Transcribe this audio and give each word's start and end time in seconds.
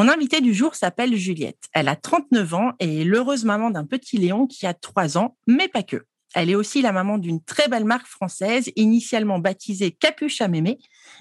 Mon 0.00 0.08
invitée 0.08 0.40
du 0.40 0.54
jour 0.54 0.76
s'appelle 0.76 1.14
Juliette. 1.14 1.62
Elle 1.74 1.86
a 1.86 1.94
39 1.94 2.54
ans 2.54 2.72
et 2.80 3.02
est 3.02 3.04
l'heureuse 3.04 3.44
maman 3.44 3.68
d'un 3.68 3.84
petit 3.84 4.16
Léon 4.16 4.46
qui 4.46 4.66
a 4.66 4.72
3 4.72 5.18
ans, 5.18 5.36
mais 5.46 5.68
pas 5.68 5.82
que. 5.82 6.06
Elle 6.34 6.48
est 6.48 6.54
aussi 6.54 6.80
la 6.80 6.90
maman 6.90 7.18
d'une 7.18 7.44
très 7.44 7.68
belle 7.68 7.84
marque 7.84 8.06
française, 8.06 8.70
initialement 8.76 9.40
baptisée 9.40 9.90
Capuche 9.90 10.40
à 10.40 10.48
Mémé 10.48 10.78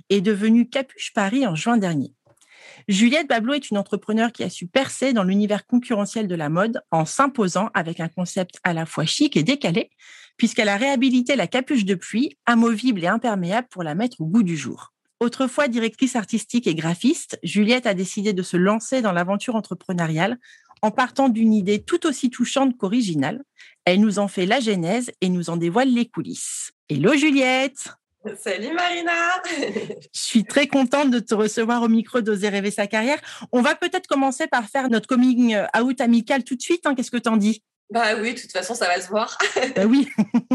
et 0.10 0.22
devenue 0.22 0.70
Capuche 0.70 1.12
Paris 1.14 1.46
en 1.46 1.56
juin 1.56 1.76
dernier. 1.76 2.14
Juliette 2.88 3.28
Bablot 3.28 3.56
est 3.56 3.70
une 3.70 3.78
entrepreneure 3.78 4.32
qui 4.32 4.46
a 4.46 4.50
su 4.50 4.66
percer 4.66 5.12
dans 5.12 5.26
l'univers 5.26 5.68
concurrentiel 5.68 6.30
de 6.30 6.36
la 6.36 6.48
mode 6.48 6.80
en 6.90 7.04
s'imposant 7.04 7.72
avec 7.74 8.00
un 8.00 8.08
concept 8.08 8.60
à 8.64 8.72
la 8.72 8.86
fois 8.86 9.04
chic 9.04 9.36
et 9.36 9.44
décalé, 9.44 9.90
puisqu'elle 10.38 10.70
a 10.70 10.78
réhabilité 10.78 11.36
la 11.36 11.48
capuche 11.48 11.84
de 11.84 11.96
pluie, 11.96 12.38
amovible 12.46 13.04
et 13.04 13.08
imperméable 13.08 13.68
pour 13.70 13.84
la 13.84 13.94
mettre 13.94 14.22
au 14.22 14.26
goût 14.26 14.44
du 14.44 14.56
jour. 14.56 14.94
Autrefois 15.20 15.68
directrice 15.68 16.16
artistique 16.16 16.66
et 16.66 16.76
graphiste, 16.76 17.40
Juliette 17.44 17.86
a 17.86 17.94
décidé 17.94 18.32
de 18.32 18.42
se 18.42 18.56
lancer 18.56 19.02
dans 19.02 19.12
l'aventure 19.12 19.56
entrepreneuriale 19.56 20.40
en 20.82 20.92
partant 20.92 21.28
d'une 21.28 21.54
idée 21.54 21.84
tout 21.84 22.06
aussi 22.08 22.30
touchante 22.30 22.78
qu'originale. 22.78 23.44
Elle 23.84 24.00
nous 24.00 24.20
en 24.20 24.30
fait 24.30 24.46
la 24.46 24.62
genèse 24.62 25.12
et 25.20 25.28
nous 25.28 25.50
en 25.50 25.58
dévoile 25.58 25.94
les 25.94 26.06
coulisses. 26.06 26.72
Hello 26.88 27.16
Juliette 27.16 27.90
Salut 28.38 28.74
Marina 28.74 29.12
Je 30.14 30.20
suis 30.20 30.44
très 30.44 30.68
contente 30.68 31.12
de 31.12 31.20
te 31.20 31.34
recevoir 31.34 31.84
au 31.84 31.88
micro 31.90 32.22
d'Oser 32.22 32.50
rêver 32.50 32.72
sa 32.72 32.88
carrière. 32.88 33.20
On 33.52 33.62
va 33.62 33.76
peut-être 33.76 34.08
commencer 34.08 34.48
par 34.48 34.66
faire 34.70 34.90
notre 34.90 35.08
coming 35.08 35.58
out 35.78 36.02
amical 36.02 36.44
tout 36.44 36.56
de 36.56 36.62
suite. 36.62 36.86
Hein. 36.86 36.96
Qu'est-ce 36.96 37.12
que 37.12 37.18
t'en 37.18 37.38
dis? 37.38 37.64
Bah 37.92 38.14
oui, 38.22 38.36
de 38.36 38.40
toute 38.40 38.52
façon, 38.52 38.76
ça 38.76 38.86
va 38.86 39.02
se 39.02 39.08
voir. 39.08 39.36
bah 39.76 39.86
oui. 39.86 40.08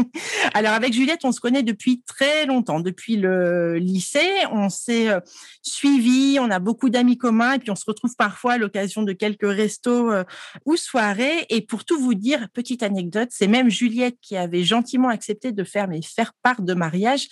Alors 0.53 0.71
avec 0.71 0.93
Juliette, 0.93 1.25
on 1.25 1.33
se 1.33 1.41
connaît 1.41 1.63
depuis 1.63 2.01
très 2.03 2.45
longtemps, 2.45 2.79
depuis 2.79 3.17
le 3.17 3.75
lycée. 3.75 4.29
On 4.51 4.69
s'est 4.69 5.09
euh, 5.09 5.19
suivis, 5.61 6.37
on 6.39 6.49
a 6.49 6.59
beaucoup 6.59 6.89
d'amis 6.89 7.17
communs 7.17 7.53
et 7.53 7.59
puis 7.59 7.71
on 7.71 7.75
se 7.75 7.83
retrouve 7.85 8.15
parfois 8.17 8.53
à 8.53 8.57
l'occasion 8.57 9.03
de 9.03 9.11
quelques 9.11 9.49
restos 9.49 10.13
euh, 10.13 10.23
ou 10.65 10.77
soirées. 10.77 11.45
Et 11.49 11.59
pour 11.59 11.83
tout 11.83 11.99
vous 11.99 12.13
dire, 12.13 12.47
petite 12.53 12.83
anecdote, 12.83 13.29
c'est 13.31 13.47
même 13.47 13.69
Juliette 13.69 14.17
qui 14.21 14.37
avait 14.37 14.63
gentiment 14.63 15.09
accepté 15.09 15.51
de 15.51 15.63
faire 15.65 15.89
mes 15.89 16.01
faire 16.01 16.31
part 16.41 16.61
de 16.61 16.73
mariage 16.73 17.27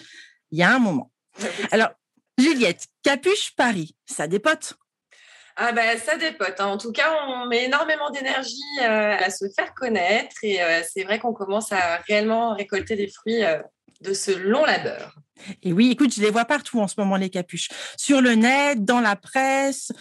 il 0.51 0.59
y 0.59 0.63
a 0.63 0.75
un 0.75 0.79
moment. 0.79 1.11
Ah 1.41 1.45
Alors 1.71 1.89
Juliette, 2.37 2.87
Capuche 3.03 3.55
Paris, 3.55 3.95
ça 4.05 4.27
dépote 4.27 4.75
ah 5.55 5.71
ben 5.71 5.97
ça 5.99 6.17
dépote. 6.17 6.55
Hein. 6.59 6.67
En 6.67 6.77
tout 6.77 6.91
cas, 6.91 7.11
on 7.27 7.45
met 7.45 7.65
énormément 7.65 8.09
d'énergie 8.09 8.57
euh, 8.81 9.15
à 9.17 9.29
se 9.29 9.45
faire 9.55 9.73
connaître 9.75 10.35
et 10.41 10.61
euh, 10.61 10.81
c'est 10.91 11.03
vrai 11.03 11.19
qu'on 11.19 11.33
commence 11.33 11.71
à 11.71 11.97
réellement 12.07 12.55
récolter 12.55 12.95
des 12.95 13.07
fruits 13.07 13.43
euh, 13.43 13.59
de 14.01 14.13
ce 14.13 14.31
long 14.31 14.65
labeur. 14.65 15.15
Et 15.61 15.73
oui, 15.73 15.91
écoute, 15.91 16.13
je 16.13 16.21
les 16.21 16.31
vois 16.31 16.45
partout 16.45 16.79
en 16.79 16.87
ce 16.87 16.95
moment, 16.97 17.17
les 17.17 17.29
capuches. 17.29 17.69
Sur 17.97 18.21
le 18.21 18.33
net, 18.33 18.83
dans 18.83 19.01
la 19.01 19.15
presse, 19.15 19.91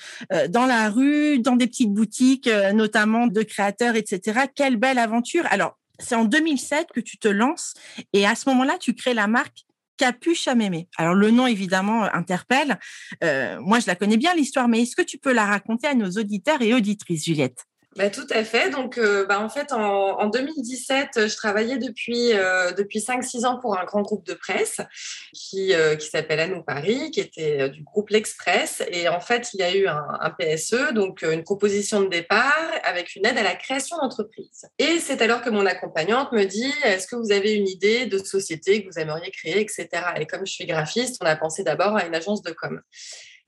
dans 0.50 0.66
la 0.66 0.88
rue, 0.88 1.40
dans 1.40 1.56
des 1.56 1.66
petites 1.66 1.92
boutiques, 1.92 2.48
notamment 2.74 3.26
de 3.26 3.42
créateurs, 3.42 3.96
etc. 3.96 4.42
Quelle 4.54 4.76
belle 4.76 4.98
aventure. 4.98 5.44
Alors, 5.50 5.78
c'est 5.98 6.14
en 6.14 6.24
2007 6.24 6.88
que 6.92 7.00
tu 7.00 7.18
te 7.18 7.28
lances 7.28 7.74
et 8.12 8.26
à 8.26 8.34
ce 8.34 8.48
moment-là, 8.50 8.76
tu 8.78 8.94
crées 8.94 9.14
la 9.14 9.26
marque 9.26 9.64
Capuche 9.96 10.48
à 10.48 10.54
mémé. 10.54 10.88
Alors 10.96 11.14
le 11.14 11.30
nom 11.30 11.46
évidemment 11.46 12.04
interpelle. 12.14 12.78
Euh, 13.22 13.58
moi 13.60 13.78
je 13.78 13.86
la 13.86 13.94
connais 13.94 14.16
bien 14.16 14.34
l'histoire, 14.34 14.68
mais 14.68 14.82
est-ce 14.82 14.96
que 14.96 15.02
tu 15.02 15.18
peux 15.18 15.32
la 15.32 15.46
raconter 15.46 15.86
à 15.86 15.94
nos 15.94 16.10
auditeurs 16.10 16.62
et 16.62 16.74
auditrices, 16.74 17.24
Juliette? 17.24 17.66
Bah, 17.96 18.08
tout 18.08 18.26
à 18.30 18.42
fait. 18.42 18.70
Donc, 18.70 18.96
euh, 18.96 19.26
bah, 19.26 19.40
en 19.40 19.48
fait, 19.48 19.72
en, 19.72 20.26
2017, 20.28 21.28
je 21.28 21.36
travaillais 21.36 21.76
depuis, 21.76 22.32
euh, 22.32 22.72
depuis 22.72 23.00
5-6 23.00 23.44
ans 23.44 23.58
pour 23.58 23.78
un 23.78 23.84
grand 23.84 24.02
groupe 24.02 24.26
de 24.26 24.34
presse 24.34 24.80
qui, 25.34 25.74
euh, 25.74 25.98
s'appelle 25.98 26.40
À 26.40 26.46
nous 26.46 26.62
Paris, 26.62 27.10
qui 27.10 27.20
était 27.20 27.68
du 27.68 27.82
groupe 27.82 28.10
L'Express. 28.10 28.82
Et 28.90 29.08
en 29.08 29.20
fait, 29.20 29.50
il 29.52 29.60
y 29.60 29.62
a 29.62 29.74
eu 29.74 29.86
un, 29.86 30.04
un, 30.20 30.30
PSE, 30.30 30.92
donc 30.94 31.22
une 31.22 31.42
proposition 31.42 32.00
de 32.00 32.08
départ 32.08 32.70
avec 32.82 33.14
une 33.14 33.26
aide 33.26 33.36
à 33.36 33.42
la 33.42 33.54
création 33.54 33.96
d'entreprise. 33.98 34.66
Et 34.78 34.98
c'est 34.98 35.20
alors 35.20 35.42
que 35.42 35.50
mon 35.50 35.66
accompagnante 35.66 36.32
me 36.32 36.44
dit 36.44 36.72
Est-ce 36.84 37.06
que 37.06 37.16
vous 37.16 37.30
avez 37.30 37.54
une 37.54 37.68
idée 37.68 38.06
de 38.06 38.18
société 38.18 38.82
que 38.82 38.90
vous 38.90 38.98
aimeriez 38.98 39.30
créer, 39.30 39.60
etc. 39.60 39.88
Et 40.18 40.26
comme 40.26 40.46
je 40.46 40.52
suis 40.52 40.66
graphiste, 40.66 41.18
on 41.22 41.26
a 41.26 41.36
pensé 41.36 41.62
d'abord 41.62 41.96
à 41.96 42.06
une 42.06 42.14
agence 42.14 42.42
de 42.42 42.52
com. 42.52 42.80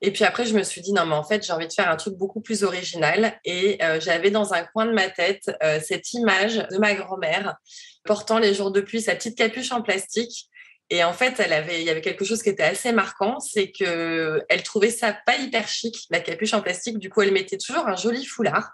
Et 0.01 0.13
puis 0.13 0.25
après, 0.25 0.45
je 0.45 0.55
me 0.55 0.63
suis 0.63 0.81
dit, 0.81 0.93
non, 0.93 1.07
mais 1.07 1.15
en 1.15 1.25
fait, 1.25 1.47
j'ai 1.47 1.53
envie 1.53 1.69
de 1.69 1.73
faire 1.73 1.89
un 1.89 1.97
truc 1.97 2.15
beaucoup 2.15 2.41
plus 2.41 2.63
original. 2.63 3.39
Et 3.45 3.83
euh, 3.83 4.01
j'avais 4.01 4.31
dans 4.31 4.53
un 4.53 4.65
coin 4.65 4.87
de 4.87 4.93
ma 4.93 5.09
tête 5.09 5.51
euh, 5.63 5.81
cette 5.81 6.13
image 6.13 6.57
de 6.71 6.79
ma 6.79 6.95
grand-mère 6.95 7.57
portant 8.05 8.39
les 8.39 8.53
jours 8.53 8.71
de 8.71 8.81
pluie 8.81 9.01
sa 9.01 9.15
petite 9.15 9.39
capuche 9.39 9.73
en 9.73 9.83
plastique. 9.83 10.51
Et 10.91 11.03
en 11.03 11.15
fait, 11.15 11.41
elle 11.41 11.55
avait, 11.55 11.81
il 11.81 11.87
y 11.87 11.91
avait 11.91 12.03
quelque 12.03 12.25
chose 12.25 12.43
qui 12.43 12.51
était 12.51 12.63
assez 12.63 12.93
marquant, 12.93 13.41
c'est 13.41 13.73
que 13.73 14.43
elle 14.51 14.63
trouvait 14.63 14.91
ça 14.91 15.17
pas 15.25 15.39
hyper 15.39 15.67
chic, 15.67 15.97
la 16.11 16.21
capuche 16.21 16.53
en 16.53 16.61
plastique. 16.61 16.99
Du 16.99 17.09
coup, 17.09 17.23
elle 17.23 17.33
mettait 17.33 17.57
toujours 17.57 17.89
un 17.89 17.97
joli 17.97 18.25
foulard 18.27 18.71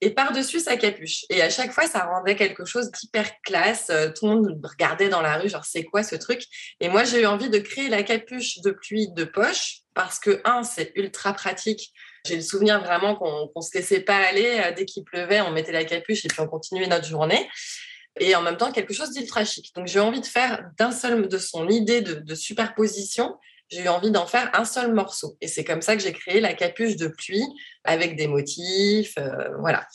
et 0.00 0.10
par-dessus 0.10 0.60
sa 0.60 0.76
capuche. 0.76 1.24
Et 1.30 1.40
à 1.42 1.50
chaque 1.50 1.72
fois, 1.72 1.86
ça 1.86 2.04
rendait 2.04 2.36
quelque 2.36 2.64
chose 2.64 2.90
d'hyper 2.90 3.30
classe. 3.42 3.88
Euh, 3.90 4.10
tout 4.10 4.26
le 4.26 4.34
monde 4.34 4.60
regardait 4.62 5.08
dans 5.08 5.22
la 5.22 5.38
rue, 5.38 5.48
genre, 5.48 5.64
c'est 5.64 5.84
quoi 5.84 6.02
ce 6.02 6.16
truc? 6.16 6.42
Et 6.80 6.88
moi, 6.88 7.04
j'ai 7.04 7.22
eu 7.22 7.26
envie 7.26 7.48
de 7.48 7.58
créer 7.58 7.88
la 7.88 8.02
capuche 8.02 8.58
de 8.58 8.70
pluie 8.70 9.08
de 9.12 9.24
poche 9.24 9.78
parce 9.94 10.18
que, 10.18 10.42
un, 10.44 10.62
c'est 10.62 10.92
ultra 10.96 11.32
pratique. 11.32 11.92
J'ai 12.26 12.36
le 12.36 12.42
souvenir 12.42 12.82
vraiment 12.82 13.14
qu'on 13.16 13.50
ne 13.54 13.62
se 13.62 13.76
laissait 13.76 14.00
pas 14.00 14.16
aller. 14.16 14.60
Euh, 14.64 14.72
dès 14.76 14.84
qu'il 14.84 15.04
pleuvait, 15.04 15.40
on 15.40 15.50
mettait 15.50 15.72
la 15.72 15.84
capuche 15.84 16.24
et 16.24 16.28
puis 16.28 16.40
on 16.40 16.46
continuait 16.46 16.86
notre 16.86 17.06
journée. 17.06 17.48
Et 18.18 18.34
en 18.34 18.42
même 18.42 18.56
temps, 18.56 18.72
quelque 18.72 18.94
chose 18.94 19.10
d'ultra 19.12 19.44
chic. 19.44 19.74
Donc, 19.74 19.86
j'ai 19.86 20.00
envie 20.00 20.20
de 20.20 20.26
faire 20.26 20.70
d'un 20.78 20.90
seul, 20.90 21.28
de 21.28 21.38
son 21.38 21.68
idée 21.68 22.00
de, 22.00 22.34
superposition, 22.34 23.36
j'ai 23.70 23.84
eu 23.84 23.88
envie 23.88 24.10
d'en 24.10 24.26
faire 24.26 24.50
un 24.54 24.64
seul 24.64 24.94
morceau. 24.94 25.36
Et 25.40 25.48
c'est 25.48 25.64
comme 25.64 25.82
ça 25.82 25.96
que 25.96 26.02
j'ai 26.02 26.12
créé 26.12 26.40
la 26.40 26.54
capuche 26.54 26.96
de 26.96 27.08
pluie 27.08 27.46
avec 27.84 28.16
des 28.16 28.28
motifs. 28.28 29.14
Euh, 29.18 29.56
voilà. 29.58 29.86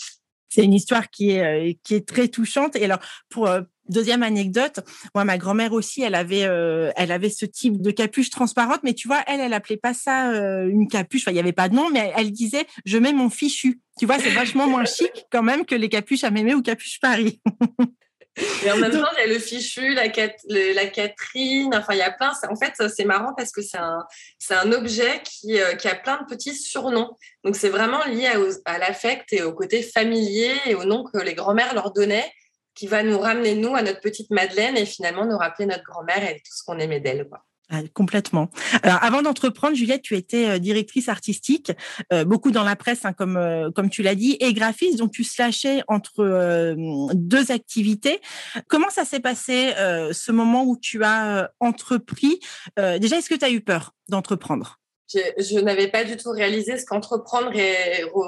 C'est 0.49 0.63
une 0.63 0.73
histoire 0.73 1.09
qui 1.09 1.31
est, 1.31 1.43
euh, 1.43 1.73
qui 1.83 1.95
est 1.95 2.07
très 2.07 2.27
touchante. 2.27 2.75
Et 2.75 2.83
alors, 2.83 2.99
pour, 3.29 3.47
Deuxième 3.91 4.23
anecdote, 4.23 4.79
moi 5.13 5.25
ma 5.25 5.37
grand-mère 5.37 5.73
aussi, 5.73 6.01
elle 6.01 6.15
avait 6.15 6.45
euh, 6.45 6.91
elle 6.95 7.11
avait 7.11 7.29
ce 7.29 7.45
type 7.45 7.81
de 7.81 7.91
capuche 7.91 8.29
transparente, 8.29 8.79
mais 8.83 8.93
tu 8.93 9.09
vois, 9.09 9.21
elle 9.27 9.41
elle 9.41 9.51
appelait 9.51 9.75
pas 9.75 9.93
ça 9.93 10.31
euh, 10.31 10.69
une 10.69 10.87
capuche. 10.87 11.23
Enfin, 11.23 11.31
il 11.31 11.35
y 11.35 11.41
avait 11.41 11.51
pas 11.51 11.67
de 11.67 11.75
nom, 11.75 11.89
mais 11.89 12.13
elle, 12.15 12.31
disait 12.31 12.65
je 12.85 12.97
mets 12.97 13.11
mon 13.11 13.29
fichu. 13.29 13.81
Tu 13.99 14.05
vois, 14.05 14.17
c'est 14.17 14.29
vachement 14.29 14.65
moins 14.69 14.85
chic 14.85 15.25
quand 15.29 15.43
même 15.43 15.65
que 15.65 15.75
les 15.75 15.89
capuches 15.89 16.23
à 16.23 16.31
Mémé 16.31 16.53
ou 16.53 16.61
capuche 16.61 17.01
Paris. 17.01 17.41
Et 18.37 18.71
en 18.71 18.77
même 18.77 18.91
temps, 18.91 19.07
il 19.17 19.19
y 19.19 19.23
a 19.23 19.27
le 19.27 19.39
fichu, 19.39 19.93
la, 19.93 20.03
la 20.05 20.85
Catherine, 20.87 21.75
enfin, 21.75 21.93
il 21.93 21.97
y 21.97 22.01
a 22.01 22.11
plein. 22.11 22.31
En 22.49 22.55
fait, 22.55 22.73
c'est 22.89 23.03
marrant 23.03 23.33
parce 23.35 23.51
que 23.51 23.61
c'est 23.61 23.77
un, 23.77 24.05
un 24.51 24.71
objet 24.71 25.21
qui, 25.23 25.59
euh, 25.59 25.75
qui, 25.75 25.87
a 25.87 25.95
plein 25.95 26.21
de 26.21 26.25
petits 26.25 26.55
surnoms. 26.55 27.15
Donc, 27.43 27.55
c'est 27.55 27.69
vraiment 27.69 28.03
lié 28.05 28.27
à, 28.27 28.37
à 28.73 28.77
l'affect 28.77 29.33
et 29.33 29.43
au 29.43 29.53
côté 29.53 29.83
familier 29.83 30.53
et 30.65 30.75
au 30.75 30.85
nom 30.85 31.03
que 31.03 31.17
les 31.17 31.33
grands-mères 31.33 31.73
leur 31.73 31.91
donnaient 31.91 32.31
qui 32.73 32.87
va 32.87 33.03
nous 33.03 33.19
ramener, 33.19 33.55
nous, 33.55 33.75
à 33.75 33.81
notre 33.81 33.99
petite 33.99 34.29
Madeleine 34.29 34.77
et 34.77 34.85
finalement 34.85 35.25
nous 35.25 35.37
rappeler 35.37 35.65
notre 35.65 35.83
grand-mère 35.83 36.23
et 36.23 36.35
tout 36.35 36.53
ce 36.55 36.63
qu'on 36.63 36.79
aimait 36.79 37.01
d'elle. 37.01 37.27
Ah, 37.73 37.83
complètement. 37.93 38.49
Avant 38.83 39.21
d'entreprendre, 39.21 39.77
Juliette, 39.77 40.01
tu 40.01 40.17
étais 40.17 40.49
euh, 40.49 40.59
directrice 40.59 41.07
artistique, 41.07 41.71
euh, 42.11 42.25
beaucoup 42.25 42.51
dans 42.51 42.65
la 42.65 42.75
presse, 42.75 43.05
hein, 43.05 43.13
comme 43.13 43.37
euh, 43.37 43.71
comme 43.71 43.89
tu 43.89 44.03
l'as 44.03 44.15
dit, 44.15 44.35
et 44.41 44.53
graphiste. 44.53 44.97
Donc, 44.97 45.13
tu 45.13 45.23
slashais 45.23 45.81
entre 45.87 46.75
deux 47.13 47.51
activités. 47.51 48.19
Comment 48.67 48.89
ça 48.89 49.05
s'est 49.05 49.21
passé 49.21 49.71
ce 50.11 50.31
moment 50.31 50.65
où 50.65 50.77
tu 50.77 51.03
as 51.03 51.51
entrepris 51.59 52.39
Déjà, 52.77 53.17
est-ce 53.17 53.29
que 53.29 53.35
tu 53.35 53.45
as 53.45 53.51
eu 53.51 53.61
peur 53.61 53.93
d'entreprendre? 54.09 54.79
Je, 55.13 55.59
n'avais 55.59 55.87
pas 55.87 56.03
du 56.03 56.17
tout 56.17 56.31
réalisé 56.31 56.77
ce 56.77 56.85
qu'entreprendre 56.85 57.51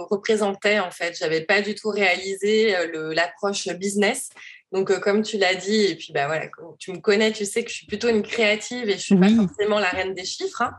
représentait 0.10 0.80
en 0.80 0.92
fait. 0.92 1.18
J'avais 1.18 1.42
pas 1.42 1.62
du 1.62 1.76
tout 1.76 1.90
réalisé 1.90 2.76
l'approche 2.94 3.68
business. 3.70 4.30
Donc, 4.74 4.90
euh, 4.90 5.00
comme 5.00 5.22
tu 5.22 5.38
l'as 5.38 5.54
dit, 5.54 5.86
et 5.86 5.96
puis 5.96 6.12
bah 6.14 6.26
voilà, 6.26 6.48
tu 6.80 6.92
me 6.92 6.98
connais, 6.98 7.32
tu 7.32 7.46
sais 7.46 7.64
que 7.64 7.70
je 7.70 7.76
suis 7.76 7.86
plutôt 7.86 8.10
une 8.10 8.24
créative 8.24 8.90
et 8.90 8.94
je 8.94 9.02
suis 9.02 9.16
pas 9.16 9.30
forcément 9.30 9.78
la 9.78 9.90
reine 9.90 10.16
des 10.16 10.26
chiffres. 10.26 10.64
Hein. 10.64 10.74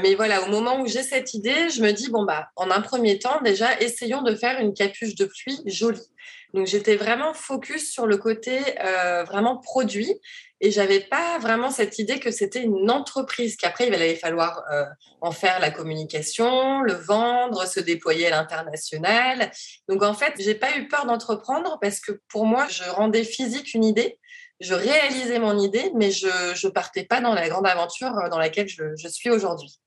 Mais 0.00 0.14
voilà, 0.14 0.44
au 0.44 0.46
moment 0.46 0.80
où 0.80 0.86
j'ai 0.86 1.02
cette 1.02 1.34
idée, 1.34 1.68
je 1.68 1.82
me 1.82 1.90
dis 1.90 2.08
bon 2.08 2.24
bah, 2.24 2.50
en 2.54 2.70
un 2.70 2.80
premier 2.80 3.18
temps, 3.18 3.40
déjà, 3.42 3.80
essayons 3.80 4.22
de 4.22 4.36
faire 4.36 4.60
une 4.60 4.74
capuche 4.74 5.16
de 5.16 5.24
pluie 5.24 5.60
jolie. 5.66 6.06
Donc, 6.54 6.68
j'étais 6.68 6.94
vraiment 6.94 7.34
focus 7.34 7.90
sur 7.90 8.06
le 8.06 8.16
côté 8.16 8.60
euh, 8.84 9.24
vraiment 9.24 9.56
produit 9.56 10.14
et 10.62 10.70
j'avais 10.70 11.00
pas 11.00 11.38
vraiment 11.40 11.70
cette 11.72 11.98
idée 11.98 12.20
que 12.20 12.30
c'était 12.30 12.62
une 12.62 12.88
entreprise, 12.88 13.56
qu'après 13.56 13.88
il 13.88 13.94
allait 13.94 14.14
falloir 14.14 14.62
euh, 14.72 14.84
en 15.20 15.32
faire 15.32 15.58
la 15.58 15.72
communication, 15.72 16.80
le 16.82 16.92
vendre, 16.92 17.66
se 17.66 17.80
déployer 17.80 18.28
à 18.28 18.30
l'international. 18.30 19.50
Donc 19.88 20.04
en 20.04 20.14
fait, 20.14 20.34
j'ai 20.38 20.54
pas 20.54 20.78
eu 20.78 20.86
peur 20.86 21.04
d'entreprendre 21.04 21.78
parce 21.80 21.98
que 21.98 22.12
pour 22.28 22.46
moi, 22.46 22.68
je 22.68 22.84
rendais 22.84 23.24
physique 23.24 23.74
une 23.74 23.84
idée, 23.84 24.20
je 24.60 24.74
réalisais 24.74 25.40
mon 25.40 25.58
idée, 25.58 25.90
mais 25.96 26.12
je 26.12 26.28
ne 26.28 26.70
partais 26.70 27.04
pas 27.04 27.20
dans 27.20 27.34
la 27.34 27.48
grande 27.48 27.66
aventure 27.66 28.12
dans 28.30 28.38
laquelle 28.38 28.68
je 28.68 29.08
suis 29.08 29.30
aujourd'hui. 29.30 29.81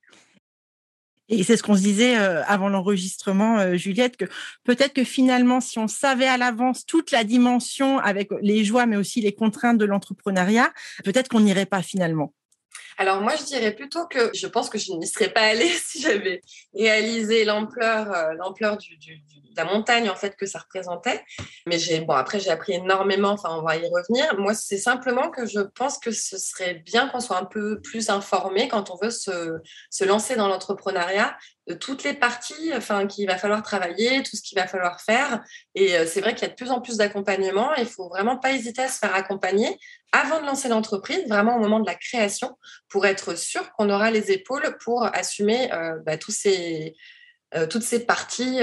Et 1.29 1.43
c'est 1.43 1.57
ce 1.57 1.63
qu'on 1.63 1.75
se 1.75 1.81
disait 1.81 2.17
euh, 2.17 2.43
avant 2.45 2.69
l'enregistrement, 2.69 3.57
euh, 3.57 3.75
Juliette, 3.75 4.17
que 4.17 4.25
peut-être 4.63 4.93
que 4.93 5.03
finalement, 5.03 5.59
si 5.59 5.79
on 5.79 5.87
savait 5.87 6.27
à 6.27 6.37
l'avance 6.37 6.85
toute 6.85 7.11
la 7.11 7.23
dimension 7.23 7.97
avec 7.99 8.29
les 8.41 8.63
joies, 8.63 8.85
mais 8.85 8.97
aussi 8.97 9.21
les 9.21 9.33
contraintes 9.33 9.77
de 9.77 9.85
l'entrepreneuriat, 9.85 10.71
peut-être 11.03 11.29
qu'on 11.29 11.39
n'irait 11.39 11.65
pas 11.65 11.81
finalement. 11.81 12.33
Alors 12.97 13.21
moi, 13.21 13.35
je 13.35 13.43
dirais 13.43 13.71
plutôt 13.71 14.07
que 14.07 14.31
je 14.33 14.47
pense 14.47 14.69
que 14.69 14.77
je 14.77 14.91
n'y 14.93 15.07
serais 15.07 15.29
pas 15.29 15.41
allée 15.41 15.69
si 15.85 16.01
j'avais 16.01 16.41
réalisé 16.73 17.45
l'ampleur, 17.45 18.11
euh, 18.13 18.33
l'ampleur 18.33 18.77
de 18.77 18.85
la 19.57 19.65
montagne 19.65 20.09
en 20.09 20.15
fait 20.15 20.35
que 20.35 20.45
ça 20.45 20.59
représentait. 20.59 21.23
Mais 21.65 21.77
j'ai 21.77 22.01
bon 22.01 22.13
après 22.13 22.39
j'ai 22.39 22.49
appris 22.49 22.73
énormément. 22.73 23.29
Enfin, 23.29 23.57
on 23.57 23.61
va 23.61 23.77
y 23.77 23.87
revenir. 23.87 24.37
Moi, 24.37 24.53
c'est 24.53 24.77
simplement 24.77 25.29
que 25.29 25.45
je 25.45 25.59
pense 25.59 25.97
que 25.97 26.11
ce 26.11 26.37
serait 26.37 26.75
bien 26.75 27.07
qu'on 27.07 27.19
soit 27.19 27.37
un 27.37 27.45
peu 27.45 27.81
plus 27.81 28.09
informé 28.09 28.67
quand 28.67 28.89
on 28.91 28.97
veut 29.01 29.11
se, 29.11 29.59
se 29.89 30.03
lancer 30.03 30.35
dans 30.35 30.47
l'entrepreneuriat 30.47 31.37
toutes 31.73 32.03
les 32.03 32.13
parties 32.13 32.71
enfin, 32.75 33.07
qu'il 33.07 33.27
va 33.27 33.37
falloir 33.37 33.63
travailler, 33.63 34.21
tout 34.23 34.35
ce 34.35 34.41
qu'il 34.41 34.57
va 34.57 34.67
falloir 34.67 35.01
faire. 35.01 35.43
Et 35.73 35.97
euh, 35.97 36.05
c'est 36.05 36.21
vrai 36.21 36.35
qu'il 36.35 36.43
y 36.43 36.45
a 36.45 36.49
de 36.49 36.55
plus 36.55 36.71
en 36.71 36.81
plus 36.81 36.97
d'accompagnement. 36.97 37.73
Il 37.75 37.87
faut 37.87 38.07
vraiment 38.09 38.37
pas 38.37 38.51
hésiter 38.51 38.83
à 38.83 38.87
se 38.87 38.99
faire 38.99 39.15
accompagner 39.15 39.77
avant 40.11 40.39
de 40.39 40.45
lancer 40.45 40.69
l'entreprise, 40.69 41.27
vraiment 41.27 41.57
au 41.57 41.59
moment 41.59 41.79
de 41.79 41.85
la 41.85 41.95
création, 41.95 42.57
pour 42.87 43.05
être 43.05 43.37
sûr 43.37 43.71
qu'on 43.73 43.89
aura 43.89 44.11
les 44.11 44.31
épaules 44.31 44.77
pour 44.83 45.03
assumer 45.03 45.71
euh, 45.73 45.97
bah, 46.05 46.17
tous 46.17 46.31
ces, 46.31 46.95
toutes 47.69 47.83
ces 47.83 48.05
parties 48.05 48.59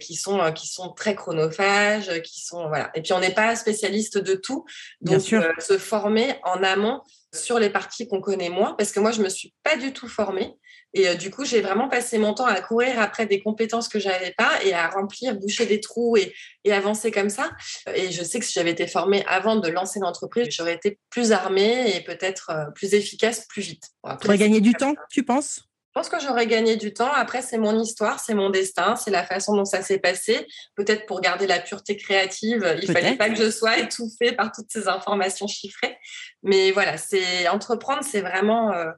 qui, 0.00 0.14
sont, 0.16 0.52
qui 0.52 0.66
sont 0.66 0.92
très 0.92 1.14
chronophages, 1.14 2.22
qui 2.22 2.44
sont 2.44 2.66
voilà. 2.68 2.90
Et 2.94 3.02
puis 3.02 3.12
on 3.12 3.20
n'est 3.20 3.34
pas 3.34 3.54
spécialiste 3.56 4.18
de 4.18 4.34
tout, 4.34 4.64
donc 5.00 5.20
se 5.20 5.78
former 5.78 6.34
en 6.42 6.62
amont 6.62 7.02
sur 7.34 7.58
les 7.58 7.70
parties 7.70 8.08
qu'on 8.08 8.20
connaît 8.20 8.50
moins, 8.50 8.74
parce 8.74 8.92
que 8.92 9.00
moi 9.00 9.10
je 9.12 9.22
me 9.22 9.28
suis 9.28 9.54
pas 9.62 9.76
du 9.76 9.92
tout 9.92 10.08
formée. 10.08 10.54
Et 10.94 11.08
euh, 11.08 11.14
du 11.14 11.30
coup, 11.30 11.44
j'ai 11.44 11.60
vraiment 11.60 11.88
passé 11.88 12.18
mon 12.18 12.34
temps 12.34 12.46
à 12.46 12.60
courir 12.60 13.00
après 13.00 13.26
des 13.26 13.40
compétences 13.40 13.88
que 13.88 13.98
j'avais 13.98 14.34
pas 14.36 14.62
et 14.62 14.74
à 14.74 14.88
remplir, 14.88 15.34
boucher 15.34 15.66
des 15.66 15.80
trous 15.80 16.16
et, 16.16 16.34
avancer 16.70 17.10
comme 17.10 17.30
ça. 17.30 17.50
Et 17.94 18.10
je 18.12 18.22
sais 18.22 18.38
que 18.38 18.44
si 18.44 18.52
j'avais 18.52 18.70
été 18.70 18.86
formée 18.86 19.24
avant 19.26 19.56
de 19.56 19.68
lancer 19.68 20.00
l'entreprise, 20.00 20.48
j'aurais 20.50 20.74
été 20.74 20.98
plus 21.10 21.32
armée 21.32 21.96
et 21.96 22.00
peut-être 22.02 22.50
euh, 22.50 22.70
plus 22.74 22.94
efficace 22.94 23.46
plus 23.46 23.62
vite. 23.62 23.84
tu 24.20 24.26
aurais 24.26 24.38
gagné 24.38 24.60
du 24.60 24.74
temps, 24.74 24.94
tu 25.10 25.22
penses? 25.22 25.62
Je 25.94 26.00
pense 26.00 26.08
que 26.08 26.18
j'aurais 26.20 26.46
gagné 26.46 26.76
du 26.76 26.94
temps. 26.94 27.12
Après, 27.12 27.42
c'est 27.42 27.58
mon 27.58 27.78
histoire, 27.78 28.18
c'est 28.18 28.32
mon 28.32 28.48
destin, 28.48 28.96
c'est 28.96 29.10
la 29.10 29.24
façon 29.24 29.54
dont 29.54 29.66
ça 29.66 29.82
s'est 29.82 29.98
passé. 29.98 30.46
Peut-être 30.74 31.04
pour 31.04 31.20
garder 31.20 31.46
la 31.46 31.60
pureté 31.60 31.98
créative, 31.98 32.78
il 32.80 32.90
fallait 32.90 33.16
pas 33.16 33.28
que 33.28 33.34
je 33.34 33.50
sois 33.50 33.76
étouffée 33.76 34.32
par 34.32 34.52
toutes 34.52 34.70
ces 34.70 34.88
informations 34.88 35.46
chiffrées. 35.46 35.98
Mais 36.42 36.70
voilà, 36.70 36.96
c'est 36.96 37.46
entreprendre, 37.48 38.02
c'est 38.02 38.22
vraiment, 38.22 38.72
euh, 38.72 38.90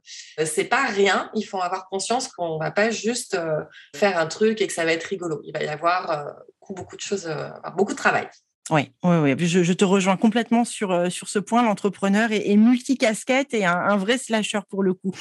c'est 0.45 0.63
pas 0.63 0.85
rien. 0.85 1.29
Il 1.35 1.43
faut 1.43 1.61
avoir 1.61 1.89
conscience 1.89 2.29
qu'on 2.29 2.57
va 2.59 2.71
pas 2.71 2.91
juste 2.91 3.33
euh, 3.33 3.59
faire 3.93 4.17
un 4.17 4.27
truc 4.27 4.61
et 4.61 4.67
que 4.67 4.73
ça 4.73 4.85
va 4.85 4.93
être 4.93 5.03
rigolo. 5.03 5.41
Il 5.43 5.51
va 5.51 5.63
y 5.63 5.67
avoir 5.67 6.11
euh, 6.11 6.31
beaucoup, 6.61 6.75
beaucoup 6.75 6.95
de 6.95 7.01
choses, 7.01 7.29
beaucoup 7.75 7.91
de 7.91 7.97
travail. 7.97 8.29
Oui, 8.71 8.91
oui, 9.03 9.17
oui. 9.17 9.47
Je, 9.47 9.73
te 9.73 9.85
rejoins 9.85 10.17
complètement 10.17 10.65
sur, 10.65 10.91
euh, 10.91 11.09
ce 11.09 11.39
point. 11.39 11.61
L'entrepreneur 11.61 12.31
est, 12.31 12.49
est 12.49 12.57
multicasquette 12.57 13.53
et 13.53 13.63
un, 13.63 13.95
vrai 13.95 14.17
slasher 14.17 14.61
pour 14.69 14.81
le 14.81 14.95
coup. 14.95 15.11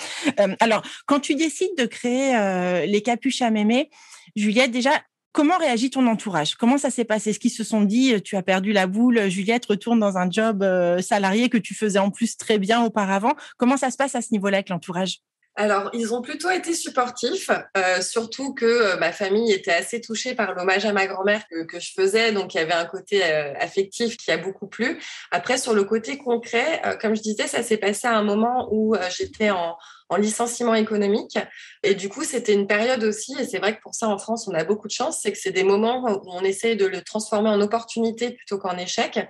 Euh, 0.41 0.57
alors, 0.61 0.83
quand 1.05 1.21
tu 1.21 1.35
décides 1.35 1.77
de 1.77 1.85
créer 1.85 2.35
euh, 2.37 2.87
les 2.87 3.03
capuches 3.03 3.43
à 3.43 3.51
mémé, 3.51 3.91
Juliette, 4.35 4.71
déjà, 4.71 4.93
comment 5.33 5.59
réagit 5.59 5.91
ton 5.91 6.07
entourage? 6.07 6.55
Comment 6.55 6.79
ça 6.79 6.89
s'est 6.91 7.05
passé? 7.05 7.31
Est-ce 7.31 7.39
qu'ils 7.39 7.51
se 7.51 7.65
sont 7.65 7.83
dit, 7.83 8.15
tu 8.23 8.37
as 8.37 8.43
perdu 8.43 8.73
la 8.73 8.87
boule, 8.87 9.29
Juliette, 9.29 9.67
retourne 9.67 10.01
dans 10.01 10.17
un 10.17 10.31
job 10.31 10.65
salarié 11.03 11.51
que 11.51 11.59
tu 11.59 11.75
faisais 11.75 11.99
en 11.99 12.11
plus 12.11 12.39
très 12.39 12.59
bien 12.59 12.83
auparavant? 12.83 13.35
Comment 13.59 13.77
ça 13.77 13.91
se 13.91 13.99
passe 13.99 14.15
à 14.15 14.23
ce 14.23 14.29
niveau-là 14.33 14.59
avec 14.59 14.71
l'entourage? 14.71 15.21
Alors, 15.57 15.91
ils 15.93 16.13
ont 16.13 16.21
plutôt 16.21 16.51
été 16.51 16.75
supportifs, 16.75 17.49
euh, 17.77 18.01
surtout 18.01 18.55
que 18.55 18.65
euh, 18.65 18.97
ma 18.97 19.13
famille 19.13 19.53
était 19.53 19.71
assez 19.71 20.01
touchée 20.01 20.35
par 20.35 20.53
l'hommage 20.53 20.85
à 20.85 20.93
ma 20.93 21.07
grand-mère 21.07 21.45
que, 21.49 21.79
je 21.79 21.93
faisais, 21.93 22.33
donc 22.33 22.55
il 22.55 22.59
y 22.59 22.61
avait 22.61 22.73
un 22.73 22.87
côté 22.87 23.23
euh, 23.25 23.55
affectif 23.61 24.17
qui 24.17 24.33
a 24.33 24.37
beaucoup 24.37 24.67
plu. 24.67 25.01
Après, 25.31 25.57
sur 25.57 25.73
le 25.73 25.85
côté 25.85 26.19
concret, 26.19 26.83
comme 27.01 27.15
je 27.15 27.23
disais, 27.23 27.47
ça 27.47 27.63
s'est 27.63 27.77
passé 27.77 28.09
à 28.09 28.17
un 28.17 28.25
moment 28.25 28.69
où 28.73 28.97
j'étais 29.11 29.51
en, 29.51 29.77
en 30.15 30.17
licenciement 30.17 30.75
économique. 30.75 31.39
Et 31.83 31.95
du 31.95 32.09
coup, 32.09 32.25
c'était 32.25 32.55
une 32.55 32.67
période 32.67 33.03
aussi, 33.03 33.35
et 33.39 33.45
c'est 33.45 33.59
vrai 33.59 33.77
que 33.77 33.83
pour 33.83 33.95
ça, 33.95 34.09
en 34.09 34.17
France, 34.17 34.49
on 34.49 34.55
a 34.55 34.65
beaucoup 34.65 34.87
de 34.87 34.93
chance, 34.93 35.19
c'est 35.21 35.33
que 35.33 35.39
c'est 35.39 35.51
des 35.51 35.65
moments 35.65 36.03
où 36.05 36.31
on 36.33 36.43
essaye 36.43 36.77
de 36.77 36.87
le 36.87 37.03
transformer 37.03 37.51
en 37.51 37.61
opportunité 37.61 38.31
plutôt 38.31 38.59
qu'en 38.59 38.77
échec, 38.79 39.21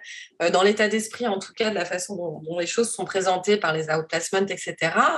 euh, 0.42 0.50
dans 0.50 0.62
l'état 0.62 0.88
d'esprit, 0.88 1.26
en 1.26 1.38
tout 1.38 1.52
cas, 1.54 1.70
de 1.70 1.74
la 1.74 1.84
façon 1.84 2.16
dont, 2.16 2.58
les 2.58 2.66
choses 2.66 2.92
sont 2.92 3.04
présentées 3.04 3.56
par 3.56 3.72
les 3.72 3.90
outplacements, 3.90 4.46
etc. 4.46 4.76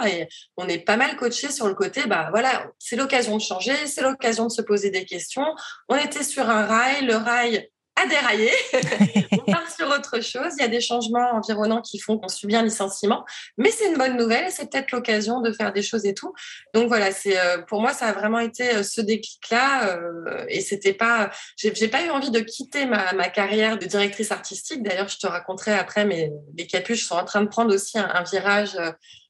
Et 0.08 0.28
on 0.56 0.66
est 0.68 0.78
pas 0.78 0.96
mal 0.96 1.16
coaché 1.16 1.50
sur 1.50 1.68
le 1.68 1.74
côté, 1.74 2.06
bah 2.06 2.28
voilà, 2.30 2.70
c'est 2.78 2.96
l'occasion 2.96 3.36
de 3.36 3.42
changer, 3.42 3.74
c'est 3.86 4.02
l'occasion 4.02 4.46
de 4.46 4.52
se 4.52 4.62
poser 4.62 4.90
des 4.90 5.04
questions. 5.04 5.46
On 5.88 5.96
était 5.96 6.22
sur 6.22 6.48
un 6.48 6.64
rail, 6.64 7.04
le 7.04 7.16
rail 7.16 7.68
à 7.96 8.06
dérailler. 8.06 8.52
on 9.32 9.50
part 9.50 9.70
sur 9.70 9.88
autre 9.88 10.20
chose. 10.20 10.52
Il 10.58 10.62
y 10.62 10.64
a 10.64 10.68
des 10.68 10.80
changements 10.80 11.32
environnants 11.32 11.80
qui 11.80 11.98
font 11.98 12.18
qu'on 12.18 12.28
subit 12.28 12.54
un 12.54 12.62
licenciement, 12.62 13.24
mais 13.56 13.70
c'est 13.70 13.88
une 13.88 13.96
bonne 13.96 14.16
nouvelle. 14.16 14.50
C'est 14.50 14.70
peut-être 14.70 14.92
l'occasion 14.92 15.40
de 15.40 15.50
faire 15.52 15.72
des 15.72 15.82
choses 15.82 16.04
et 16.04 16.14
tout. 16.14 16.32
Donc 16.74 16.88
voilà, 16.88 17.10
c'est 17.10 17.38
euh, 17.38 17.58
pour 17.62 17.80
moi 17.80 17.92
ça 17.92 18.06
a 18.06 18.12
vraiment 18.12 18.38
été 18.38 18.76
euh, 18.76 18.82
ce 18.82 19.00
déclic-là, 19.00 19.96
euh, 19.96 20.44
et 20.48 20.60
c'était 20.60 20.92
pas, 20.92 21.30
j'ai 21.56 21.88
pas 21.88 22.04
eu 22.04 22.10
envie 22.10 22.30
de 22.30 22.40
quitter 22.40 22.86
ma, 22.86 23.12
ma 23.14 23.28
carrière 23.28 23.78
de 23.78 23.86
directrice 23.86 24.30
artistique. 24.30 24.82
D'ailleurs, 24.82 25.08
je 25.08 25.18
te 25.18 25.26
raconterai 25.26 25.72
après, 25.72 26.04
mais 26.04 26.32
les 26.56 26.66
capuches 26.66 27.06
sont 27.06 27.16
en 27.16 27.24
train 27.24 27.42
de 27.42 27.48
prendre 27.48 27.74
aussi 27.74 27.98
un, 27.98 28.08
un 28.12 28.22
virage 28.22 28.78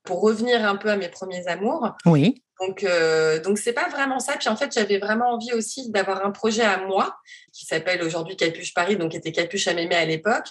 pour 0.04 0.20
revenir 0.22 0.64
un 0.64 0.76
peu 0.76 0.90
à 0.90 0.96
mes 0.96 1.08
premiers 1.08 1.46
amours. 1.46 1.92
Oui. 2.04 2.42
Donc, 2.60 2.84
euh, 2.84 3.40
donc 3.40 3.58
c'est 3.58 3.72
pas 3.72 3.88
vraiment 3.88 4.18
ça. 4.18 4.34
Puis 4.38 4.48
en 4.48 4.56
fait, 4.56 4.72
j'avais 4.72 4.98
vraiment 4.98 5.32
envie 5.34 5.52
aussi 5.52 5.90
d'avoir 5.90 6.24
un 6.24 6.30
projet 6.30 6.62
à 6.62 6.78
moi 6.78 7.16
qui 7.52 7.66
s'appelle 7.66 8.02
aujourd'hui 8.02 8.36
Capuche 8.36 8.72
Paris, 8.72 8.96
donc 8.96 9.10
qui 9.10 9.18
était 9.18 9.32
Capuche 9.32 9.68
à 9.68 9.74
Mémé 9.74 9.94
à 9.94 10.04
l'époque, 10.04 10.46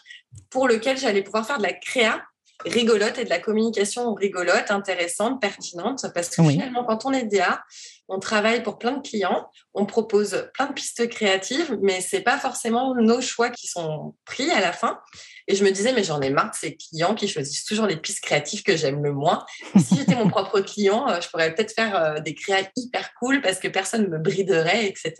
pour 0.49 0.67
lequel 0.67 0.97
j'allais 0.97 1.23
pouvoir 1.23 1.45
faire 1.45 1.57
de 1.57 1.63
la 1.63 1.73
créa 1.73 2.23
rigolote 2.63 3.17
et 3.17 3.25
de 3.25 3.29
la 3.29 3.39
communication 3.39 4.13
rigolote, 4.13 4.71
intéressante, 4.71 5.41
pertinente, 5.41 6.05
parce 6.13 6.29
que 6.29 6.41
finalement, 6.43 6.85
quand 6.85 7.05
on 7.05 7.11
est 7.11 7.23
DA, 7.23 7.63
on 8.07 8.19
travaille 8.19 8.63
pour 8.63 8.77
plein 8.77 8.91
de 8.91 9.07
clients, 9.07 9.49
on 9.73 9.85
propose 9.85 10.49
plein 10.53 10.67
de 10.67 10.73
pistes 10.73 11.07
créatives, 11.09 11.77
mais 11.81 12.01
c'est 12.01 12.21
pas 12.21 12.37
forcément 12.37 12.93
nos 12.95 13.21
choix 13.21 13.49
qui 13.49 13.67
sont 13.67 14.15
pris 14.25 14.49
à 14.51 14.61
la 14.61 14.71
fin. 14.71 14.99
Et 15.47 15.55
je 15.55 15.63
me 15.63 15.71
disais, 15.71 15.93
mais 15.93 16.03
j'en 16.03 16.21
ai 16.21 16.29
marre 16.29 16.51
de 16.51 16.55
ces 16.55 16.75
clients 16.75 17.13
qui 17.15 17.27
choisissent 17.27 17.65
toujours 17.65 17.85
les 17.85 17.97
pistes 17.97 18.23
créatives 18.23 18.63
que 18.63 18.75
j'aime 18.75 19.03
le 19.03 19.13
moins. 19.13 19.45
Si 19.77 19.95
j'étais 19.95 20.15
mon 20.15 20.27
propre 20.27 20.59
client, 20.61 21.07
euh, 21.07 21.21
je 21.21 21.29
pourrais 21.29 21.53
peut-être 21.53 21.73
faire 21.73 21.95
euh, 21.95 22.19
des 22.19 22.33
créas 22.33 22.67
hyper 22.75 23.13
cool 23.19 23.41
parce 23.41 23.59
que 23.59 23.67
personne 23.67 24.03
ne 24.03 24.07
me 24.07 24.19
briderait, 24.19 24.87
etc. 24.87 25.13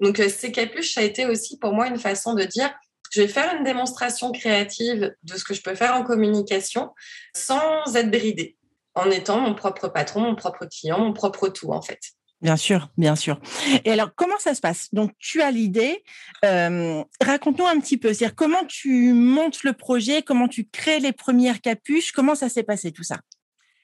Donc, 0.00 0.20
euh, 0.20 0.28
ces 0.28 0.52
capuches, 0.52 0.94
ça 0.94 1.00
a 1.00 1.04
été 1.04 1.26
aussi 1.26 1.58
pour 1.58 1.72
moi 1.72 1.88
une 1.88 1.98
façon 1.98 2.34
de 2.34 2.44
dire, 2.44 2.70
je 3.10 3.22
vais 3.22 3.28
faire 3.28 3.54
une 3.56 3.64
démonstration 3.64 4.32
créative 4.32 5.14
de 5.22 5.36
ce 5.36 5.44
que 5.44 5.54
je 5.54 5.62
peux 5.62 5.74
faire 5.74 5.94
en 5.94 6.04
communication 6.04 6.90
sans 7.34 7.96
être 7.96 8.10
bridée, 8.10 8.57
en 8.94 9.10
étant 9.10 9.40
mon 9.40 9.54
propre 9.54 9.88
patron, 9.88 10.20
mon 10.20 10.34
propre 10.34 10.66
client, 10.66 10.98
mon 10.98 11.12
propre 11.12 11.48
tout, 11.48 11.70
en 11.72 11.82
fait. 11.82 12.00
Bien 12.40 12.56
sûr, 12.56 12.88
bien 12.96 13.16
sûr. 13.16 13.40
Et 13.84 13.90
alors, 13.90 14.10
comment 14.14 14.38
ça 14.38 14.54
se 14.54 14.60
passe? 14.60 14.88
Donc, 14.92 15.10
tu 15.18 15.42
as 15.42 15.50
l'idée. 15.50 16.04
Euh, 16.44 17.02
raconte-nous 17.20 17.66
un 17.66 17.80
petit 17.80 17.96
peu. 17.96 18.12
C'est-à-dire, 18.14 18.36
comment 18.36 18.64
tu 18.64 19.12
montes 19.12 19.64
le 19.64 19.72
projet? 19.72 20.22
Comment 20.22 20.46
tu 20.46 20.68
crées 20.68 21.00
les 21.00 21.12
premières 21.12 21.60
capuches? 21.60 22.12
Comment 22.12 22.36
ça 22.36 22.48
s'est 22.48 22.62
passé 22.62 22.92
tout 22.92 23.02
ça? 23.02 23.18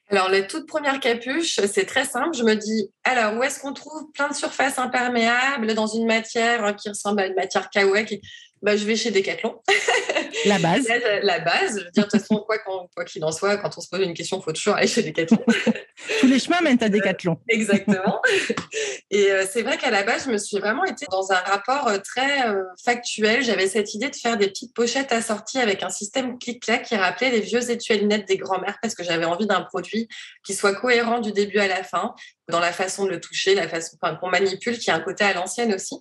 Alors, 0.08 0.28
les 0.28 0.46
toutes 0.46 0.68
premières 0.68 1.00
capuches, 1.00 1.58
c'est 1.66 1.86
très 1.86 2.04
simple. 2.04 2.36
Je 2.36 2.44
me 2.44 2.54
dis, 2.54 2.92
alors, 3.02 3.36
où 3.36 3.42
est-ce 3.42 3.58
qu'on 3.58 3.72
trouve 3.72 4.12
plein 4.12 4.28
de 4.28 4.34
surfaces 4.34 4.78
imperméables 4.78 5.74
dans 5.74 5.88
une 5.88 6.06
matière 6.06 6.76
qui 6.76 6.90
ressemble 6.90 7.22
à 7.22 7.26
une 7.26 7.34
matière 7.34 7.70
kawaii 7.70 8.20
bah, 8.64 8.76
je 8.78 8.84
vais 8.86 8.96
chez 8.96 9.10
Decathlon. 9.10 9.60
La 10.46 10.58
base. 10.58 10.86
la, 11.22 11.38
base. 11.38 11.78
Je 11.78 11.84
veux 11.84 11.90
dire, 11.90 12.04
de 12.04 12.10
toute 12.10 12.20
façon, 12.20 12.44
quoi 12.44 13.04
qu'il 13.04 13.24
en 13.24 13.32
soit, 13.32 13.56
quand 13.56 13.70
on 13.78 13.80
se 13.80 13.88
pose 13.88 14.00
une 14.00 14.14
question, 14.14 14.38
il 14.40 14.42
faut 14.42 14.52
toujours 14.52 14.74
aller 14.74 14.86
chez 14.86 15.02
Decathlon. 15.02 15.38
Tous 16.20 16.26
les 16.26 16.38
chemins 16.38 16.60
mènent 16.60 16.82
à 16.82 16.88
Decathlon. 16.88 17.38
Exactement. 17.48 18.20
Et 19.10 19.30
euh, 19.30 19.44
c'est 19.50 19.62
vrai 19.62 19.78
qu'à 19.78 19.90
la 19.90 20.02
base, 20.02 20.24
je 20.26 20.30
me 20.30 20.38
suis 20.38 20.58
vraiment 20.58 20.84
été 20.84 21.06
dans 21.10 21.32
un 21.32 21.36
rapport 21.36 21.88
euh, 21.88 21.98
très 21.98 22.48
euh, 22.48 22.62
factuel. 22.84 23.42
J'avais 23.42 23.68
cette 23.68 23.94
idée 23.94 24.10
de 24.10 24.16
faire 24.16 24.36
des 24.36 24.48
petites 24.48 24.74
pochettes 24.74 25.12
assorties 25.12 25.60
avec 25.60 25.82
un 25.82 25.90
système 25.90 26.38
clic-clac 26.38 26.84
qui 26.84 26.96
rappelait 26.96 27.30
les 27.30 27.40
vieux 27.40 27.70
études 27.70 28.08
des 28.26 28.36
grands-mères 28.36 28.78
parce 28.82 28.94
que 28.94 29.04
j'avais 29.04 29.24
envie 29.24 29.46
d'un 29.46 29.62
produit 29.62 30.08
qui 30.44 30.54
soit 30.54 30.74
cohérent 30.74 31.20
du 31.20 31.32
début 31.32 31.58
à 31.58 31.68
la 31.68 31.82
fin, 31.84 32.14
dans 32.48 32.60
la 32.60 32.72
façon 32.72 33.04
de 33.04 33.10
le 33.10 33.20
toucher, 33.20 33.54
la 33.54 33.68
façon 33.68 33.96
qu'on 34.20 34.28
manipule, 34.28 34.78
qui 34.78 34.90
a 34.90 34.94
un 34.94 35.00
côté 35.00 35.24
à 35.24 35.32
l'ancienne 35.32 35.72
aussi. 35.72 35.96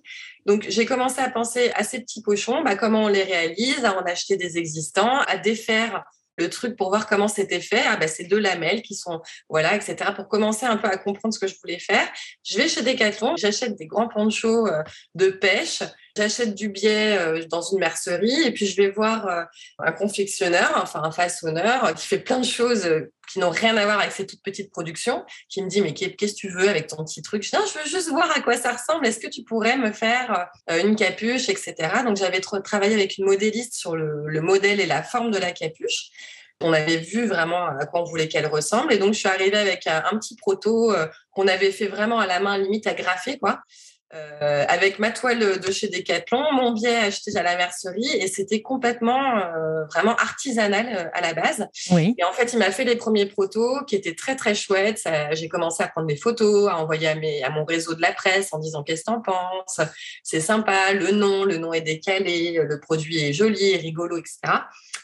Donc, 0.46 0.66
j'ai 0.68 0.84
commencé 0.84 1.20
à 1.20 1.30
penser 1.30 1.70
à 1.74 1.84
ces 1.84 2.00
petits 2.00 2.22
pochons, 2.22 2.53
bah, 2.62 2.76
comment 2.76 3.04
on 3.04 3.08
les 3.08 3.22
réalise, 3.22 3.84
à 3.84 3.96
en 3.96 4.02
acheter 4.02 4.36
des 4.36 4.58
existants, 4.58 5.20
à 5.26 5.38
défaire 5.38 6.04
le 6.36 6.50
truc 6.50 6.76
pour 6.76 6.88
voir 6.88 7.06
comment 7.06 7.28
c'était 7.28 7.60
fait, 7.60 7.82
ah 7.86 7.96
ben, 7.96 8.08
c'est 8.08 8.24
deux 8.24 8.38
lamelles 8.38 8.82
qui 8.82 8.94
sont, 8.94 9.20
voilà, 9.48 9.76
etc. 9.76 10.10
Pour 10.16 10.28
commencer 10.28 10.66
un 10.66 10.76
peu 10.76 10.88
à 10.88 10.96
comprendre 10.96 11.32
ce 11.32 11.38
que 11.38 11.46
je 11.46 11.54
voulais 11.60 11.78
faire, 11.78 12.08
je 12.44 12.56
vais 12.56 12.68
chez 12.68 12.82
Decathlon, 12.82 13.36
j'achète 13.36 13.76
des 13.76 13.86
grands 13.86 14.08
ponchos 14.08 14.66
euh, 14.66 14.82
de 15.14 15.28
pêche, 15.28 15.82
j'achète 16.16 16.54
du 16.54 16.68
biais 16.68 17.18
euh, 17.18 17.44
dans 17.48 17.62
une 17.62 17.78
mercerie 17.78 18.42
et 18.42 18.52
puis 18.52 18.66
je 18.66 18.76
vais 18.76 18.90
voir 18.90 19.26
euh, 19.26 19.42
un 19.78 19.92
confectionneur, 19.92 20.72
enfin 20.76 21.02
un 21.02 21.10
façonneur 21.10 21.94
qui 21.94 22.06
fait 22.06 22.18
plein 22.18 22.40
de 22.40 22.44
choses 22.44 22.88
qui 23.32 23.38
n'ont 23.38 23.50
rien 23.50 23.76
à 23.76 23.84
voir 23.84 24.00
avec 24.00 24.12
ces 24.12 24.26
toutes 24.26 24.42
petites 24.42 24.70
productions, 24.70 25.24
qui 25.48 25.62
me 25.62 25.68
dit 25.68 25.80
mais 25.80 25.94
qu'est-ce 25.94 26.34
que 26.34 26.38
tu 26.38 26.48
veux 26.48 26.68
avec 26.68 26.88
ton 26.88 27.04
petit 27.04 27.22
truc? 27.22 27.42
Je 27.42 27.56
non, 27.56 27.62
je 27.66 27.78
veux 27.78 27.86
juste 27.86 28.10
voir 28.10 28.30
à 28.36 28.40
quoi 28.40 28.56
ça 28.56 28.72
ressemble. 28.72 29.06
Est-ce 29.06 29.18
que 29.18 29.28
tu 29.28 29.42
pourrais 29.44 29.76
me 29.78 29.92
faire 29.92 30.48
une 30.68 30.94
capuche, 30.94 31.48
etc. 31.48 31.74
Donc 32.04 32.16
j'avais 32.16 32.40
travaillé 32.40 32.94
avec 32.94 33.16
une 33.16 33.24
modéliste 33.24 33.74
sur 33.74 33.96
le, 33.96 34.26
le 34.26 34.40
modèle 34.40 34.80
et 34.80 34.86
la 34.86 35.02
forme 35.02 35.30
de 35.30 35.38
la 35.38 35.52
capuche. 35.52 36.10
On 36.60 36.72
avait 36.72 36.96
vu 36.96 37.26
vraiment 37.26 37.66
à 37.66 37.84
quoi 37.86 38.00
on 38.00 38.04
voulait 38.04 38.28
qu'elle 38.28 38.46
ressemble. 38.46 38.92
Et 38.92 38.98
donc, 38.98 39.12
je 39.12 39.18
suis 39.18 39.28
arrivée 39.28 39.56
avec 39.56 39.86
un, 39.86 40.16
petit 40.18 40.36
proto 40.36 40.92
euh, 40.92 41.06
qu'on 41.32 41.48
avait 41.48 41.72
fait 41.72 41.88
vraiment 41.88 42.20
à 42.20 42.26
la 42.26 42.40
main, 42.40 42.58
limite 42.58 42.86
à 42.86 42.94
graffer, 42.94 43.38
quoi. 43.38 43.60
Euh, 44.14 44.64
avec 44.68 44.98
ma 44.98 45.10
toile 45.10 45.60
de 45.60 45.72
chez 45.72 45.88
Decathlon, 45.88 46.52
mon 46.52 46.72
biais 46.72 46.96
acheté 46.96 47.36
à 47.36 47.42
la 47.42 47.56
mercerie 47.56 48.08
et 48.20 48.28
c'était 48.28 48.62
complètement 48.62 49.38
euh, 49.38 49.84
vraiment 49.86 50.14
artisanal 50.16 51.10
à 51.12 51.20
la 51.20 51.34
base. 51.34 51.66
Oui. 51.90 52.14
Et 52.18 52.24
en 52.24 52.32
fait, 52.32 52.52
il 52.52 52.58
m'a 52.58 52.70
fait 52.70 52.84
les 52.84 52.96
premiers 52.96 53.26
protos 53.26 53.84
qui 53.86 53.96
étaient 53.96 54.14
très 54.14 54.36
très 54.36 54.54
chouettes. 54.54 55.02
J'ai 55.32 55.48
commencé 55.48 55.82
à 55.82 55.88
prendre 55.88 56.06
des 56.06 56.16
photos, 56.16 56.70
à 56.70 56.76
envoyer 56.76 57.08
à, 57.08 57.14
mes, 57.14 57.42
à 57.42 57.50
mon 57.50 57.64
réseau 57.64 57.94
de 57.94 58.00
la 58.00 58.12
presse 58.12 58.52
en 58.52 58.58
disant 58.58 58.82
qu'est-ce 58.82 59.02
que 59.02 59.06
t'en 59.06 59.20
penses, 59.20 59.80
c'est 60.22 60.40
sympa, 60.40 60.92
le 60.92 61.10
nom, 61.10 61.44
le 61.44 61.56
nom 61.56 61.72
est 61.72 61.80
décalé, 61.80 62.60
le 62.62 62.80
produit 62.80 63.18
est 63.18 63.32
joli, 63.32 63.76
rigolo, 63.76 64.16
etc. 64.18 64.40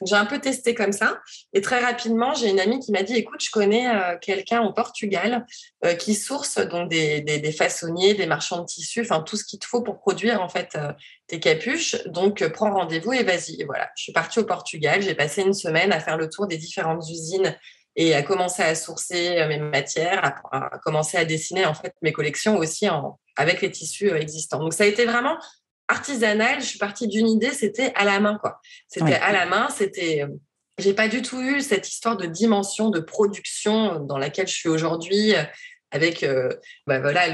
J'ai 0.06 0.16
un 0.16 0.24
peu 0.24 0.38
testé 0.38 0.74
comme 0.74 0.92
ça. 0.92 1.20
Et 1.52 1.60
très 1.60 1.80
rapidement, 1.80 2.34
j'ai 2.34 2.48
une 2.48 2.60
amie 2.60 2.80
qui 2.80 2.92
m'a 2.92 3.02
dit, 3.02 3.14
écoute, 3.14 3.42
je 3.44 3.50
connais 3.50 3.88
euh, 3.88 4.16
quelqu'un 4.18 4.62
au 4.62 4.72
Portugal 4.72 5.46
euh, 5.84 5.94
qui 5.94 6.14
source 6.14 6.58
donc 6.58 6.88
des, 6.88 7.20
des, 7.20 7.52
façonniers, 7.52 8.14
des 8.14 8.26
marchands 8.26 8.60
de 8.60 8.66
tissus, 8.66 8.99
enfin 9.02 9.22
tout 9.22 9.36
ce 9.36 9.44
qu'il 9.44 9.58
te 9.58 9.66
faut 9.66 9.82
pour 9.82 9.98
produire 9.98 10.42
en 10.42 10.48
fait 10.48 10.70
euh, 10.76 10.92
tes 11.26 11.40
capuches. 11.40 11.96
Donc, 12.06 12.46
prends 12.48 12.72
rendez-vous 12.72 13.12
et 13.12 13.22
vas-y. 13.22 13.60
Et 13.60 13.64
voilà, 13.64 13.90
je 13.96 14.04
suis 14.04 14.12
partie 14.12 14.38
au 14.38 14.44
Portugal. 14.44 15.02
J'ai 15.02 15.14
passé 15.14 15.42
une 15.42 15.54
semaine 15.54 15.92
à 15.92 16.00
faire 16.00 16.16
le 16.16 16.28
tour 16.28 16.46
des 16.46 16.56
différentes 16.56 17.08
usines 17.08 17.56
et 17.96 18.14
à 18.14 18.22
commencer 18.22 18.62
à 18.62 18.74
sourcer 18.74 19.44
mes 19.48 19.58
matières, 19.58 20.40
à, 20.52 20.78
commencer 20.78 21.16
à 21.16 21.24
dessiner 21.24 21.66
en 21.66 21.74
fait 21.74 21.92
mes 22.02 22.12
collections 22.12 22.56
aussi 22.56 22.88
en, 22.88 23.18
avec 23.36 23.60
les 23.62 23.70
tissus 23.70 24.10
existants. 24.10 24.60
Donc 24.60 24.74
ça 24.74 24.84
a 24.84 24.86
été 24.86 25.04
vraiment 25.04 25.36
artisanale. 25.90 26.60
Je 26.60 26.66
suis 26.66 26.78
partie 26.78 27.08
d'une 27.08 27.28
idée, 27.28 27.50
c'était 27.50 27.92
à 27.94 28.04
la 28.04 28.20
main, 28.20 28.38
quoi. 28.40 28.60
C'était 28.88 29.14
à 29.14 29.32
la 29.32 29.46
main, 29.46 29.68
c'était. 29.70 30.22
Euh, 30.22 30.28
j'ai 30.78 30.94
pas 30.94 31.08
du 31.08 31.20
tout 31.20 31.40
eu 31.40 31.60
cette 31.60 31.88
histoire 31.88 32.16
de 32.16 32.24
dimension 32.24 32.88
de 32.88 33.00
production 33.00 34.00
dans 34.00 34.16
laquelle 34.16 34.46
je 34.46 34.54
suis 34.54 34.68
aujourd'hui, 34.68 35.34
euh, 35.34 35.42
avec 35.90 36.22
euh, 36.22 36.50
bah 36.86 37.00
voilà 37.00 37.28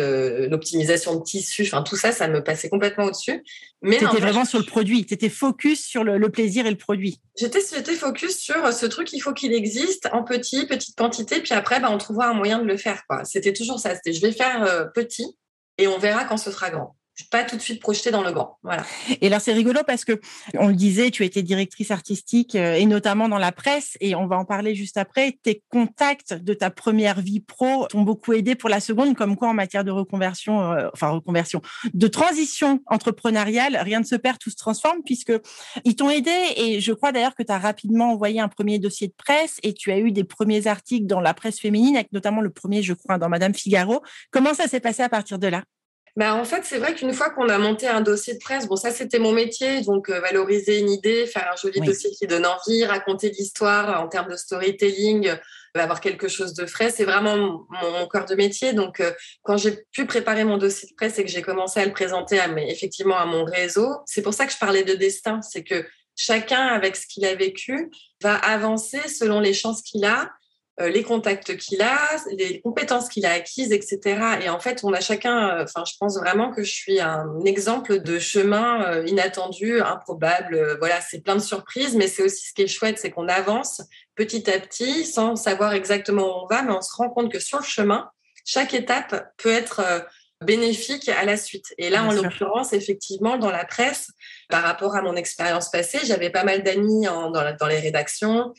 l'optimisation 0.49 1.17
de 1.17 1.23
tissus. 1.23 1.65
Enfin, 1.67 1.83
tout 1.83 1.97
ça, 1.97 2.13
ça 2.13 2.29
me 2.29 2.43
passait 2.43 2.69
complètement 2.69 3.05
au-dessus. 3.05 3.45
Mais 3.83 3.99
c'était 3.99 4.21
vraiment 4.21 4.45
sur 4.45 4.59
le 4.59 4.65
produit. 4.65 5.05
Tu 5.05 5.15
étais 5.15 5.29
focus 5.29 5.85
sur 5.85 6.05
le, 6.05 6.29
plaisir 6.31 6.67
et 6.67 6.71
le 6.71 6.77
produit. 6.77 7.21
J'étais 7.39 7.61
focus 7.95 8.39
sur 8.39 8.73
ce 8.73 8.87
truc. 8.87 9.13
Il 9.13 9.21
faut 9.21 9.33
qu'il 9.33 9.53
existe 9.53 10.09
en 10.13 10.25
petit, 10.25 10.67
petite 10.67 10.97
quantité. 10.97 11.41
Puis 11.41 11.55
après, 11.55 11.81
bah, 11.81 11.89
on 11.91 11.99
trouvera 11.99 12.29
un 12.29 12.35
moyen 12.35 12.59
de 12.59 12.65
le 12.65 12.77
faire. 12.77 13.03
C'était 13.25 13.53
toujours 13.53 13.79
ça. 13.79 13.95
C'était 13.95 14.13
je 14.13 14.21
vais 14.21 14.33
faire 14.33 14.91
petit 14.95 15.37
et 15.79 15.87
on 15.87 15.99
verra 15.99 16.25
quand 16.25 16.39
ce 16.39 16.51
sera 16.51 16.71
grand 16.71 16.97
pas 17.31 17.45
tout 17.45 17.57
de 17.57 17.63
suite 17.63 17.81
projeté 17.81 18.11
dans 18.11 18.23
le 18.23 18.33
grand. 18.33 18.59
Voilà. 18.63 18.85
Et 19.21 19.29
là, 19.29 19.41
c'est 19.41 19.53
rigolo 19.53 19.81
parce 19.87 20.05
que 20.05 20.21
on 20.55 20.69
le 20.69 20.75
disait, 20.75 21.11
tu 21.11 21.25
étais 21.25 21.43
directrice 21.43 21.91
artistique 21.91 22.55
euh, 22.55 22.75
et 22.75 22.87
notamment 22.87 23.29
dans 23.29 23.39
la 23.39 23.53
presse, 23.53 23.97
et 24.01 24.15
on 24.15 24.27
va 24.27 24.37
en 24.37 24.45
parler 24.45 24.75
juste 24.75 24.97
après. 24.97 25.39
Tes 25.43 25.63
contacts 25.71 26.35
de 26.35 26.55
ta 26.55 26.71
première 26.71 27.21
vie 27.21 27.41
pro 27.41 27.87
t'ont 27.89 28.03
beaucoup 28.03 28.33
aidé 28.33 28.55
pour 28.55 28.69
la 28.69 28.81
seconde, 28.81 29.17
comme 29.17 29.37
quoi 29.37 29.49
en 29.49 29.55
matière 29.55 29.85
de 29.85 29.91
reconversion, 29.91 30.73
euh, 30.73 30.89
enfin 30.93 31.09
reconversion, 31.09 31.63
de 31.95 32.07
transition 32.07 32.81
entrepreneuriale, 32.87 33.77
rien 33.83 34.01
ne 34.01 34.05
se 34.05 34.17
perd, 34.17 34.39
tout 34.39 34.51
se 34.51 34.57
transforme, 34.57 35.03
puisque 35.05 35.33
ils 35.85 35.97
t'ont 35.97 36.11
aidé. 36.11 36.33
Et 36.57 36.81
je 36.81 36.93
crois 36.93 37.13
d'ailleurs 37.13 37.35
que 37.35 37.43
tu 37.43 37.53
as 37.53 37.59
rapidement 37.59 38.13
envoyé 38.13 38.41
un 38.41 38.49
premier 38.49 38.79
dossier 38.79 39.09
de 39.09 39.15
presse 39.17 39.59
et 39.63 39.73
tu 39.73 39.91
as 39.91 39.99
eu 39.99 40.13
des 40.13 40.25
premiers 40.25 40.67
articles 40.67 41.07
dans 41.07 41.21
la 41.21 41.35
presse 41.35 41.61
féminine, 41.61 41.97
avec 41.97 42.13
notamment 42.13 42.41
le 42.41 42.51
premier, 42.51 42.83
je 42.83 42.93
crois, 42.93 43.19
dans 43.19 43.29
Madame 43.29 43.55
Figaro. 43.55 44.03
Comment 44.31 44.55
ça 44.55 44.69
s'est 44.69 44.81
passé 44.81 45.03
à 45.03 45.09
partir 45.09 45.39
de 45.39 45.47
là? 45.47 45.63
Bah, 46.17 46.35
en 46.35 46.45
fait, 46.45 46.65
c'est 46.65 46.79
vrai 46.79 46.95
qu'une 46.95 47.13
fois 47.13 47.29
qu'on 47.29 47.49
a 47.51 47.59
monté 47.59 47.87
un 47.87 48.01
dossier 48.01 48.35
de 48.35 48.39
presse, 48.39 48.67
bon, 48.67 48.77
ça, 48.77 48.91
c'était 48.91 49.19
mon 49.19 49.33
métier, 49.33 49.83
donc 49.83 50.09
euh, 50.09 50.19
valoriser 50.21 50.79
une 50.79 50.91
idée, 50.91 51.27
faire 51.27 51.51
un 51.53 51.57
joli 51.57 51.81
dossier 51.81 52.11
qui 52.11 52.27
donne 52.27 52.47
envie, 52.47 52.87
raconter 52.87 53.29
l'histoire 53.29 54.03
en 54.03 54.09
termes 54.09 54.31
de 54.31 54.37
storytelling, 54.37 55.29
euh, 55.29 55.37
avoir 55.79 56.01
quelque 56.01 56.29
chose 56.29 56.55
de 56.55 56.67
frais, 56.67 56.91
c'est 56.91 57.05
vraiment 57.05 57.37
mon, 57.37 58.07
cœur 58.09 58.25
de 58.25 58.35
métier. 58.35 58.73
Donc, 58.73 59.01
euh, 59.01 59.13
quand 59.43 59.59
j'ai 59.59 59.85
pu 59.93 60.07
préparer 60.07 60.45
mon 60.45 60.57
dossier 60.57 60.89
de 60.89 60.95
presse 60.95 61.19
et 61.19 61.25
que 61.25 61.31
j'ai 61.31 61.43
commencé 61.43 61.81
à 61.81 61.85
le 61.85 61.93
présenter 61.93 62.41
à 62.41 62.49
mes, 62.49 62.71
effectivement 62.71 63.19
à 63.19 63.27
mon 63.27 63.45
réseau, 63.45 63.89
c'est 64.07 64.23
pour 64.23 64.35
ça 64.35 64.47
que 64.47 64.53
je 64.53 64.59
parlais 64.59 64.85
de 64.85 64.95
destin, 64.95 65.43
c'est 65.43 65.65
que 65.65 65.85
chacun, 66.17 66.67
avec 66.67 66.97
ce 66.97 67.07
qu'il 67.07 67.25
a 67.27 67.35
vécu, 67.35 67.91
va 68.23 68.37
avancer 68.37 69.07
selon 69.09 69.41
les 69.41 69.53
chances 69.53 69.83
qu'il 69.83 70.05
a 70.05 70.23
euh, 70.23 70.27
les 70.79 71.03
contacts 71.03 71.57
qu'il 71.57 71.81
a, 71.81 71.99
les 72.33 72.61
compétences 72.61 73.09
qu'il 73.09 73.25
a 73.25 73.33
acquises, 73.33 73.73
etc. 73.73 74.21
Et 74.43 74.49
en 74.49 74.61
fait, 74.61 74.85
on 74.85 74.93
a 74.93 75.01
chacun, 75.01 75.49
euh, 75.49 75.65
enfin, 75.65 75.85
je 75.87 75.95
pense 75.99 76.19
vraiment 76.19 76.53
que 76.53 76.63
je 76.63 76.73
suis 76.73 77.01
un 77.01 77.41
exemple 77.45 78.01
de 78.01 78.19
chemin 78.19 78.85
euh, 78.85 79.07
inattendu, 79.07 79.81
improbable. 79.81 80.77
Voilà, 80.79 81.01
c'est 81.01 81.21
plein 81.21 81.37
de 81.37 81.41
surprises, 81.41 81.97
mais 81.97 82.09
c'est 82.09 82.23
aussi 82.23 82.49
ce 82.49 82.53
qui 82.53 82.63
est 82.63 82.67
chouette, 82.67 82.99
c'est 82.99 83.11
qu'on 83.11 83.29
avance 83.29 83.81
petit 84.17 84.51
à 84.51 84.59
petit 84.59 85.07
sans 85.07 85.37
savoir 85.37 85.73
exactement 85.73 86.23
où 86.25 86.45
on 86.45 86.47
va, 86.47 86.63
mais 86.63 86.73
on 86.73 86.83
se 86.83 86.95
rend 86.95 87.09
compte 87.09 87.33
que 87.33 87.41
sur 87.41 87.59
le 87.59 87.65
chemin, 87.65 88.11
chaque 88.45 88.75
étape 88.75 89.33
peut 89.39 89.53
être 89.53 90.07
bénéfique 90.45 91.09
à 91.09 91.25
la 91.25 91.37
suite. 91.37 91.75
Et 91.79 91.89
là, 91.89 92.05
en 92.05 92.13
l'occurrence, 92.13 92.73
effectivement, 92.73 93.39
dans 93.39 93.51
la 93.51 93.65
presse, 93.65 94.11
par 94.49 94.63
rapport 94.63 94.95
à 94.95 95.03
mon 95.03 95.17
expérience 95.17 95.71
passée, 95.71 95.99
j'avais 96.05 96.31
pas 96.31 96.45
mal 96.45 96.63
d'amis 96.63 97.05
dans, 97.05 97.31
dans, 97.31 97.67
les 97.67 97.79
rédactions 97.79 98.53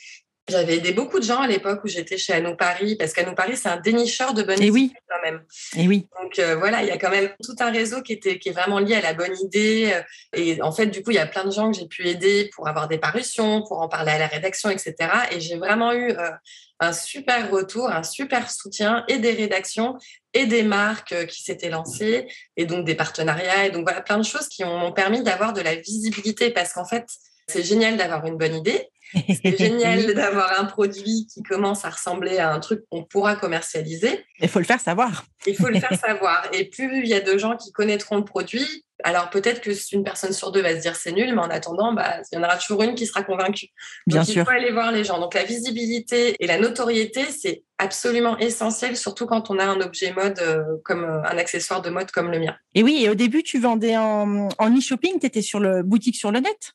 j'avais 0.50 0.77
aidé 0.77 0.94
beaucoup 0.94 1.20
de 1.20 1.25
gens 1.25 1.42
à 1.42 1.48
l'époque 1.48 1.82
où 1.84 1.88
j'étais 1.88 2.18
chez 2.18 2.34
Anneau 2.34 2.56
Paris, 2.56 2.96
parce 2.96 3.13
qu'Anneau 3.13 3.36
Paris, 3.36 3.58
c'est 3.58 3.70
un 3.70 3.80
dénicheur 3.80 4.34
de 4.34 4.44
bonnes 4.44 4.58
idées 4.58 4.70
oui. 4.70 4.94
quand 5.10 5.22
même. 5.24 5.44
Et 5.75 5.88
oui. 5.88 6.08
Donc 6.22 6.39
euh, 6.39 6.56
voilà, 6.56 6.82
il 6.84 6.88
y 6.88 6.92
a 6.92 6.98
quand 6.98 7.10
même 7.10 7.30
tout 7.44 7.56
un 7.60 7.72
réseau 7.72 8.01
qui, 8.01 8.13
était, 8.13 8.39
qui 8.39 8.50
est 8.50 8.54
vraiment 8.54 8.80
lié 8.80 8.96
à 8.96 9.01
la 9.01 9.13
bonne 9.13 9.38
idée. 9.39 9.92
Euh, 9.94 10.01
et 10.34 10.62
en 10.62 10.72
fait, 10.72 10.88
du 10.88 11.04
coup, 11.04 11.12
il 11.12 11.16
y 11.16 11.20
a 11.20 11.27
plein 11.27 11.44
de 11.44 11.51
gens 11.51 11.72
que 11.72 11.77
j'ai 11.77 11.88
pu 11.88 12.08
aider 12.08 12.50
pour 12.56 12.68
avoir 12.68 12.88
des 12.88 12.98
parutions, 12.98 13.62
pour 13.68 13.82
en 13.82 13.89
parler 13.89 14.12
à 14.12 14.20
la 14.20 14.27
rédaction, 14.27 14.70
etc. 14.70 14.96
Et 15.32 15.42
j'ai 15.42 15.58
vraiment 15.58 15.92
eu 15.92 16.12
euh, 16.12 16.32
un 16.80 16.94
super 16.94 17.51
retour, 17.51 17.89
un 17.89 18.04
super 18.04 18.50
soutien 18.50 19.04
et 19.08 19.18
des 19.18 19.32
rédactions 19.32 19.98
et 20.34 20.46
des 20.46 20.63
marques 20.63 21.25
qui 21.27 21.42
s'étaient 21.42 21.70
lancées, 21.70 22.27
et 22.56 22.66
donc 22.66 22.86
des 22.86 22.96
partenariats. 22.96 23.66
Et 23.66 23.72
donc 23.72 23.84
voilà, 23.84 24.01
plein 24.01 24.18
de 24.18 24.24
choses 24.24 24.48
qui 24.48 24.63
m'ont 24.63 24.92
permis 24.92 25.24
d'avoir 25.24 25.54
de 25.54 25.62
la 25.62 25.75
visibilité, 25.75 26.51
parce 26.51 26.74
qu'en 26.74 26.86
fait, 26.86 27.06
c'est 27.48 27.63
génial 27.63 27.98
d'avoir 27.98 28.25
une 28.25 28.38
bonne 28.38 28.56
idée, 28.56 28.89
c'est 29.14 29.58
génial 29.58 30.14
d'avoir 30.16 30.60
un 30.60 30.66
produit 30.66 31.28
qui 31.32 31.44
commence 31.44 31.86
à 31.86 31.90
ressembler 31.90 32.38
à 32.38 32.54
un 32.54 32.60
truc 32.60 32.84
qu'on 32.90 33.04
pourra 33.04 33.36
commercialiser. 33.36 34.26
Il 34.40 34.50
faut 34.50 34.60
le 34.60 34.66
faire 34.66 34.80
savoir. 34.80 35.26
Il 35.46 35.56
faut 35.56 35.68
le 35.68 35.80
faire 35.80 36.00
savoir. 36.00 36.48
Et 36.54 36.66
plus 36.66 37.00
il 37.00 37.08
y 37.08 37.14
a 37.14 37.22
de 37.22 37.38
gens 37.38 37.56
qui 37.56 37.72
connaîtront 37.72 38.18
le 38.18 38.26
produit, 38.26 38.86
alors 39.04 39.30
peut-être 39.30 39.62
que 39.62 39.72
une 39.94 40.04
personne 40.04 40.34
sur 40.34 40.52
deux 40.52 40.62
va 40.62 40.76
se 40.76 40.82
dire 40.82 40.96
c'est 40.96 41.12
nul, 41.12 41.34
mais 41.34 41.42
en 41.42 41.50
attendant, 41.50 41.94
bah, 41.94 42.20
il 42.32 42.36
y 42.36 42.40
en 42.40 42.44
aura 42.44 42.58
toujours 42.58 42.82
une 42.84 42.96
qui 42.96 43.06
sera 43.06 43.24
convaincue. 43.24 43.68
Bien 44.08 44.24
sûr. 44.24 44.42
Il 44.42 44.46
faut 44.46 44.52
aller 44.52 44.72
voir 44.72 44.92
les 44.92 45.04
gens. 45.04 45.20
Donc 45.20 45.34
la 45.36 45.44
visibilité 45.44 46.36
et 46.40 46.48
la 46.48 46.58
notoriété, 46.58 47.26
c'est 47.26 47.64
absolument 47.78 48.38
essentiel, 48.40 48.98
surtout 48.98 49.28
quand 49.28 49.52
on 49.52 49.60
a 49.60 49.66
un 49.66 49.82
objet 49.82 50.14
mode 50.14 50.40
euh, 50.40 50.64
comme 50.84 51.04
euh, 51.04 51.22
un 51.24 51.38
accessoire 51.38 51.82
de 51.82 51.92
mode 51.92 52.10
comme 52.10 52.32
le 52.32 52.40
mien. 52.40 52.56
Et 52.74 52.82
oui, 52.82 53.04
et 53.04 53.10
au 53.10 53.16
début, 53.16 53.44
tu 53.44 53.60
vendais 53.60 53.96
en, 53.98 54.50
en 54.58 54.78
e-shopping, 54.78 55.20
tu 55.20 55.28
étais 55.28 55.44
sur 55.44 55.60
le 55.60 55.84
boutique 55.84 56.16
sur 56.16 56.32
le 56.32 56.40
net? 56.40 56.74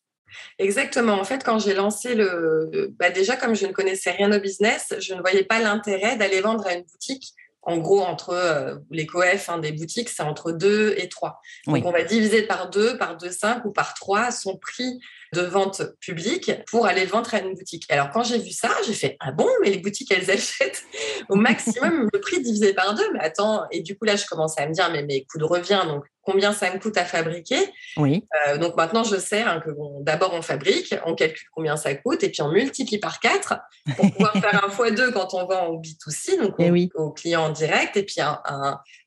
Exactement. 0.58 1.14
En 1.14 1.24
fait, 1.24 1.44
quand 1.44 1.58
j'ai 1.58 1.74
lancé 1.74 2.14
le, 2.14 2.92
bah 2.98 3.10
déjà 3.10 3.36
comme 3.36 3.54
je 3.54 3.66
ne 3.66 3.72
connaissais 3.72 4.10
rien 4.10 4.32
au 4.32 4.40
business, 4.40 4.94
je 4.98 5.14
ne 5.14 5.20
voyais 5.20 5.44
pas 5.44 5.60
l'intérêt 5.60 6.16
d'aller 6.16 6.40
vendre 6.40 6.66
à 6.66 6.74
une 6.74 6.82
boutique. 6.82 7.34
En 7.64 7.78
gros, 7.78 8.00
entre 8.00 8.30
euh, 8.30 8.74
les 8.90 9.06
coef 9.06 9.48
hein, 9.48 9.58
des 9.58 9.70
boutiques, 9.70 10.08
c'est 10.08 10.24
entre 10.24 10.50
2 10.50 10.96
et 10.98 11.08
3. 11.08 11.40
Donc, 11.68 11.86
on 11.86 11.92
va 11.92 12.02
diviser 12.02 12.42
par 12.42 12.70
2, 12.70 12.98
par 12.98 13.16
2,5 13.16 13.62
ou 13.66 13.72
par 13.72 13.94
3 13.94 14.32
son 14.32 14.56
prix 14.56 14.98
de 15.32 15.42
vente 15.42 15.82
publique 16.00 16.50
pour 16.66 16.86
aller 16.86 17.04
vendre 17.04 17.32
à 17.32 17.38
une 17.38 17.54
boutique. 17.54 17.84
Alors, 17.88 18.10
quand 18.10 18.24
j'ai 18.24 18.38
vu 18.38 18.50
ça, 18.50 18.70
j'ai 18.84 18.94
fait 18.94 19.16
Ah 19.20 19.30
bon, 19.30 19.48
mais 19.62 19.70
les 19.70 19.78
boutiques, 19.78 20.10
elles 20.10 20.28
achètent 20.30 20.82
au 21.28 21.36
maximum 21.36 22.08
le 22.12 22.20
prix 22.20 22.42
divisé 22.42 22.74
par 22.74 22.94
deux. 22.94 23.12
Mais 23.12 23.20
attends, 23.20 23.64
et 23.70 23.80
du 23.80 23.96
coup, 23.96 24.06
là, 24.06 24.16
je 24.16 24.26
commençais 24.26 24.60
à 24.60 24.66
me 24.66 24.74
dire 24.74 24.90
Mais 24.90 25.04
mes 25.04 25.24
coûts 25.24 25.38
de 25.38 25.44
revient, 25.44 25.82
donc 25.86 26.04
combien 26.22 26.52
ça 26.52 26.72
me 26.72 26.78
coûte 26.78 26.96
à 26.96 27.04
fabriquer. 27.04 27.58
Oui. 27.96 28.24
Euh, 28.46 28.58
donc 28.58 28.76
maintenant, 28.76 29.04
je 29.04 29.16
sais 29.16 29.42
hein, 29.42 29.60
que 29.64 29.70
d'abord 30.02 30.32
on 30.34 30.42
fabrique, 30.42 30.94
on 31.04 31.14
calcule 31.14 31.48
combien 31.52 31.76
ça 31.76 31.94
coûte 31.94 32.22
et 32.22 32.30
puis 32.30 32.42
on 32.42 32.50
multiplie 32.50 32.98
par 32.98 33.20
4 33.20 33.54
pour 33.96 34.10
pouvoir 34.12 34.32
faire 34.32 34.64
un 34.64 34.68
x2 34.68 35.12
quand 35.12 35.34
on 35.34 35.46
vend 35.46 35.66
au 35.66 35.80
B2C, 35.80 36.40
donc 36.40 36.54
eh 36.58 36.90
au, 36.94 37.10
client 37.10 37.44
en 37.44 37.50
direct, 37.50 37.96
et 37.96 38.04
puis 38.04 38.20
un, 38.20 38.40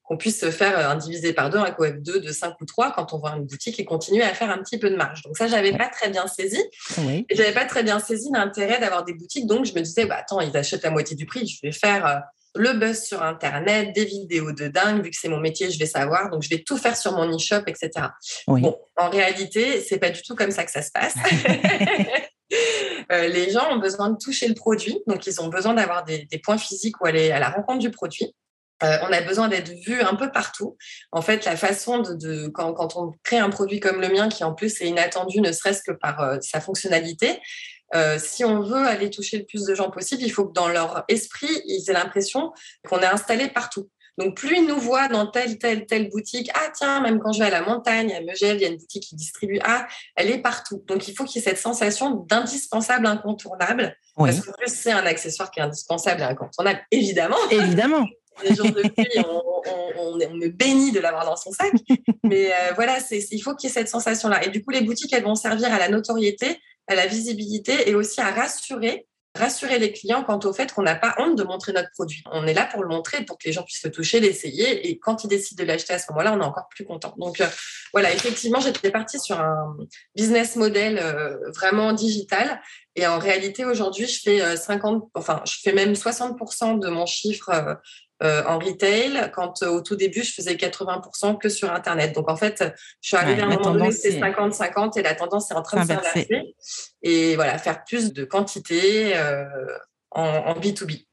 qu'on 0.03 0.17
puisse 0.17 0.39
se 0.39 0.51
faire 0.51 0.89
un 0.89 0.95
divisé 0.95 1.33
par 1.33 1.49
deux, 1.49 1.57
un 1.57 1.71
coef 1.71 1.95
2 1.97 2.19
de 2.19 2.31
5 2.31 2.55
ou 2.61 2.65
3 2.65 2.91
quand 2.91 3.13
on 3.13 3.19
voit 3.19 3.31
une 3.31 3.45
boutique 3.45 3.79
et 3.79 3.85
continuer 3.85 4.23
à 4.23 4.33
faire 4.33 4.51
un 4.51 4.59
petit 4.59 4.77
peu 4.77 4.89
de 4.89 4.95
marge. 4.95 5.23
Donc 5.23 5.37
ça, 5.37 5.47
j'avais 5.47 5.75
pas 5.75 5.87
très 5.87 6.09
bien 6.09 6.27
saisi. 6.27 6.61
Oui. 6.99 7.25
Et 7.29 7.35
j'avais 7.35 7.53
pas 7.53 7.65
très 7.65 7.81
bien 7.81 7.99
saisi 7.99 8.29
l'intérêt 8.31 8.79
d'avoir 8.79 9.03
des 9.03 9.13
boutiques. 9.13 9.47
Donc 9.47 9.65
je 9.65 9.73
me 9.73 9.81
disais, 9.81 10.05
bah, 10.05 10.17
attends, 10.19 10.41
ils 10.41 10.55
achètent 10.55 10.83
la 10.83 10.91
moitié 10.91 11.15
du 11.15 11.25
prix, 11.25 11.47
je 11.47 11.59
vais 11.63 11.71
faire 11.71 12.23
le 12.55 12.73
buzz 12.73 13.03
sur 13.03 13.21
Internet, 13.23 13.93
des 13.93 14.05
vidéos 14.05 14.51
de 14.51 14.67
dingue, 14.67 15.03
vu 15.03 15.09
que 15.09 15.17
c'est 15.19 15.29
mon 15.29 15.39
métier, 15.39 15.69
je 15.69 15.77
vais 15.77 15.85
savoir, 15.85 16.29
donc 16.29 16.43
je 16.43 16.49
vais 16.49 16.63
tout 16.63 16.77
faire 16.77 16.95
sur 16.95 17.11
mon 17.13 17.35
e-shop, 17.35 17.63
etc. 17.67 18.07
Bon, 18.47 18.77
en 18.97 19.09
réalité, 19.09 19.81
c'est 19.81 19.99
pas 19.99 20.09
du 20.09 20.21
tout 20.21 20.35
comme 20.35 20.51
ça 20.51 20.63
que 20.63 20.71
ça 20.71 20.81
se 20.81 20.91
passe. 20.91 21.15
Euh, 23.11 23.27
les 23.27 23.51
gens 23.51 23.71
ont 23.71 23.77
besoin 23.77 24.09
de 24.09 24.17
toucher 24.17 24.47
le 24.47 24.55
produit, 24.55 24.99
donc 25.07 25.27
ils 25.27 25.41
ont 25.41 25.47
besoin 25.47 25.73
d'avoir 25.73 26.03
des, 26.03 26.27
points 26.43 26.57
physiques 26.57 26.99
ou 27.01 27.05
aller 27.05 27.31
à 27.31 27.39
la 27.39 27.49
rencontre 27.49 27.79
du 27.79 27.91
produit. 27.91 28.33
Euh, 28.83 28.97
on 29.03 29.11
a 29.11 29.21
besoin 29.21 29.47
d'être 29.47 29.69
vu 29.69 30.01
un 30.01 30.15
peu 30.15 30.31
partout. 30.31 30.75
En 31.11 31.21
fait, 31.21 31.45
la 31.45 31.55
façon 31.55 31.99
de, 31.99 32.47
quand, 32.47 32.95
on 32.97 33.13
crée 33.23 33.37
un 33.37 33.49
produit 33.49 33.79
comme 33.79 34.01
le 34.01 34.09
mien, 34.09 34.27
qui 34.27 34.43
en 34.43 34.53
plus 34.53 34.81
est 34.81 34.87
inattendu, 34.87 35.39
ne 35.39 35.51
serait-ce 35.51 35.81
que 35.81 35.91
par 35.91 36.19
euh, 36.21 36.37
sa 36.41 36.59
fonctionnalité, 36.59 37.39
euh, 37.93 38.17
si 38.19 38.43
on 38.43 38.61
veut 38.61 38.85
aller 38.85 39.09
toucher 39.09 39.37
le 39.37 39.45
plus 39.45 39.65
de 39.65 39.75
gens 39.75 39.91
possible, 39.91 40.23
il 40.23 40.31
faut 40.31 40.45
que 40.45 40.53
dans 40.53 40.67
leur 40.67 41.03
esprit, 41.07 41.61
ils 41.65 41.89
aient 41.89 41.93
l'impression 41.93 42.51
qu'on 42.87 42.99
est 42.99 43.05
installé 43.05 43.47
partout. 43.47 43.89
Donc, 44.17 44.37
plus 44.37 44.57
ils 44.57 44.65
nous 44.65 44.79
voient 44.79 45.09
dans 45.09 45.27
telle, 45.27 45.57
telle, 45.57 45.85
telle 45.85 46.09
boutique, 46.09 46.49
ah 46.53 46.69
tiens, 46.73 47.01
même 47.01 47.19
quand 47.19 47.33
je 47.33 47.39
vais 47.39 47.47
à 47.47 47.49
la 47.49 47.61
montagne, 47.61 48.13
à 48.13 48.21
Megève, 48.21 48.55
il 48.55 48.61
y 48.61 48.65
a 48.65 48.69
une 48.69 48.77
boutique 48.77 49.03
qui 49.03 49.15
distribue, 49.15 49.59
ah, 49.63 49.87
elle 50.15 50.31
est 50.31 50.37
partout. 50.37 50.83
Donc, 50.87 51.07
il 51.07 51.15
faut 51.15 51.25
qu'il 51.25 51.41
y 51.41 51.43
ait 51.43 51.49
cette 51.49 51.57
sensation 51.57 52.11
d'indispensable, 52.29 53.05
incontournable. 53.07 53.97
Parce 54.15 54.39
que 54.39 54.51
plus, 54.51 54.73
c'est 54.73 54.91
un 54.91 55.05
accessoire 55.05 55.51
qui 55.51 55.59
est 55.59 55.63
indispensable 55.63 56.21
et 56.21 56.25
incontournable, 56.25 56.79
évidemment. 56.91 57.35
Évidemment. 57.51 58.05
Les 58.43 58.53
jours 58.53 58.65
de 58.65 58.81
pluie, 58.81 59.07
on, 59.97 60.17
me 60.17 60.49
bénit 60.49 60.91
de 60.91 60.99
l'avoir 60.99 61.25
dans 61.25 61.37
son 61.37 61.51
sac. 61.51 61.71
Mais 62.23 62.51
euh, 62.51 62.73
voilà, 62.75 62.97
il 63.11 63.39
faut 63.41 63.55
qu'il 63.55 63.69
y 63.69 63.71
ait 63.71 63.73
cette 63.73 63.87
sensation-là. 63.87 64.45
Et 64.45 64.49
du 64.49 64.63
coup, 64.63 64.71
les 64.71 64.81
boutiques, 64.81 65.13
elles 65.13 65.23
vont 65.23 65.35
servir 65.35 65.73
à 65.73 65.79
la 65.79 65.89
notoriété 65.89 66.59
à 66.87 66.95
la 66.95 67.07
visibilité 67.07 67.89
et 67.89 67.95
aussi 67.95 68.21
à 68.21 68.31
rassurer 68.31 69.07
rassurer 69.35 69.79
les 69.79 69.91
clients 69.91 70.23
quant 70.23 70.39
au 70.43 70.53
fait 70.53 70.73
qu'on 70.73 70.81
n'a 70.81 70.95
pas 70.95 71.13
honte 71.19 71.37
de 71.37 71.43
montrer 71.43 71.73
notre 71.73 71.91
produit. 71.91 72.23
On 72.31 72.47
est 72.47 72.53
là 72.53 72.65
pour 72.65 72.81
le 72.81 72.87
montrer, 72.87 73.23
pour 73.25 73.37
que 73.37 73.45
les 73.45 73.51
gens 73.51 73.63
puissent 73.63 73.83
le 73.83 73.91
toucher, 73.91 74.19
l'essayer. 74.19 74.87
Et 74.87 74.97
quand 74.97 75.23
ils 75.23 75.27
décident 75.27 75.61
de 75.61 75.67
l'acheter 75.67 75.93
à 75.93 75.99
ce 75.99 76.11
moment-là, 76.11 76.33
on 76.33 76.41
est 76.41 76.45
encore 76.45 76.69
plus 76.69 76.85
content. 76.85 77.13
Donc 77.17 77.41
euh, 77.41 77.47
voilà, 77.91 78.13
effectivement, 78.13 78.59
j'étais 78.59 78.91
partie 78.91 79.19
sur 79.19 79.39
un 79.39 79.75
business 80.15 80.55
model 80.55 80.99
euh, 80.99 81.51
vraiment 81.51 81.93
digital. 81.93 82.61
Et 82.95 83.05
en 83.07 83.19
réalité, 83.19 83.65
aujourd'hui, 83.65 84.07
je 84.07 84.21
fais 84.21 84.57
50, 84.57 85.03
euh, 85.03 85.07
enfin, 85.15 85.41
je 85.45 85.55
fais 85.61 85.73
même 85.73 85.93
60% 85.93 86.79
de 86.79 86.87
mon 86.87 87.05
chiffre 87.05 87.77
euh, 88.23 88.43
en 88.47 88.59
retail, 88.59 89.29
quand 89.33 89.61
euh, 89.61 89.67
au 89.67 89.81
tout 89.81 89.97
début, 89.97 90.23
je 90.23 90.31
faisais 90.31 90.53
80% 90.53 91.37
que 91.37 91.49
sur 91.49 91.69
Internet. 91.73 92.15
Donc, 92.15 92.31
en 92.31 92.37
fait, 92.37 92.63
je 93.01 93.09
suis 93.09 93.17
arrivée 93.17 93.41
à 93.41 93.45
un 93.45 93.49
moment 93.49 93.71
donné, 93.71 93.91
c'est 93.91 94.17
50-50 94.21 94.97
et 94.97 95.03
la 95.03 95.15
tendance 95.15 95.51
est 95.51 95.53
en 95.53 95.61
train 95.61 95.81
de 95.81 95.87
s'inverser. 95.87 96.55
Et 97.01 97.35
voilà, 97.35 97.57
faire 97.57 97.83
plus 97.83 98.13
de 98.13 98.23
quantité 98.23 99.17
euh, 99.17 99.43
en, 100.11 100.53
B2B. 100.53 101.05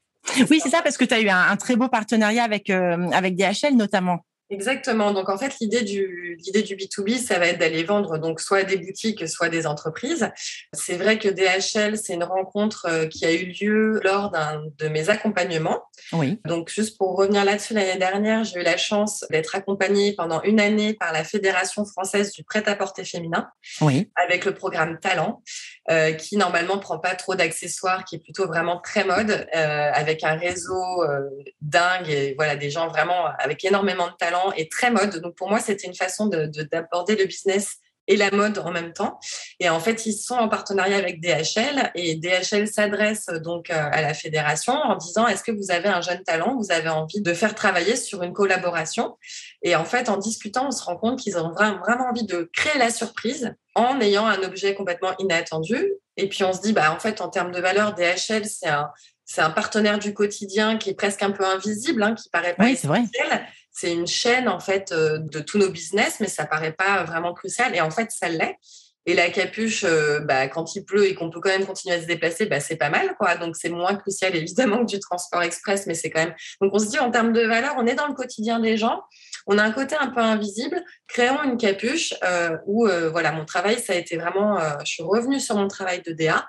Oui, 0.49 0.61
c'est 0.63 0.69
ça, 0.69 0.81
parce 0.81 0.95
que 0.95 1.03
tu 1.03 1.13
as 1.13 1.19
eu 1.19 1.27
un, 1.27 1.57
très 1.57 1.75
beau 1.75 1.89
partenariat 1.89 2.45
avec, 2.45 2.69
avec 2.69 3.35
DHL 3.35 3.75
notamment. 3.75 4.23
Exactement. 4.53 5.11
Donc 5.13 5.29
en 5.29 5.37
fait, 5.37 5.53
l'idée 5.59 5.81
du 5.81 6.37
l'idée 6.45 6.61
du 6.61 6.75
B2B, 6.75 7.17
ça 7.17 7.39
va 7.39 7.47
être 7.47 7.59
d'aller 7.59 7.83
vendre 7.83 8.19
donc 8.19 8.39
soit 8.39 8.63
des 8.63 8.77
boutiques, 8.77 9.27
soit 9.27 9.49
des 9.49 9.65
entreprises. 9.65 10.29
C'est 10.73 10.95
vrai 10.95 11.17
que 11.17 11.27
DHL, 11.27 11.97
c'est 11.97 12.13
une 12.13 12.23
rencontre 12.23 12.85
euh, 12.87 13.07
qui 13.07 13.25
a 13.25 13.31
eu 13.31 13.45
lieu 13.45 13.99
lors 14.03 14.29
d'un 14.29 14.63
de 14.77 14.87
mes 14.87 15.09
accompagnements. 15.09 15.81
Oui. 16.11 16.39
Donc 16.45 16.69
juste 16.69 16.97
pour 16.97 17.17
revenir 17.17 17.43
là-dessus, 17.45 17.73
l'année 17.73 17.97
dernière, 17.97 18.43
j'ai 18.43 18.59
eu 18.59 18.63
la 18.63 18.77
chance 18.77 19.25
d'être 19.31 19.55
accompagnée 19.55 20.13
pendant 20.13 20.41
une 20.43 20.59
année 20.59 20.93
par 20.93 21.11
la 21.11 21.23
Fédération 21.23 21.85
française 21.85 22.31
du 22.31 22.43
prêt-à-porter 22.43 23.03
féminin. 23.03 23.49
Oui. 23.81 24.11
Avec 24.15 24.45
le 24.45 24.53
programme 24.53 24.99
Talent, 24.99 25.41
euh, 25.89 26.13
qui 26.13 26.37
normalement 26.37 26.77
prend 26.77 26.99
pas 26.99 27.15
trop 27.15 27.35
d'accessoires, 27.35 28.05
qui 28.05 28.15
est 28.15 28.19
plutôt 28.19 28.47
vraiment 28.47 28.79
très 28.79 29.03
mode, 29.03 29.31
euh, 29.31 29.91
avec 29.93 30.23
un 30.23 30.35
réseau 30.35 31.03
euh, 31.03 31.29
dingue 31.61 32.09
et 32.09 32.33
voilà 32.35 32.55
des 32.55 32.69
gens 32.69 32.87
vraiment 32.87 33.25
avec 33.37 33.65
énormément 33.65 34.07
de 34.07 34.13
talent 34.13 34.42
et 34.51 34.67
très 34.67 34.91
mode. 34.91 35.17
Donc 35.21 35.35
pour 35.35 35.49
moi, 35.49 35.59
c'était 35.59 35.87
une 35.87 35.95
façon 35.95 36.27
d'aborder 36.27 37.15
le 37.15 37.25
business 37.25 37.77
et 38.07 38.17
la 38.17 38.31
mode 38.31 38.57
en 38.59 38.71
même 38.71 38.93
temps. 38.93 39.19
Et 39.59 39.69
en 39.69 39.79
fait, 39.79 40.05
ils 40.05 40.13
sont 40.13 40.35
en 40.35 40.49
partenariat 40.49 40.97
avec 40.97 41.21
DHL 41.21 41.91
et 41.95 42.15
DHL 42.15 42.67
s'adresse 42.67 43.27
donc 43.43 43.69
euh, 43.69 43.89
à 43.91 44.01
la 44.01 44.13
fédération 44.13 44.73
en 44.73 44.95
disant 44.95 45.27
est-ce 45.27 45.43
que 45.43 45.51
vous 45.51 45.71
avez 45.71 45.89
un 45.89 46.01
jeune 46.01 46.23
talent, 46.23 46.57
vous 46.57 46.71
avez 46.71 46.89
envie 46.89 47.21
de 47.21 47.33
faire 47.33 47.55
travailler 47.55 47.95
sur 47.95 48.23
une 48.23 48.33
collaboration? 48.33 49.17
Et 49.61 49.75
en 49.75 49.85
fait, 49.85 50.09
en 50.09 50.17
discutant, 50.17 50.67
on 50.67 50.71
se 50.71 50.83
rend 50.83 50.97
compte 50.97 51.19
qu'ils 51.19 51.37
ont 51.37 51.51
vraiment 51.51 52.09
envie 52.09 52.25
de 52.25 52.49
créer 52.53 52.77
la 52.77 52.89
surprise 52.89 53.55
en 53.75 53.99
ayant 54.01 54.25
un 54.25 54.41
objet 54.43 54.75
complètement 54.75 55.13
inattendu. 55.19 55.93
Et 56.17 56.29
puis 56.29 56.43
on 56.43 56.53
se 56.53 56.61
dit 56.61 56.73
bah 56.73 56.93
en 56.93 56.99
fait 56.99 57.21
en 57.21 57.29
termes 57.29 57.51
de 57.51 57.59
valeur, 57.59 57.95
DHL 57.95 58.45
c'est 58.45 58.67
un 58.67 58.89
c'est 59.25 59.41
un 59.41 59.49
partenaire 59.49 59.99
du 59.99 60.13
quotidien 60.13 60.77
qui 60.77 60.89
est 60.89 60.93
presque 60.93 61.23
un 61.23 61.31
peu 61.31 61.45
invisible, 61.45 62.03
hein, 62.03 62.13
qui 62.13 62.29
paraît 62.29 62.55
pas 62.55 62.65
oui, 62.65 62.73
essentiel. 62.73 63.07
Vrai 63.25 63.47
c'est 63.73 63.91
une 63.91 64.07
chaîne 64.07 64.47
en 64.47 64.59
fait 64.59 64.91
euh, 64.91 65.17
de 65.17 65.39
tous 65.39 65.57
nos 65.57 65.69
business, 65.69 66.19
mais 66.19 66.27
ça 66.27 66.45
paraît 66.45 66.73
pas 66.73 67.03
vraiment 67.03 67.33
crucial. 67.33 67.75
Et 67.75 67.81
en 67.81 67.89
fait, 67.89 68.11
ça 68.11 68.29
l'est. 68.29 68.57
Et 69.05 69.15
la 69.15 69.29
capuche, 69.29 69.83
euh, 69.83 70.21
bah, 70.21 70.47
quand 70.47 70.75
il 70.75 70.85
pleut 70.85 71.07
et 71.07 71.15
qu'on 71.15 71.29
peut 71.29 71.41
quand 71.41 71.49
même 71.49 71.65
continuer 71.65 71.95
à 71.95 72.01
se 72.01 72.05
déplacer, 72.05 72.45
bah, 72.45 72.61
c'est 72.61 72.77
pas 72.77 72.89
mal, 72.89 73.15
quoi. 73.17 73.35
Donc 73.35 73.57
c'est 73.57 73.69
moins 73.69 73.95
crucial 73.95 74.33
évidemment 74.33 74.85
que 74.85 74.91
du 74.91 74.99
transport 74.99 75.41
express, 75.41 75.87
mais 75.87 75.95
c'est 75.95 76.09
quand 76.09 76.21
même. 76.21 76.35
Donc 76.61 76.71
on 76.73 76.79
se 76.79 76.87
dit 76.87 76.99
en 76.99 77.11
termes 77.11 77.33
de 77.33 77.41
valeur, 77.41 77.73
on 77.77 77.85
est 77.85 77.95
dans 77.95 78.07
le 78.07 78.13
quotidien 78.13 78.59
des 78.59 78.77
gens. 78.77 79.01
On 79.45 79.57
a 79.57 79.63
un 79.63 79.71
côté 79.71 79.95
un 79.99 80.07
peu 80.07 80.21
invisible. 80.21 80.81
Créons 81.07 81.43
une 81.43 81.57
capuche 81.57 82.13
euh, 82.23 82.55
où 82.65 82.87
voilà, 83.11 83.33
mon 83.33 83.43
travail, 83.43 83.77
ça 83.79 83.91
a 83.91 83.97
été 83.97 84.15
vraiment. 84.15 84.57
je 84.79 84.85
suis 84.85 85.03
revenue 85.03 85.41
sur 85.41 85.57
mon 85.57 85.67
travail 85.67 86.01
de 86.01 86.13
DA. 86.13 86.47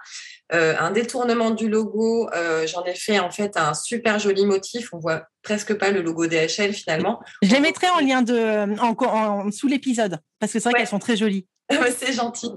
Euh, 0.53 0.75
un 0.79 0.91
détournement 0.91 1.51
du 1.51 1.69
logo, 1.69 2.29
euh, 2.35 2.67
j'en 2.67 2.85
ai 2.85 2.95
fait 2.95 3.19
en 3.19 3.31
fait 3.31 3.57
un 3.57 3.73
super 3.73 4.19
joli 4.19 4.45
motif. 4.45 4.93
On 4.93 4.99
voit 4.99 5.27
presque 5.43 5.75
pas 5.75 5.91
le 5.91 6.03
logo 6.03 6.27
DHL 6.27 6.75
finalement. 6.75 7.21
Je 7.43 7.51
les 7.51 7.61
mettrai 7.61 7.89
en 7.89 8.01
lien 8.01 8.21
de 8.21 8.79
en, 8.79 9.51
sous 9.51 9.69
l'épisode 9.69 10.19
parce 10.39 10.53
que 10.53 10.59
c'est 10.59 10.69
vrai 10.69 10.81
qu'elles 10.81 10.89
sont 10.89 10.99
très 10.99 11.17
jolies. 11.17 11.47
c'est 11.99 12.13
gentil. 12.13 12.51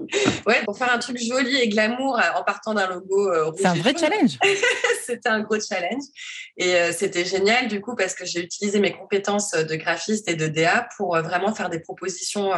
Ouais, 0.46 0.62
pour 0.66 0.76
faire 0.76 0.92
un 0.92 0.98
truc 0.98 1.16
joli 1.18 1.56
et 1.56 1.68
glamour 1.70 2.18
euh, 2.18 2.38
en 2.38 2.44
partant 2.44 2.74
d'un 2.74 2.88
logo 2.88 3.32
C'est 3.56 3.66
un 3.66 3.74
vrai 3.74 3.94
challenge. 3.98 4.38
c'était 5.06 5.30
un 5.30 5.40
gros 5.40 5.58
challenge 5.58 6.04
et 6.58 6.92
c'était 6.92 7.24
génial 7.24 7.68
du 7.68 7.80
coup 7.80 7.96
parce 7.96 8.14
que 8.14 8.26
j'ai 8.26 8.40
utilisé 8.40 8.80
mes 8.80 8.92
compétences 8.92 9.52
de 9.52 9.76
graphiste 9.76 10.28
et 10.28 10.34
de 10.34 10.46
DA 10.46 10.86
pour 10.98 11.16
vraiment 11.16 11.54
faire 11.54 11.70
des 11.70 11.80
propositions 11.80 12.52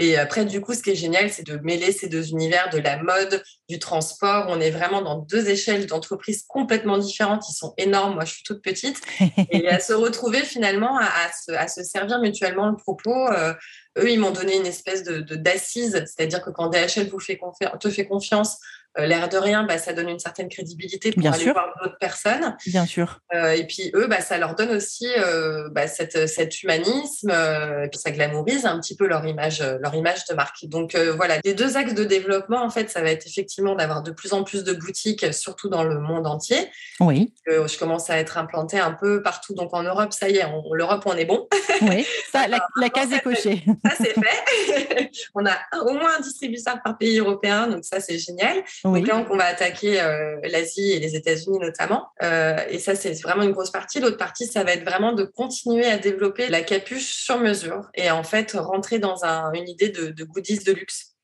et 0.00 0.16
après, 0.16 0.44
du 0.44 0.60
coup, 0.60 0.74
ce 0.74 0.82
qui 0.82 0.90
est 0.90 0.94
génial, 0.94 1.28
c'est 1.28 1.44
de 1.44 1.58
mêler 1.58 1.90
ces 1.90 2.08
deux 2.08 2.30
univers 2.30 2.70
de 2.70 2.78
la 2.78 3.02
mode, 3.02 3.42
du 3.68 3.80
transport. 3.80 4.46
On 4.48 4.60
est 4.60 4.70
vraiment 4.70 5.02
dans 5.02 5.18
deux 5.18 5.48
échelles 5.48 5.86
d'entreprises 5.86 6.44
complètement 6.46 6.98
différentes. 6.98 7.44
Ils 7.50 7.54
sont 7.54 7.74
énormes. 7.78 8.14
Moi, 8.14 8.24
je 8.24 8.34
suis 8.34 8.42
toute 8.44 8.62
petite. 8.62 9.00
Et 9.50 9.68
à 9.68 9.80
se 9.80 9.92
retrouver 9.92 10.42
finalement, 10.42 10.96
à, 10.98 11.68
se, 11.68 11.82
servir 11.82 12.20
mutuellement 12.20 12.70
le 12.70 12.76
propos. 12.76 13.28
Euh, 13.32 13.52
eux, 13.98 14.08
ils 14.08 14.20
m'ont 14.20 14.30
donné 14.30 14.56
une 14.56 14.66
espèce 14.66 15.02
de 15.02 15.34
d'assise, 15.34 16.04
c'est-à-dire 16.06 16.42
que 16.42 16.50
quand 16.50 16.68
DHL 16.68 17.08
vous 17.08 17.18
fait 17.18 17.40
te 17.80 17.90
fait 17.90 18.06
confiance, 18.06 18.58
l'air 18.96 19.28
de 19.28 19.36
rien, 19.36 19.64
bah, 19.64 19.78
ça 19.78 19.92
donne 19.92 20.08
une 20.08 20.18
certaine 20.18 20.48
crédibilité 20.48 21.12
pour 21.12 21.26
aller 21.26 21.52
voir 21.52 21.74
d'autres 21.82 21.98
personnes. 21.98 22.56
Bien 22.66 22.86
sûr. 22.86 23.20
Euh, 23.34 23.52
et 23.52 23.66
puis 23.66 23.90
eux, 23.94 24.06
bah, 24.06 24.20
ça 24.20 24.38
leur 24.38 24.54
donne 24.54 24.70
aussi 24.70 25.06
euh, 25.18 25.68
bah, 25.70 25.86
cet 25.86 26.62
humanisme, 26.62 27.30
et 27.30 27.88
puis 27.88 27.98
ça 27.98 28.10
glamourise 28.10 28.66
un 28.66 28.78
petit 28.80 28.96
peu 28.96 29.06
leur 29.06 29.24
image, 29.26 29.62
leur 29.62 29.94
image 29.94 30.24
de 30.26 30.34
marque. 30.34 30.64
Donc 30.64 30.96
voilà, 31.16 31.36
les 31.44 31.54
deux 31.54 31.76
axes 31.76 31.94
de 31.94 32.04
développement, 32.04 32.62
en 32.62 32.70
fait, 32.70 32.90
ça 32.90 33.02
va 33.02 33.10
être 33.10 33.26
effectivement 33.26 33.74
d'avoir 33.74 34.02
de 34.02 34.10
plus 34.10 34.32
en 34.32 34.44
plus 34.44 34.64
de 34.64 34.72
boutiques, 34.72 35.32
surtout 35.32 35.68
dans 35.68 35.84
le 35.84 35.98
monde 35.98 36.26
entier. 36.26 36.70
Oui. 37.00 37.32
je 37.46 37.78
commence 37.78 38.10
à 38.10 38.18
être 38.18 38.38
implantée 38.38 38.78
un 38.78 38.92
peu 38.92 39.22
partout. 39.22 39.54
Donc 39.54 39.74
en 39.74 39.82
Europe, 39.82 40.12
ça 40.12 40.28
y 40.28 40.36
est, 40.36 40.46
l'Europe, 40.72 41.02
on 41.06 41.16
est 41.16 41.24
bon. 41.24 41.46
Oui, 41.82 42.06
ça, 42.32 42.46
la, 42.76 42.90
case 42.90 43.12
est 43.12 43.20
cochée. 43.20 43.64
Ça, 43.84 43.92
c'est 43.96 44.14
fait. 44.14 45.10
on 45.34 45.44
a 45.46 45.56
au 45.84 45.92
moins 45.92 46.16
un 46.18 46.20
distributeur 46.20 46.80
par 46.82 46.98
pays 46.98 47.18
européen, 47.18 47.66
donc 47.68 47.84
ça, 47.84 48.00
c'est 48.00 48.18
génial. 48.18 48.62
Donc 48.84 49.06
là, 49.06 49.26
on 49.30 49.36
va 49.36 49.44
attaquer 49.44 50.00
euh, 50.00 50.36
l'Asie 50.44 50.92
et 50.92 50.98
les 50.98 51.16
États-Unis 51.16 51.58
notamment. 51.58 52.08
Euh, 52.22 52.56
et 52.68 52.78
ça, 52.78 52.94
c'est 52.94 53.12
vraiment 53.22 53.42
une 53.42 53.52
grosse 53.52 53.70
partie. 53.70 54.00
L'autre 54.00 54.16
partie, 54.16 54.46
ça 54.46 54.64
va 54.64 54.72
être 54.72 54.84
vraiment 54.84 55.12
de 55.12 55.24
continuer 55.24 55.86
à 55.86 55.98
développer 55.98 56.48
la 56.48 56.62
capuche 56.62 57.14
sur 57.14 57.38
mesure 57.38 57.88
et 57.94 58.10
en 58.10 58.22
fait 58.22 58.52
rentrer 58.52 58.98
dans 58.98 59.24
une 59.54 59.68
idée 59.68 59.88
de, 59.88 60.24
goodies 60.24 60.64
de 60.64 60.72
luxe. 60.72 61.14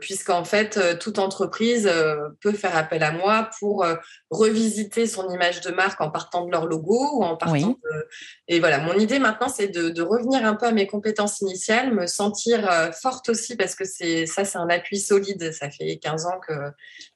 Puisqu'en 0.00 0.44
fait, 0.44 0.76
euh, 0.76 0.96
toute 0.96 1.18
entreprise 1.18 1.88
euh, 1.90 2.28
peut 2.40 2.52
faire 2.52 2.76
appel 2.76 3.02
à 3.02 3.12
moi 3.12 3.50
pour 3.60 3.84
euh, 3.84 3.94
revisiter 4.30 5.06
son 5.06 5.30
image 5.30 5.60
de 5.60 5.70
marque 5.70 6.00
en 6.00 6.10
partant 6.10 6.44
de 6.44 6.50
leur 6.50 6.66
logo 6.66 7.10
ou 7.14 7.24
en 7.24 7.36
partant 7.36 7.70
de... 7.70 8.08
Et 8.48 8.58
voilà, 8.58 8.78
mon 8.78 8.94
idée 8.94 9.18
maintenant, 9.18 9.48
c'est 9.48 9.68
de, 9.68 10.02
revenir 10.02 10.44
un 10.44 10.54
peu 10.54 10.66
à 10.66 10.72
mes 10.72 10.86
compétences 10.86 11.40
initiales, 11.40 11.94
me 11.94 12.06
sentir 12.06 12.68
forte 13.00 13.28
aussi, 13.28 13.56
parce 13.56 13.74
que 13.74 13.84
c'est 13.84 14.26
ça, 14.26 14.44
c'est 14.44 14.58
un 14.58 14.68
appui 14.68 14.98
solide. 14.98 15.52
Ça 15.52 15.70
fait 15.70 15.96
15 15.96 16.26
ans 16.26 16.40
que 16.46 16.52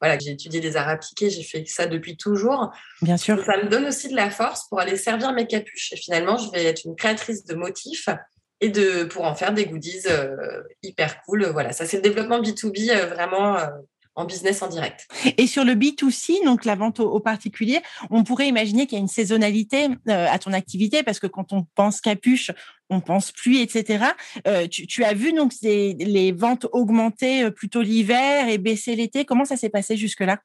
voilà, 0.01 0.19
j'ai 0.19 0.31
étudié 0.31 0.61
les 0.61 0.77
arts 0.77 0.89
appliqués, 0.89 1.29
j'ai 1.29 1.43
fait 1.43 1.65
ça 1.67 1.87
depuis 1.87 2.17
toujours. 2.17 2.71
Bien 3.03 3.17
sûr. 3.17 3.45
ça 3.45 3.63
me 3.63 3.69
donne 3.69 3.87
aussi 3.87 4.09
de 4.09 4.17
la 4.17 4.31
force 4.31 4.67
pour 4.69 4.81
aller 4.81 4.97
servir 4.97 5.33
mes 5.33 5.47
capuches. 5.47 5.93
Et 5.93 5.97
finalement, 5.97 6.39
je 6.39 6.51
vais 6.51 6.65
être 6.65 6.85
une 6.85 6.97
créatrice 6.97 7.45
de 7.45 7.55
motifs 7.55 8.09
et 8.61 8.71
de 8.71 9.05
pour 9.05 9.25
en 9.25 9.35
faire 9.35 9.53
des 9.53 9.67
goodies 9.67 10.03
euh, 10.09 10.63
hyper 10.83 11.23
cool. 11.23 11.47
Voilà, 11.47 11.73
ça 11.73 11.87
c'est 11.87 11.99
le 11.99 12.03
développement 12.03 12.41
B2B 12.41 12.91
euh, 12.91 13.07
vraiment 13.07 13.57
euh, 13.57 13.67
en 14.15 14.25
business 14.25 14.63
en 14.63 14.69
direct. 14.69 15.07
Et 15.37 15.47
sur 15.47 15.65
le 15.65 15.75
B2C, 15.75 16.45
donc 16.45 16.65
la 16.65 16.75
vente 16.75 16.99
au, 16.99 17.21
particulier, 17.21 17.81
on 18.11 18.25
pourrait 18.25 18.49
imaginer 18.49 18.87
qu'il 18.87 18.99
y 18.99 19.01
a 19.01 19.03
une 19.03 19.07
saisonnalité 19.07 19.91
à 20.09 20.37
ton 20.41 20.53
activité 20.53 21.05
parce 21.05 21.21
que 21.21 21.29
quand 21.29 21.53
on 21.53 21.67
pense 21.77 22.01
capuche, 22.01 22.51
on 22.91 23.01
pense 23.01 23.31
pluie, 23.31 23.61
etc. 23.61 24.07
tu, 24.73 25.05
as 25.05 25.15
vu 25.15 25.33
donc 25.33 25.53
les 25.63 26.33
ventes 26.33 26.67
augmenter 26.73 27.49
plutôt 27.53 27.81
l'hiver 27.81 28.49
et 28.49 28.59
baisser 28.59 28.97
l'été? 28.97 29.25
Comment 29.25 29.45
ça 29.45 29.57
s'est 29.57 29.69
passé 29.69 29.97
jusque-là? 29.97 30.41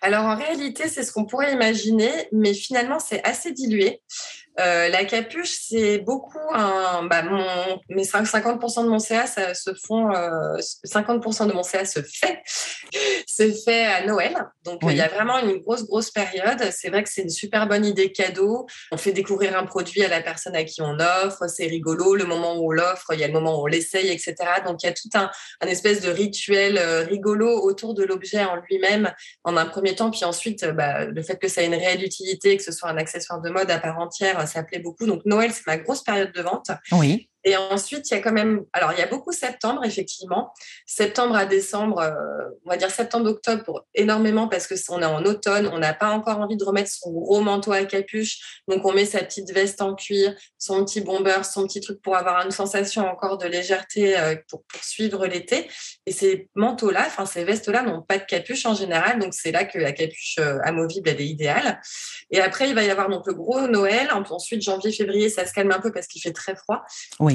Alors 0.00 0.24
en 0.24 0.36
réalité, 0.36 0.88
c'est 0.88 1.02
ce 1.02 1.12
qu'on 1.12 1.24
pourrait 1.24 1.52
imaginer, 1.52 2.10
mais 2.32 2.54
finalement, 2.54 2.98
c'est 2.98 3.22
assez 3.24 3.52
dilué. 3.52 4.00
Euh, 4.58 4.88
la 4.88 5.04
capuche, 5.04 5.56
c'est 5.68 5.98
beaucoup 5.98 6.38
un. 6.52 7.04
Bah, 7.04 7.22
mon, 7.22 7.80
mes 7.88 8.02
50% 8.02 8.84
de 8.84 8.88
mon 8.88 8.98
CA, 8.98 9.26
ça 9.26 9.54
se 9.54 9.70
font. 9.74 10.10
50% 10.10 11.42
euh, 11.42 11.46
de 11.46 11.52
mon 11.52 11.62
CA 11.62 11.84
se 11.84 12.02
fait, 12.02 12.42
se 13.26 13.52
fait 13.52 13.86
à 13.86 14.04
Noël. 14.04 14.34
Donc 14.64 14.80
il 14.82 14.96
y 14.96 15.00
a 15.00 15.08
vraiment 15.08 15.38
une 15.38 15.58
grosse, 15.58 15.86
grosse 15.86 16.10
période. 16.10 16.60
C'est 16.72 16.88
vrai 16.88 17.02
que 17.02 17.08
c'est 17.10 17.22
une 17.22 17.30
super 17.30 17.68
bonne 17.68 17.84
idée 17.84 18.12
cadeau. 18.12 18.66
On 18.90 18.96
fait 18.96 19.12
découvrir 19.12 19.56
un 19.56 19.64
produit 19.64 20.02
à 20.02 20.08
la 20.08 20.20
personne 20.20 20.56
à 20.56 20.64
qui 20.64 20.82
on 20.82 20.98
offre. 20.98 21.48
C'est 21.48 21.66
rigolo. 21.66 22.16
Le 22.16 22.24
moment 22.24 22.56
où 22.56 22.68
on 22.68 22.72
l'offre, 22.72 23.12
il 23.12 23.20
y 23.20 23.24
a 23.24 23.28
le 23.28 23.32
moment 23.32 23.60
où 23.60 23.62
on 23.62 23.66
l'essaye, 23.66 24.08
etc. 24.08 24.34
Donc 24.66 24.82
il 24.82 24.86
y 24.86 24.90
a 24.90 24.92
tout 24.92 25.08
un, 25.14 25.30
un 25.60 25.66
espèce 25.68 26.00
de 26.00 26.10
rituel 26.10 26.76
euh, 26.76 27.04
rigolo 27.04 27.62
autour 27.62 27.94
de 27.94 28.02
l'objet 28.02 28.44
en 28.44 28.56
lui-même 28.68 29.12
en 29.44 29.56
un 29.56 29.66
premier 29.66 29.94
temps. 29.94 30.10
Puis 30.10 30.24
ensuite, 30.24 30.66
bah, 30.66 31.04
le 31.04 31.22
fait 31.22 31.38
que 31.38 31.48
ça 31.48 31.62
ait 31.62 31.66
une 31.66 31.74
réelle 31.74 32.04
utilité, 32.04 32.56
que 32.56 32.62
ce 32.62 32.72
soit 32.72 32.88
un 32.90 32.96
accessoire 32.96 33.40
de 33.40 33.50
mode 33.50 33.70
à 33.70 33.78
part 33.78 33.98
entière, 33.98 34.39
ça 34.46 34.62
plaît 34.62 34.80
beaucoup. 34.80 35.06
Donc 35.06 35.22
Noël, 35.24 35.52
c'est 35.52 35.66
ma 35.66 35.78
grosse 35.78 36.02
période 36.02 36.32
de 36.32 36.42
vente. 36.42 36.70
Oui. 36.92 37.29
Et 37.44 37.56
ensuite, 37.56 38.10
il 38.10 38.14
y 38.14 38.16
a 38.16 38.20
quand 38.20 38.32
même, 38.32 38.64
alors 38.72 38.92
il 38.92 38.98
y 38.98 39.02
a 39.02 39.06
beaucoup 39.06 39.32
septembre, 39.32 39.82
effectivement. 39.84 40.52
Septembre 40.86 41.36
à 41.36 41.46
décembre, 41.46 42.00
euh, 42.00 42.12
on 42.66 42.70
va 42.70 42.76
dire 42.76 42.90
septembre-octobre 42.90 43.64
pour 43.64 43.86
énormément 43.94 44.48
parce 44.48 44.66
que 44.66 44.74
on 44.90 45.00
est 45.00 45.06
en 45.06 45.24
automne, 45.24 45.68
on 45.72 45.78
n'a 45.78 45.94
pas 45.94 46.10
encore 46.10 46.38
envie 46.38 46.56
de 46.56 46.64
remettre 46.64 46.90
son 46.90 47.10
gros 47.10 47.40
manteau 47.40 47.72
à 47.72 47.84
capuche. 47.84 48.62
Donc 48.68 48.84
on 48.84 48.92
met 48.92 49.04
sa 49.04 49.20
petite 49.20 49.50
veste 49.52 49.80
en 49.80 49.94
cuir, 49.94 50.34
son 50.58 50.84
petit 50.84 51.00
bomber, 51.00 51.42
son 51.44 51.66
petit 51.66 51.80
truc 51.80 52.00
pour 52.02 52.16
avoir 52.16 52.44
une 52.44 52.50
sensation 52.50 53.06
encore 53.06 53.38
de 53.38 53.46
légèreté 53.46 54.18
euh, 54.18 54.36
pour 54.48 54.62
poursuivre 54.64 55.26
l'été. 55.26 55.68
Et 56.06 56.12
ces 56.12 56.48
manteaux-là, 56.54 57.04
enfin 57.06 57.26
ces 57.26 57.44
vestes-là 57.44 57.82
n'ont 57.82 58.02
pas 58.02 58.18
de 58.18 58.24
capuche 58.24 58.66
en 58.66 58.74
général. 58.74 59.18
Donc 59.18 59.34
c'est 59.34 59.52
là 59.52 59.64
que 59.64 59.78
la 59.78 59.92
capuche 59.92 60.36
euh, 60.38 60.58
amovible, 60.64 61.08
elle 61.08 61.20
est 61.20 61.26
idéale. 61.26 61.80
Et 62.30 62.40
après, 62.40 62.68
il 62.68 62.74
va 62.74 62.82
y 62.82 62.90
avoir 62.90 63.08
donc 63.08 63.26
le 63.26 63.34
gros 63.34 63.66
Noël. 63.66 64.08
Ensuite, 64.12 64.62
janvier, 64.62 64.92
février, 64.92 65.28
ça 65.28 65.46
se 65.46 65.52
calme 65.52 65.72
un 65.72 65.80
peu 65.80 65.90
parce 65.92 66.06
qu'il 66.06 66.22
fait 66.22 66.32
très 66.32 66.54
froid. 66.54 66.82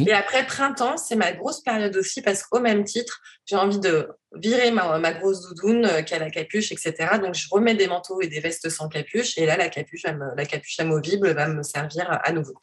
Et 0.05 0.13
après 0.13 0.45
printemps, 0.45 0.97
c'est 0.97 1.15
ma 1.15 1.31
grosse 1.31 1.61
période 1.61 1.95
aussi 1.95 2.21
parce 2.21 2.43
qu'au 2.43 2.59
même 2.59 2.83
titre, 2.83 3.21
j'ai 3.45 3.55
envie 3.55 3.79
de 3.79 4.09
virer 4.33 4.71
ma, 4.71 5.13
grosse 5.13 5.41
doudoune 5.41 5.85
euh, 5.85 6.01
qui 6.01 6.13
a 6.13 6.19
la 6.19 6.29
capuche, 6.29 6.71
etc. 6.71 6.93
Donc 7.21 7.35
je 7.35 7.47
remets 7.49 7.75
des 7.75 7.87
manteaux 7.87 8.21
et 8.21 8.27
des 8.27 8.39
vestes 8.39 8.69
sans 8.69 8.89
capuche. 8.89 9.37
Et 9.37 9.45
là, 9.45 9.57
la 9.57 9.69
capuche, 9.69 10.03
la 10.03 10.45
capuche 10.45 10.79
amovible 10.79 11.33
va 11.33 11.47
me 11.47 11.63
servir 11.63 12.19
à 12.23 12.31
nouveau. 12.31 12.53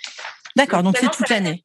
D'accord, 0.56 0.82
donc 0.82 0.96
c'est 0.98 1.10
toute 1.10 1.28
l'année. 1.28 1.64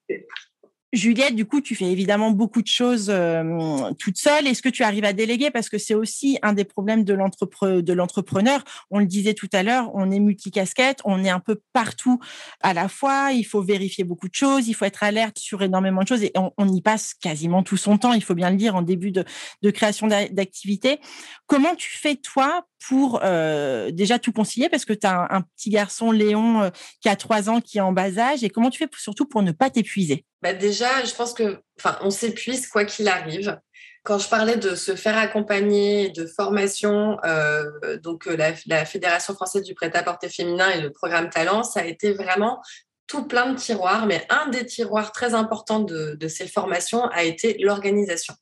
Juliette, 0.98 1.36
du 1.36 1.46
coup, 1.46 1.62
tu 1.62 1.76
fais 1.76 1.86
évidemment 1.86 2.32
beaucoup 2.32 2.62
de 2.62 2.68
choses 2.68 3.08
euh, 3.10 3.92
toute 4.00 4.18
seule. 4.18 4.48
Est-ce 4.48 4.62
que 4.62 4.70
tu 4.70 4.84
arrives 4.84 5.06
à 5.06 5.14
déléguer? 5.14 5.52
Parce 5.52 5.70
que 5.70 5.78
c'est 5.78 5.94
aussi 5.94 6.40
un 6.42 6.54
des 6.54 6.66
problèmes 6.66 7.04
de 7.04 7.14
l'entrepreneur. 7.14 8.64
On 8.90 9.00
le 9.00 9.06
disait 9.06 9.34
tout 9.34 9.50
à 9.54 9.64
l'heure, 9.64 9.92
on 9.94 10.10
est 10.12 10.20
multicasquette, 10.20 11.00
on 11.06 11.24
est 11.24 11.30
un 11.30 11.40
peu 11.40 11.62
partout 11.72 12.20
à 12.62 12.74
la 12.74 12.90
fois. 12.90 13.32
Il 13.32 13.44
faut 13.44 13.62
vérifier 13.62 14.04
beaucoup 14.04 14.28
de 14.28 14.34
choses, 14.36 14.68
il 14.68 14.74
faut 14.74 14.86
être 14.86 15.04
alerte 15.04 15.38
sur 15.38 15.62
énormément 15.62 16.02
de 16.02 16.08
choses 16.08 16.24
et 16.24 16.34
on, 16.36 16.68
y 16.68 16.82
passe 16.82 17.14
quasiment 17.14 17.64
tout 17.64 17.78
son 17.78 17.98
temps, 17.98 18.14
il 18.14 18.24
faut 18.24 18.36
bien 18.36 18.50
le 18.50 18.58
dire, 18.58 18.76
en 18.76 18.82
début 18.82 19.12
de, 19.12 19.24
de 19.62 19.72
création 19.72 20.08
d'activité. 20.08 21.00
Comment 21.46 21.76
tu 21.76 21.98
fais, 21.98 22.16
toi, 22.16 22.66
pour 22.86 23.22
euh, 23.24 23.92
déjà 23.92 24.20
tout 24.20 24.32
concilier 24.32 24.70
parce 24.70 24.86
que 24.86 24.94
tu 24.94 25.08
as 25.08 25.28
un, 25.30 25.42
petit 25.42 25.70
garçon, 25.70 26.12
Léon, 26.12 26.64
euh, 26.64 26.70
qui 27.02 27.10
a 27.10 27.16
trois 27.16 27.50
ans, 27.50 27.62
qui 27.62 27.78
est 27.78 27.82
en 27.82 27.92
bas 27.92 28.18
âge. 28.18 28.44
Et 28.44 28.50
comment 28.50 28.70
tu 28.70 28.80
fais 28.80 28.90
surtout 28.98 29.26
pour 29.26 29.42
ne 29.42 29.52
pas 29.52 29.70
t'épuiser? 29.70 30.26
Bah 30.42 30.54
Déjà, 30.54 31.04
je 31.04 31.14
pense 31.14 31.34
que, 31.34 31.62
on 32.02 32.10
s'épuise 32.10 32.68
quoi 32.68 32.86
qu'il 32.86 33.08
arrive. 33.08 33.60
Quand 34.04 34.20
je 34.20 34.30
parlais 34.30 34.56
de 34.56 34.76
se 34.76 34.96
faire 34.96 35.18
accompagner, 35.18 36.10
de 36.12 36.26
formation, 36.26 37.18
euh, 37.26 37.98
donc 38.02 38.26
la, 38.26 38.86
Fédération 38.86 39.34
française 39.34 39.64
du 39.64 39.74
prêt-à-porter 39.74 40.30
féminin 40.30 40.70
et 40.70 40.82
le 40.82 40.92
programme 40.92 41.30
Talent, 41.30 41.64
ça 41.64 41.82
a 41.82 41.86
été 41.86 42.14
vraiment 42.14 42.62
tout 43.08 43.26
plein 43.26 43.52
de 43.52 43.58
tiroirs, 43.58 44.06
mais 44.06 44.26
un 44.30 44.50
des 44.50 44.66
tiroirs 44.66 45.12
très 45.12 45.34
importants 45.34 45.80
de 45.80 46.28
ces 46.28 46.48
formations 46.48 47.06
a 47.06 47.24
été 47.24 47.58
l'organisation. 47.60 48.34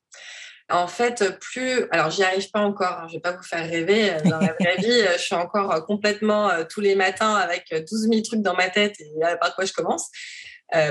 En 0.68 0.88
fait, 0.88 1.38
plus, 1.38 1.86
alors 1.92 2.10
j'y 2.10 2.24
arrive 2.24 2.50
pas 2.50 2.60
encore, 2.60 2.98
hein, 3.00 3.06
je 3.08 3.14
vais 3.14 3.20
pas 3.20 3.32
vous 3.32 3.42
faire 3.42 3.68
rêver. 3.68 4.10
Euh, 4.10 4.20
dans 4.24 4.40
la 4.40 4.52
vraie 4.58 4.76
vie, 4.78 4.90
euh, 4.90 5.12
je 5.12 5.22
suis 5.22 5.34
encore 5.36 5.72
euh, 5.72 5.80
complètement 5.80 6.50
tous 6.68 6.80
les 6.80 6.96
matins 6.96 7.34
avec 7.34 7.72
12 7.72 8.08
000 8.10 8.22
trucs 8.22 8.42
dans 8.42 8.54
ma 8.54 8.68
tête 8.68 8.96
et 9.00 9.12
par 9.40 9.54
quoi 9.54 9.64
je 9.64 9.72
commence. 9.72 10.10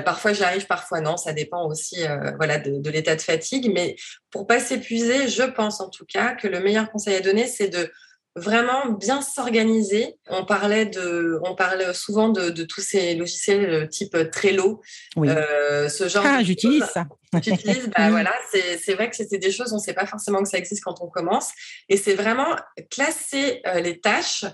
parfois 0.05 0.31
j'y 0.31 0.43
arrive, 0.43 0.65
parfois 0.65 1.01
non, 1.01 1.17
ça 1.17 1.33
dépend 1.33 1.67
aussi 1.67 1.97
voilà, 2.38 2.57
de, 2.57 2.79
de 2.79 2.89
l'état 2.89 3.17
de 3.17 3.21
fatigue. 3.21 3.69
Mais 3.73 3.97
pour 4.31 4.47
pas 4.47 4.61
s'épuiser, 4.61 5.27
je 5.27 5.43
pense 5.43 5.81
en 5.81 5.89
tout 5.89 6.05
cas 6.05 6.35
que 6.35 6.47
le 6.47 6.61
meilleur 6.61 6.89
conseil 6.89 7.15
à 7.17 7.21
donner, 7.21 7.45
c'est 7.45 7.67
de 7.67 7.91
vraiment 8.36 8.89
bien 8.91 9.21
s'organiser. 9.21 10.17
On 10.30 10.45
parlait 10.45 10.86
de, 10.86 11.39
on 11.43 11.56
parlait 11.56 11.93
souvent 11.93 12.30
de, 12.30 12.50
de 12.50 12.63
tous 12.63 12.82
ces 12.82 13.15
logiciels 13.15 13.69
euh, 13.69 13.88
type 13.88 14.17
Trello, 14.32 14.82
oui. 15.15 15.30
euh, 15.30 15.88
ce 15.89 16.08
genre. 16.08 16.24
Ah, 16.26 16.43
j'utilise 16.43 16.86
ça. 16.86 17.06
J'utilise, 17.43 17.89
bah 17.89 18.10
voilà, 18.12 18.34
c'est 18.50 18.93
vrai 18.93 19.10
que 19.10 19.15
c'était 19.17 19.38
des 19.38 19.52
choses, 19.52 19.74
on 19.74 19.76
ne 19.76 19.82
sait 19.82 19.93
pas 19.93 20.06
forcément 20.06 20.41
que 20.41 20.48
ça 20.48 20.58
existe 20.58 20.82
quand 20.86 21.02
on 21.02 21.08
commence, 21.08 21.52
et 21.89 21.98
c'est 21.98 22.13
vraiment 22.13 22.56
classer 22.89 23.62
euh, 23.67 23.82
les 23.82 24.00
tâches 24.00 24.45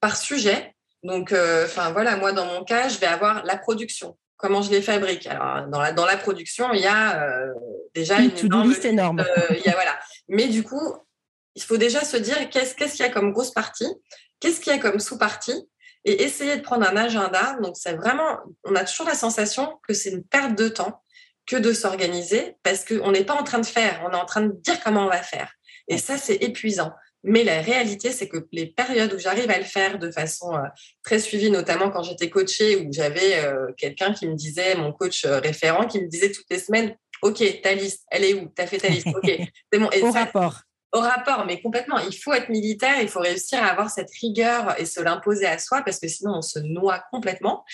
par 0.00 0.16
sujet. 0.16 0.74
Donc, 1.02 1.32
euh, 1.32 1.66
enfin 1.66 1.92
voilà, 1.92 2.16
moi 2.16 2.32
dans 2.32 2.46
mon 2.46 2.64
cas, 2.64 2.88
je 2.88 2.98
vais 2.98 3.06
avoir 3.06 3.44
la 3.44 3.58
production 3.58 4.16
comment 4.38 4.62
je 4.62 4.70
les 4.70 4.80
fabrique? 4.80 5.26
Alors, 5.26 5.68
dans 5.68 5.82
la, 5.82 5.92
dans 5.92 6.06
la 6.06 6.16
production, 6.16 6.72
il 6.72 6.80
y 6.80 6.86
a 6.86 7.28
déjà 7.94 8.20
une, 8.20 8.30
une 8.42 8.62
liste 8.62 8.86
énorme. 8.86 9.22
il 9.50 9.58
y 9.58 9.68
a, 9.68 9.72
voilà. 9.72 9.98
Mais 10.28 10.46
du 10.46 10.62
coup, 10.62 10.96
il 11.54 11.62
faut 11.62 11.76
déjà 11.76 12.04
se 12.04 12.16
dire 12.16 12.48
qu'est-ce 12.50 12.74
qu'il 12.74 13.00
y 13.00 13.08
a 13.08 13.10
comme 13.10 13.32
grosse 13.32 13.52
partie, 13.52 13.88
qu'est-ce 14.40 14.60
qu'il 14.60 14.72
y 14.72 14.76
a 14.76 14.78
comme 14.78 15.00
sous-partie, 15.00 15.68
et 16.04 16.22
essayer 16.22 16.56
de 16.56 16.62
prendre 16.62 16.88
un 16.88 16.96
agenda. 16.96 17.56
Donc, 17.62 17.76
c'est 17.76 17.94
vraiment, 17.94 18.38
on 18.64 18.74
a 18.74 18.84
toujours 18.84 19.06
la 19.06 19.14
sensation 19.14 19.78
que 19.86 19.94
c'est 19.94 20.10
une 20.10 20.24
perte 20.24 20.56
de 20.56 20.68
temps 20.68 21.02
que 21.46 21.56
de 21.56 21.72
s'organiser 21.72 22.56
parce 22.62 22.84
qu'on 22.84 23.10
n'est 23.10 23.24
pas 23.24 23.34
en 23.34 23.42
train 23.42 23.58
de 23.58 23.66
faire, 23.66 24.00
on 24.06 24.12
est 24.12 24.20
en 24.20 24.24
train 24.24 24.42
de 24.42 24.52
dire 24.60 24.80
comment 24.82 25.06
on 25.06 25.08
va 25.08 25.22
faire. 25.22 25.52
Et 25.88 25.98
ça, 25.98 26.16
c'est 26.16 26.36
épuisant. 26.36 26.92
Mais 27.22 27.44
la 27.44 27.60
réalité, 27.60 28.12
c'est 28.12 28.28
que 28.28 28.38
les 28.52 28.66
périodes 28.66 29.12
où 29.12 29.18
j'arrive 29.18 29.50
à 29.50 29.58
le 29.58 29.64
faire 29.64 29.98
de 29.98 30.10
façon 30.10 30.54
euh, 30.54 30.60
très 31.02 31.18
suivie, 31.18 31.50
notamment 31.50 31.90
quand 31.90 32.02
j'étais 32.02 32.30
coachée, 32.30 32.76
où 32.76 32.88
j'avais 32.92 33.44
euh, 33.44 33.72
quelqu'un 33.76 34.14
qui 34.14 34.26
me 34.26 34.34
disait, 34.34 34.74
mon 34.74 34.92
coach 34.92 35.26
euh, 35.26 35.38
référent, 35.38 35.86
qui 35.86 36.00
me 36.00 36.06
disait 36.06 36.32
toutes 36.32 36.48
les 36.48 36.58
semaines, 36.58 36.96
OK, 37.20 37.42
ta 37.62 37.74
liste, 37.74 38.06
elle 38.10 38.24
est 38.24 38.32
où? 38.32 38.50
Tu 38.56 38.62
as 38.62 38.66
fait 38.66 38.78
ta 38.78 38.88
liste 38.88 39.08
OK, 39.08 39.30
c'est 39.70 39.78
bon. 39.78 39.90
Et 39.90 40.00
Au 40.00 40.10
rapport 40.10 40.60
au 40.92 41.00
rapport, 41.00 41.44
mais 41.46 41.60
complètement. 41.60 41.98
Il 41.98 42.16
faut 42.16 42.32
être 42.32 42.48
militaire, 42.48 43.00
il 43.00 43.08
faut 43.08 43.20
réussir 43.20 43.62
à 43.62 43.68
avoir 43.68 43.90
cette 43.90 44.10
rigueur 44.20 44.78
et 44.78 44.86
se 44.86 45.00
l'imposer 45.00 45.46
à 45.46 45.58
soi 45.58 45.82
parce 45.82 45.98
que 46.00 46.08
sinon 46.08 46.36
on 46.36 46.42
se 46.42 46.58
noie 46.58 47.04
complètement. 47.10 47.64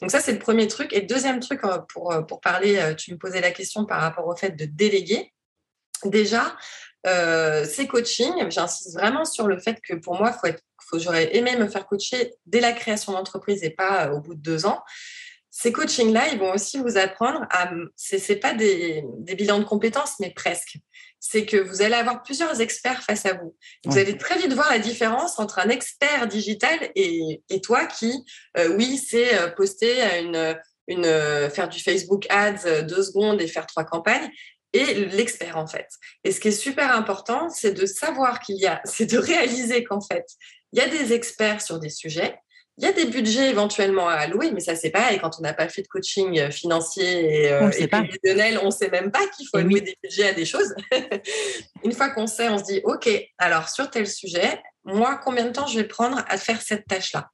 Donc 0.00 0.10
ça, 0.10 0.20
c'est 0.20 0.32
le 0.32 0.38
premier 0.38 0.68
truc. 0.68 0.92
Et 0.92 1.00
deuxième 1.00 1.40
truc, 1.40 1.64
euh, 1.64 1.78
pour, 1.88 2.12
euh, 2.12 2.22
pour 2.22 2.40
parler, 2.40 2.76
euh, 2.78 2.94
tu 2.94 3.12
me 3.12 3.18
posais 3.18 3.40
la 3.40 3.50
question 3.50 3.86
par 3.86 4.00
rapport 4.00 4.26
au 4.26 4.36
fait 4.36 4.50
de 4.50 4.64
déléguer. 4.66 5.32
Déjà, 6.04 6.56
ces 7.64 7.86
coachings, 7.86 8.50
j'insiste 8.50 8.94
vraiment 8.94 9.24
sur 9.24 9.46
le 9.46 9.58
fait 9.60 9.80
que 9.80 9.94
pour 9.94 10.18
moi, 10.18 10.36
j'aurais 10.94 11.36
aimé 11.36 11.56
me 11.56 11.68
faire 11.68 11.86
coacher 11.86 12.34
dès 12.46 12.58
la 12.58 12.72
création 12.72 13.12
d'entreprise 13.12 13.62
et 13.62 13.70
pas 13.70 14.10
au 14.10 14.20
bout 14.20 14.34
de 14.34 14.40
deux 14.40 14.66
ans 14.66 14.82
ces 15.58 15.72
coachings-là, 15.72 16.28
ils 16.34 16.38
vont 16.38 16.52
aussi 16.52 16.78
vous 16.78 16.98
apprendre 16.98 17.46
à. 17.48 17.70
Ce 17.96 18.16
n'est 18.16 18.38
pas 18.38 18.52
des, 18.52 19.02
bilans 19.38 19.58
de 19.58 19.64
compétences, 19.64 20.20
mais 20.20 20.30
presque 20.30 20.76
c'est 21.28 21.44
que 21.44 21.56
vous 21.56 21.82
allez 21.82 21.94
avoir 21.94 22.22
plusieurs 22.22 22.60
experts 22.60 23.02
face 23.02 23.26
à 23.26 23.34
vous. 23.34 23.56
Vous 23.84 23.98
allez 23.98 24.16
très 24.16 24.38
vite 24.38 24.52
voir 24.52 24.70
la 24.70 24.78
différence 24.78 25.38
entre 25.40 25.58
un 25.58 25.68
expert 25.68 26.28
digital 26.28 26.78
et, 26.94 27.42
toi 27.62 27.86
qui, 27.86 28.12
euh, 28.58 28.76
oui, 28.76 28.96
c'est 28.96 29.36
euh, 29.36 29.48
poster 29.48 30.02
une, 30.20 30.56
une, 30.86 31.04
euh, 31.04 31.50
faire 31.50 31.68
du 31.68 31.80
Facebook 31.80 32.26
Ads 32.30 32.82
deux 32.82 33.02
secondes 33.02 33.40
et 33.42 33.48
faire 33.48 33.66
trois 33.66 33.84
campagnes. 33.84 34.30
et 34.72 35.06
l'expert 35.06 35.56
en 35.56 35.66
fait. 35.66 35.88
Et 36.22 36.32
ce 36.32 36.38
qui 36.38 36.48
est 36.48 36.52
super 36.52 36.94
important, 36.94 37.48
c'est 37.48 37.72
de 37.72 37.86
savoir 37.86 38.40
qu'il 38.40 38.56
y 38.56 38.66
a, 38.66 38.80
c'est 38.84 39.06
de 39.06 39.18
réaliser 39.18 39.82
qu'en 39.82 40.00
fait, 40.00 40.26
il 40.72 40.78
y 40.78 40.82
a 40.82 40.88
des 40.88 41.12
experts 41.12 41.62
sur 41.62 41.80
des 41.80 41.90
sujets, 41.90 42.36
il 42.78 42.84
y 42.84 42.86
a 42.86 42.92
des 42.92 43.06
budgets 43.06 43.48
éventuellement 43.48 44.08
à 44.08 44.14
allouer, 44.14 44.50
mais 44.50 44.60
ça 44.60 44.76
c'est 44.76 44.90
pareil, 44.90 45.18
quand 45.18 45.38
on 45.38 45.42
n'a 45.42 45.54
pas 45.54 45.68
fait 45.68 45.82
de 45.82 45.88
coaching 45.88 46.38
euh, 46.38 46.50
financier 46.50 47.44
et, 47.44 47.52
euh, 47.52 47.70
prévisionnel, 47.88 48.60
on 48.62 48.66
ne 48.66 48.70
sait 48.70 48.90
même 48.90 49.10
pas 49.10 49.26
qu'il 49.28 49.48
faut 49.48 49.56
allouer 49.56 49.80
des 49.80 49.96
budgets 50.02 50.28
à 50.28 50.32
des 50.34 50.44
choses. 50.44 50.74
Une 51.84 51.92
fois 51.92 52.10
qu'on 52.10 52.26
sait, 52.26 52.48
on 52.50 52.58
se 52.58 52.64
dit, 52.64 52.80
OK, 52.84 53.08
alors 53.38 53.70
sur 53.70 53.90
tel 53.90 54.06
sujet, 54.06 54.62
moi, 54.84 55.18
combien 55.24 55.46
de 55.46 55.52
temps 55.52 55.66
je 55.66 55.78
vais 55.78 55.86
prendre 55.86 56.22
à 56.28 56.36
faire 56.36 56.60
cette 56.60 56.86
tâche-là? 56.86 57.30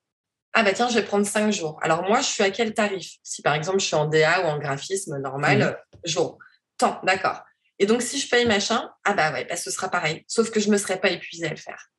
Ah 0.54 0.62
bah 0.62 0.72
tiens, 0.74 0.88
je 0.88 0.94
vais 0.94 1.04
prendre 1.04 1.26
cinq 1.26 1.50
jours. 1.50 1.78
Alors 1.82 2.02
moi, 2.02 2.20
je 2.20 2.26
suis 2.26 2.42
à 2.44 2.50
quel 2.50 2.74
tarif? 2.74 3.14
Si 3.22 3.42
par 3.42 3.54
exemple, 3.54 3.80
je 3.80 3.86
suis 3.86 3.96
en 3.96 4.06
DA 4.06 4.42
ou 4.42 4.48
en 4.48 4.58
graphisme 4.58 5.18
normal, 5.18 5.78
jour. 6.04 6.38
Temps, 6.78 7.00
d'accord. 7.02 7.42
Et 7.82 7.86
donc, 7.86 8.00
si 8.00 8.20
je 8.20 8.28
paye 8.28 8.46
machin, 8.46 8.88
ah 9.02 9.12
bah 9.12 9.32
ouais, 9.32 9.44
bah, 9.44 9.56
ce 9.56 9.72
sera 9.72 9.90
pareil. 9.90 10.24
Sauf 10.28 10.52
que 10.52 10.60
je 10.60 10.68
ne 10.68 10.72
me 10.72 10.78
serais 10.78 11.00
pas 11.00 11.10
épuisée 11.10 11.46
à 11.46 11.50
le 11.50 11.56
faire. 11.56 11.90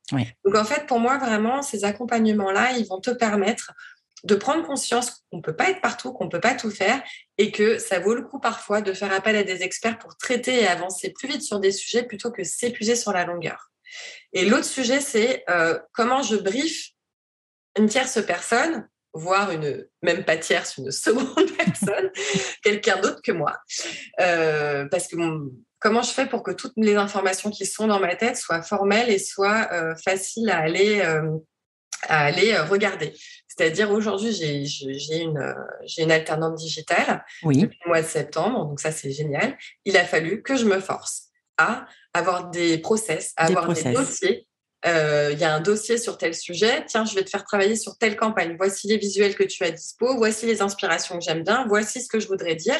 Donc 0.46 0.56
en 0.56 0.64
fait, 0.64 0.86
pour 0.88 1.00
moi, 1.00 1.18
vraiment, 1.18 1.62
ces 1.62 1.84
accompagnements-là, 1.84 2.78
ils 2.78 2.88
vont 2.88 3.02
te 3.02 3.12
permettre 3.12 3.74
de 4.24 4.36
prendre 4.36 4.66
conscience 4.66 5.26
qu'on 5.30 5.38
ne 5.38 5.42
peut 5.42 5.56
pas 5.56 5.70
être 5.70 5.82
partout, 5.82 6.14
qu'on 6.14 6.26
ne 6.26 6.30
peut 6.30 6.40
pas 6.40 6.56
tout 6.56 6.72
faire 6.72 7.04
et 7.38 7.52
que 7.52 7.78
ça 7.80 8.00
vaut 8.00 8.16
le 8.16 8.22
coup 8.22 8.40
parfois 8.40 8.82
de 8.82 8.94
faire 8.94 9.12
appel 9.12 9.36
à 9.36 9.44
des 9.44 9.64
experts 9.64 10.00
pour 10.00 10.16
traiter 10.16 10.62
et 10.62 10.68
avancer 10.68 11.12
plus 11.12 11.28
vite 11.28 11.42
sur 11.42 11.60
des 11.60 11.74
sujets 11.74 12.04
plutôt 12.04 12.32
que 12.32 12.46
s'épuiser 12.46 12.96
sur 12.96 13.12
la 13.12 13.26
longueur. 13.26 13.72
Et 14.32 14.46
l'autre 14.46 14.66
sujet, 14.66 15.02
c'est 15.02 15.44
euh, 15.50 15.78
comment 15.92 16.22
je 16.22 16.38
brief 16.38 16.92
une 17.78 17.90
tierce 17.90 18.24
personne, 18.26 18.88
voire 19.14 19.52
une 19.52 19.86
même 20.02 20.24
pas 20.24 20.38
tierce, 20.38 20.78
une 20.78 20.92
seconde 20.92 21.52
personne, 21.58 22.10
quelqu'un 22.64 23.00
d'autre 23.02 23.22
que 23.22 23.32
moi. 23.32 23.58
Euh, 24.22 24.86
parce 24.90 25.08
que 25.08 25.18
comment 25.84 26.02
je 26.02 26.12
fais 26.12 26.26
pour 26.26 26.44
que 26.44 26.52
toutes 26.52 26.74
les 26.78 26.96
informations 26.96 27.52
qui 27.52 27.66
sont 27.66 27.88
dans 27.88 28.00
ma 28.00 28.16
tête 28.16 28.38
soient 28.38 28.62
formelles 28.62 29.10
et 29.10 29.20
soient 29.20 29.68
euh, 29.74 29.94
faciles 30.04 30.50
à 30.50 30.60
aller, 30.60 31.02
euh, 31.02 31.38
à 32.08 32.22
aller 32.26 32.58
regarder. 32.58 33.14
C'est-à-dire 33.50 33.92
aujourd'hui, 33.92 34.32
j'ai 34.32 35.18
une, 35.20 35.54
une 35.98 36.12
alternante 36.12 36.56
digitale 36.56 37.24
depuis 37.44 37.78
le 37.84 37.88
mois 37.88 38.02
de 38.02 38.08
septembre, 38.08 38.66
donc 38.66 38.80
ça 38.80 38.92
c'est 38.92 39.12
génial. 39.12 39.58
Il 39.84 39.98
a 39.98 40.06
fallu 40.06 40.42
que 40.42 40.56
je 40.56 40.66
me 40.66 40.80
force 40.80 41.26
à 41.58 41.86
avoir 42.14 42.50
des 42.50 42.78
process, 42.78 43.34
à 43.36 43.48
avoir 43.48 43.72
des 43.72 43.92
dossiers. 43.92 44.48
Euh, 44.86 45.30
il 45.34 45.40
y 45.40 45.44
a 45.44 45.54
un 45.54 45.62
dossier 45.62 45.98
sur 45.98 46.18
tel 46.18 46.34
sujet, 46.34 46.86
tiens, 46.86 47.06
je 47.06 47.14
vais 47.16 47.24
te 47.24 47.30
faire 47.30 47.44
travailler 47.44 47.76
sur 47.76 47.98
telle 47.98 48.18
campagne, 48.18 48.56
voici 48.58 48.88
les 48.88 48.98
visuels 48.98 49.36
que 49.36 49.44
tu 49.44 49.64
as 49.64 49.72
dispo, 49.72 50.18
voici 50.18 50.46
les 50.46 50.62
inspirations 50.62 51.18
que 51.18 51.24
j'aime 51.24 51.44
bien, 51.44 51.66
voici 51.68 52.02
ce 52.02 52.08
que 52.08 52.20
je 52.20 52.28
voudrais 52.28 52.56
dire. 52.56 52.80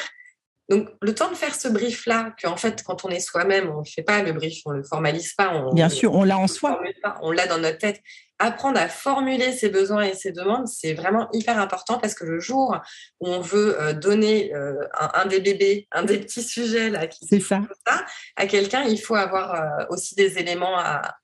Donc, 0.68 0.88
le 1.02 1.14
temps 1.14 1.30
de 1.30 1.34
faire 1.34 1.54
ce 1.54 1.68
brief-là, 1.68 2.34
qu'en 2.42 2.56
fait, 2.56 2.82
quand 2.82 3.04
on 3.04 3.10
est 3.10 3.20
soi-même, 3.20 3.70
on 3.70 3.80
ne 3.80 3.84
fait 3.84 4.02
pas 4.02 4.22
le 4.22 4.32
brief, 4.32 4.60
on 4.64 4.72
ne 4.72 4.78
le 4.78 4.82
formalise 4.82 5.34
pas. 5.34 5.50
On, 5.54 5.72
Bien 5.72 5.88
sûr, 5.88 6.14
on 6.14 6.24
l'a 6.24 6.38
en 6.38 6.46
soi. 6.46 6.80
on 7.20 7.30
l'a 7.30 7.46
dans 7.46 7.58
notre 7.58 7.78
tête. 7.78 8.00
Apprendre 8.38 8.80
à 8.80 8.88
formuler 8.88 9.52
ses 9.52 9.68
besoins 9.68 10.02
et 10.02 10.14
ses 10.14 10.32
demandes, 10.32 10.66
c'est 10.66 10.94
vraiment 10.94 11.28
hyper 11.32 11.58
important 11.58 11.98
parce 11.98 12.14
que 12.14 12.24
le 12.24 12.40
jour 12.40 12.76
où 13.20 13.28
on 13.28 13.40
veut 13.40 13.80
euh, 13.80 13.92
donner 13.92 14.52
euh, 14.54 14.74
un, 14.94 15.26
des 15.26 15.40
bébés, 15.40 15.86
un 15.92 16.02
des 16.02 16.18
petits 16.18 16.42
sujets 16.42 16.90
là, 16.90 17.06
qui 17.06 17.26
ça. 17.40 17.60
ça. 17.86 18.04
à 18.36 18.46
quelqu'un, 18.46 18.82
il 18.82 19.00
faut 19.00 19.14
avoir 19.14 19.86
aussi 19.88 20.16
des 20.16 20.38
éléments 20.38 20.76
à, 20.76 21.14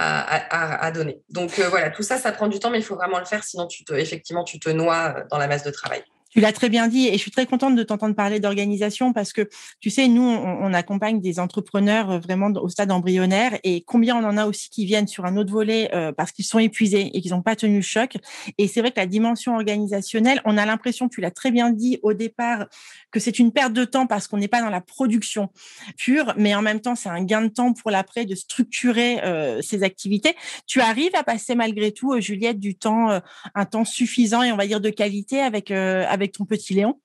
à, 0.00 0.90
donner. 0.92 1.20
Donc 1.28 1.58
euh, 1.58 1.68
voilà, 1.68 1.90
tout 1.90 2.02
ça, 2.02 2.18
ça 2.18 2.32
prend 2.32 2.48
du 2.48 2.58
temps, 2.58 2.70
mais 2.70 2.78
il 2.78 2.84
faut 2.84 2.96
vraiment 2.96 3.18
le 3.18 3.24
faire, 3.24 3.44
sinon 3.44 3.66
tu 3.66 3.84
te, 3.84 3.92
effectivement, 3.92 4.44
tu 4.44 4.58
te 4.58 4.70
noies 4.70 5.24
dans 5.30 5.38
la 5.38 5.46
masse 5.46 5.62
de 5.62 5.70
travail. 5.70 6.02
Tu 6.30 6.40
l'as 6.40 6.52
très 6.52 6.68
bien 6.68 6.86
dit 6.86 7.08
et 7.08 7.12
je 7.12 7.18
suis 7.18 7.30
très 7.30 7.46
contente 7.46 7.74
de 7.74 7.82
t'entendre 7.82 8.14
parler 8.14 8.38
d'organisation 8.38 9.12
parce 9.12 9.32
que 9.32 9.48
tu 9.80 9.90
sais, 9.90 10.06
nous, 10.06 10.22
on, 10.22 10.72
accompagne 10.72 11.20
des 11.20 11.40
entrepreneurs 11.40 12.10
euh, 12.12 12.18
vraiment 12.20 12.48
au 12.62 12.68
stade 12.68 12.92
embryonnaire 12.92 13.58
et 13.64 13.82
combien 13.82 14.16
on 14.16 14.24
en 14.24 14.36
a 14.36 14.46
aussi 14.46 14.70
qui 14.70 14.86
viennent 14.86 15.08
sur 15.08 15.24
un 15.24 15.36
autre 15.36 15.50
volet 15.50 15.90
euh, 15.92 16.12
parce 16.12 16.30
qu'ils 16.30 16.44
sont 16.44 16.60
épuisés 16.60 17.10
et 17.12 17.20
qu'ils 17.20 17.32
n'ont 17.32 17.42
pas 17.42 17.56
tenu 17.56 17.76
le 17.76 17.82
choc. 17.82 18.16
Et 18.56 18.68
c'est 18.68 18.80
vrai 18.80 18.92
que 18.92 19.00
la 19.00 19.06
dimension 19.06 19.56
organisationnelle, 19.56 20.40
on 20.44 20.56
a 20.56 20.64
l'impression, 20.64 21.08
tu 21.08 21.20
l'as 21.20 21.32
très 21.32 21.50
bien 21.50 21.70
dit 21.70 21.98
au 22.04 22.12
départ, 22.12 22.66
que 23.10 23.20
c'est 23.20 23.38
une 23.38 23.52
perte 23.52 23.72
de 23.72 23.84
temps 23.84 24.06
parce 24.06 24.28
qu'on 24.28 24.38
n'est 24.38 24.48
pas 24.48 24.60
dans 24.60 24.70
la 24.70 24.80
production 24.80 25.50
pure, 25.96 26.32
mais 26.36 26.54
en 26.54 26.62
même 26.62 26.80
temps, 26.80 26.94
c'est 26.94 27.08
un 27.08 27.24
gain 27.24 27.42
de 27.42 27.48
temps 27.48 27.72
pour 27.72 27.90
l'après 27.90 28.24
de 28.24 28.34
structurer 28.34 29.22
euh, 29.24 29.60
ces 29.62 29.82
activités. 29.82 30.36
Tu 30.66 30.80
arrives 30.80 31.14
à 31.14 31.24
passer 31.24 31.54
malgré 31.54 31.92
tout, 31.92 32.18
Juliette, 32.20 32.60
du 32.60 32.76
temps, 32.76 33.20
un 33.54 33.64
temps 33.64 33.84
suffisant 33.84 34.42
et 34.42 34.52
on 34.52 34.56
va 34.56 34.66
dire 34.66 34.80
de 34.80 34.90
qualité 34.90 35.40
avec, 35.40 35.70
avec 35.70 36.20
avec 36.20 36.32
ton 36.32 36.44
petit 36.44 36.74
Léon? 36.74 37.00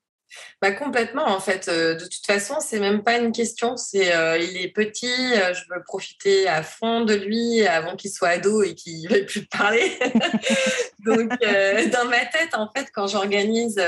Bah, 0.60 0.72
complètement, 0.72 1.26
en 1.26 1.40
fait. 1.40 1.68
Euh, 1.68 1.94
de 1.94 2.04
toute 2.04 2.26
façon, 2.26 2.56
c'est 2.60 2.80
même 2.80 3.02
pas 3.02 3.18
une 3.18 3.32
question. 3.32 3.76
C'est, 3.76 4.14
euh, 4.14 4.38
il 4.38 4.56
est 4.56 4.68
petit, 4.68 5.06
euh, 5.06 5.54
je 5.54 5.62
veux 5.70 5.82
profiter 5.84 6.48
à 6.48 6.62
fond 6.62 7.02
de 7.02 7.14
lui 7.14 7.66
avant 7.66 7.96
qu'il 7.96 8.10
soit 8.10 8.28
ado 8.28 8.62
et 8.62 8.74
qu'il 8.74 9.02
ne 9.02 9.08
veuille 9.08 9.26
plus 9.26 9.46
parler. 9.46 9.98
Donc, 11.04 11.30
dans 11.40 12.04
ma 12.08 12.24
tête, 12.26 12.54
en 12.54 12.68
fait, 12.74 12.88
quand 12.92 13.06
j'organise, 13.06 13.80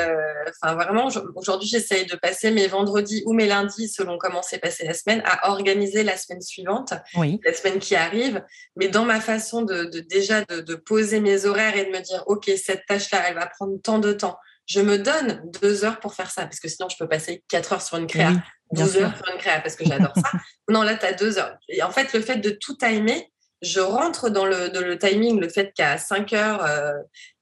enfin 0.48 0.74
vraiment, 0.74 1.08
aujourd'hui, 1.34 1.68
j'essaye 1.68 2.06
de 2.06 2.14
passer 2.14 2.52
mes 2.52 2.68
vendredis 2.68 3.24
ou 3.26 3.32
mes 3.32 3.46
lundis, 3.46 3.88
selon 3.88 4.18
comment 4.18 4.42
s'est 4.42 4.58
passée 4.58 4.86
la 4.86 4.94
semaine, 4.94 5.22
à 5.24 5.50
organiser 5.50 6.04
la 6.04 6.16
semaine 6.16 6.42
suivante, 6.42 6.92
la 7.14 7.52
semaine 7.52 7.80
qui 7.80 7.96
arrive. 7.96 8.44
Mais 8.76 8.86
dans 8.86 9.04
ma 9.04 9.20
façon 9.20 9.62
de, 9.62 9.84
déjà 10.08 10.44
de, 10.44 10.60
de 10.60 10.74
poser 10.76 11.18
mes 11.18 11.44
horaires 11.44 11.76
et 11.76 11.86
de 11.86 11.90
me 11.90 12.00
dire, 12.00 12.22
OK, 12.26 12.48
cette 12.56 12.86
tâche-là, 12.86 13.24
elle 13.28 13.34
va 13.34 13.46
prendre 13.46 13.80
tant 13.82 13.98
de 13.98 14.12
temps 14.12 14.38
je 14.68 14.80
me 14.80 14.98
donne 14.98 15.42
deux 15.60 15.84
heures 15.84 15.98
pour 15.98 16.14
faire 16.14 16.30
ça, 16.30 16.42
parce 16.42 16.60
que 16.60 16.68
sinon, 16.68 16.88
je 16.88 16.96
peux 16.98 17.08
passer 17.08 17.42
quatre 17.48 17.72
heures 17.72 17.82
sur 17.82 17.96
une 17.96 18.06
créa, 18.06 18.32
douze 18.70 18.98
heures 18.98 19.16
sur 19.16 19.32
une 19.32 19.38
créa, 19.38 19.60
parce 19.60 19.74
que 19.74 19.84
j'adore 19.84 20.12
ça. 20.14 20.30
non, 20.68 20.82
là, 20.82 20.94
tu 20.94 21.06
as 21.06 21.14
deux 21.14 21.38
heures. 21.38 21.56
Et 21.68 21.82
en 21.82 21.90
fait, 21.90 22.12
le 22.12 22.20
fait 22.20 22.36
de 22.36 22.50
tout 22.50 22.76
timer, 22.76 23.32
je 23.62 23.80
rentre 23.80 24.28
dans 24.28 24.44
le, 24.44 24.68
le 24.68 24.98
timing, 24.98 25.40
le 25.40 25.48
fait 25.48 25.72
qu'à 25.74 25.96
5 25.96 26.32
heures, 26.34 26.64
euh, 26.64 26.92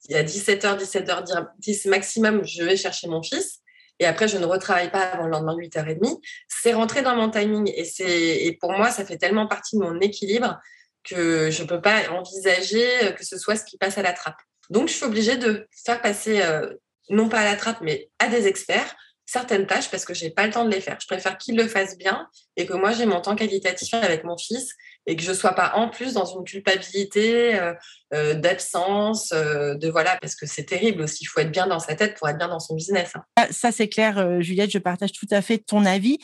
il 0.08 0.12
y 0.12 0.18
a 0.18 0.22
17h, 0.22 0.78
17h10 0.78 1.90
maximum, 1.90 2.44
je 2.44 2.62
vais 2.62 2.76
chercher 2.76 3.08
mon 3.08 3.22
fils. 3.22 3.58
Et 3.98 4.06
après, 4.06 4.28
je 4.28 4.38
ne 4.38 4.46
retravaille 4.46 4.90
pas 4.90 5.00
avant 5.00 5.24
le 5.24 5.30
lendemain 5.30 5.56
de 5.56 5.62
8h30. 5.62 6.20
C'est 6.48 6.74
rentré 6.74 7.02
dans 7.02 7.16
mon 7.16 7.30
timing. 7.30 7.70
Et, 7.74 8.46
et 8.46 8.52
pour 8.56 8.72
moi, 8.72 8.90
ça 8.90 9.04
fait 9.04 9.16
tellement 9.16 9.48
partie 9.48 9.76
de 9.76 9.82
mon 9.82 9.98
équilibre 10.00 10.60
que 11.02 11.50
je 11.50 11.62
ne 11.62 11.68
peux 11.68 11.80
pas 11.80 12.08
envisager 12.10 13.14
que 13.16 13.24
ce 13.24 13.36
soit 13.38 13.56
ce 13.56 13.64
qui 13.64 13.78
passe 13.78 13.98
à 13.98 14.02
la 14.02 14.12
trappe. 14.12 14.38
Donc, 14.70 14.88
je 14.88 14.94
suis 14.94 15.04
obligée 15.04 15.36
de 15.36 15.66
faire 15.84 16.00
passer 16.00 16.42
euh, 16.42 16.72
non 17.10 17.28
pas 17.28 17.40
à 17.40 17.44
la 17.44 17.56
trappe, 17.56 17.80
mais 17.80 18.10
à 18.18 18.28
des 18.28 18.46
experts, 18.46 18.96
certaines 19.26 19.66
tâches 19.66 19.90
parce 19.90 20.04
que 20.04 20.14
j'ai 20.14 20.30
pas 20.30 20.46
le 20.46 20.52
temps 20.52 20.64
de 20.64 20.70
les 20.70 20.80
faire. 20.80 20.96
Je 21.00 21.06
préfère 21.06 21.36
qu'ils 21.36 21.56
le 21.56 21.66
fassent 21.66 21.98
bien 21.98 22.28
et 22.56 22.64
que 22.64 22.72
moi 22.72 22.92
j'ai 22.92 23.06
mon 23.06 23.20
temps 23.20 23.34
qualitatif 23.34 23.92
avec 23.92 24.24
mon 24.24 24.38
fils 24.38 24.72
et 25.06 25.16
que 25.16 25.22
je 25.22 25.32
sois 25.32 25.52
pas 25.52 25.72
en 25.74 25.88
plus 25.88 26.14
dans 26.14 26.24
une 26.24 26.44
culpabilité 26.44 27.58
euh, 27.58 27.74
euh, 28.14 28.34
d'absence, 28.34 29.32
euh, 29.32 29.74
de 29.74 29.88
voilà 29.88 30.16
parce 30.20 30.36
que 30.36 30.46
c'est 30.46 30.64
terrible 30.64 31.02
aussi. 31.02 31.24
Il 31.24 31.26
faut 31.26 31.40
être 31.40 31.50
bien 31.50 31.66
dans 31.66 31.80
sa 31.80 31.96
tête 31.96 32.16
pour 32.16 32.28
être 32.28 32.38
bien 32.38 32.48
dans 32.48 32.60
son 32.60 32.76
business. 32.76 33.10
Hein. 33.14 33.24
Ah, 33.34 33.48
ça 33.50 33.72
c'est 33.72 33.88
clair, 33.88 34.40
Juliette. 34.40 34.70
Je 34.70 34.78
partage 34.78 35.12
tout 35.12 35.28
à 35.32 35.42
fait 35.42 35.58
ton 35.58 35.84
avis. 35.84 36.18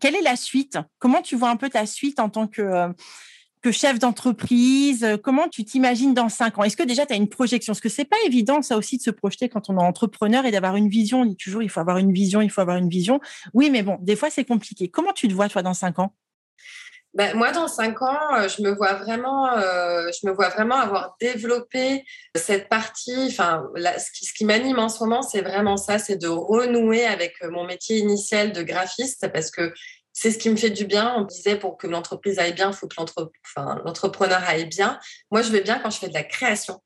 Quelle 0.00 0.14
est 0.14 0.22
la 0.22 0.36
suite? 0.36 0.78
Comment 1.00 1.22
tu 1.22 1.36
vois 1.36 1.50
un 1.50 1.56
peu 1.56 1.68
ta 1.68 1.84
suite 1.84 2.20
en 2.20 2.28
tant 2.28 2.46
que 2.46 2.88
chef 3.72 3.98
d'entreprise 3.98 5.04
euh, 5.04 5.16
Comment 5.16 5.48
tu 5.48 5.64
t'imagines 5.64 6.14
dans 6.14 6.28
cinq 6.28 6.58
ans? 6.58 6.64
Est-ce 6.64 6.76
que 6.76 6.82
déjà 6.82 7.06
tu 7.06 7.12
as 7.12 7.16
une 7.16 7.28
projection? 7.28 7.72
Parce 7.72 7.80
que 7.80 7.88
c'est 7.88 8.04
pas 8.04 8.16
évident 8.26 8.62
ça 8.62 8.76
aussi 8.76 8.98
de 8.98 9.02
se 9.02 9.10
projeter 9.10 9.48
quand 9.48 9.70
on 9.70 9.78
est 9.78 9.82
entrepreneur 9.82 10.44
et 10.44 10.50
d'avoir 10.50 10.76
une 10.76 10.88
vision. 10.88 11.22
On 11.22 11.26
dit 11.26 11.36
toujours 11.36 11.62
il 11.62 11.70
faut 11.70 11.80
avoir 11.80 11.98
une 11.98 12.12
vision, 12.12 12.40
il 12.40 12.50
faut 12.50 12.60
avoir 12.60 12.76
une 12.76 12.88
vision. 12.88 13.20
Oui, 13.54 13.70
mais 13.70 13.82
bon, 13.82 13.98
des 14.00 14.16
fois 14.16 14.30
c'est 14.30 14.44
compliqué. 14.44 14.88
Comment 14.88 15.12
tu 15.12 15.28
te 15.28 15.34
vois 15.34 15.48
toi 15.48 15.62
dans 15.62 15.74
cinq 15.74 15.98
ans? 15.98 16.12
Ben, 17.16 17.34
moi, 17.34 17.50
dans 17.50 17.66
cinq 17.66 18.02
ans, 18.02 18.34
euh, 18.34 18.46
je 18.46 18.60
me 18.60 18.74
vois 18.74 18.92
vraiment, 18.92 19.50
euh, 19.56 20.10
je 20.12 20.28
me 20.28 20.34
vois 20.34 20.50
vraiment 20.50 20.74
avoir 20.74 21.16
développé 21.18 22.04
cette 22.34 22.68
partie. 22.68 23.28
Enfin, 23.30 23.64
ce 23.74 24.10
qui, 24.12 24.26
ce 24.26 24.34
qui 24.34 24.44
m'anime 24.44 24.78
en 24.78 24.90
ce 24.90 25.02
moment, 25.02 25.22
c'est 25.22 25.40
vraiment 25.40 25.78
ça, 25.78 25.98
c'est 25.98 26.16
de 26.16 26.28
renouer 26.28 27.06
avec 27.06 27.42
mon 27.42 27.64
métier 27.64 27.96
initial 27.96 28.52
de 28.52 28.62
graphiste, 28.62 29.32
parce 29.32 29.50
que 29.50 29.72
c'est 30.18 30.30
ce 30.30 30.38
qui 30.38 30.48
me 30.48 30.56
fait 30.56 30.70
du 30.70 30.86
bien. 30.86 31.14
On 31.14 31.24
disait 31.24 31.58
pour 31.58 31.76
que 31.76 31.86
l'entreprise 31.86 32.38
aille 32.38 32.54
bien, 32.54 32.70
il 32.70 32.74
faut 32.74 32.88
que 32.88 32.96
l'entrepreneur 33.84 34.42
aille 34.46 34.64
bien. 34.64 34.98
Moi, 35.30 35.42
je 35.42 35.52
vais 35.52 35.60
bien 35.60 35.78
quand 35.78 35.90
je 35.90 35.98
fais 35.98 36.08
de 36.08 36.14
la 36.14 36.24
création. 36.24 36.82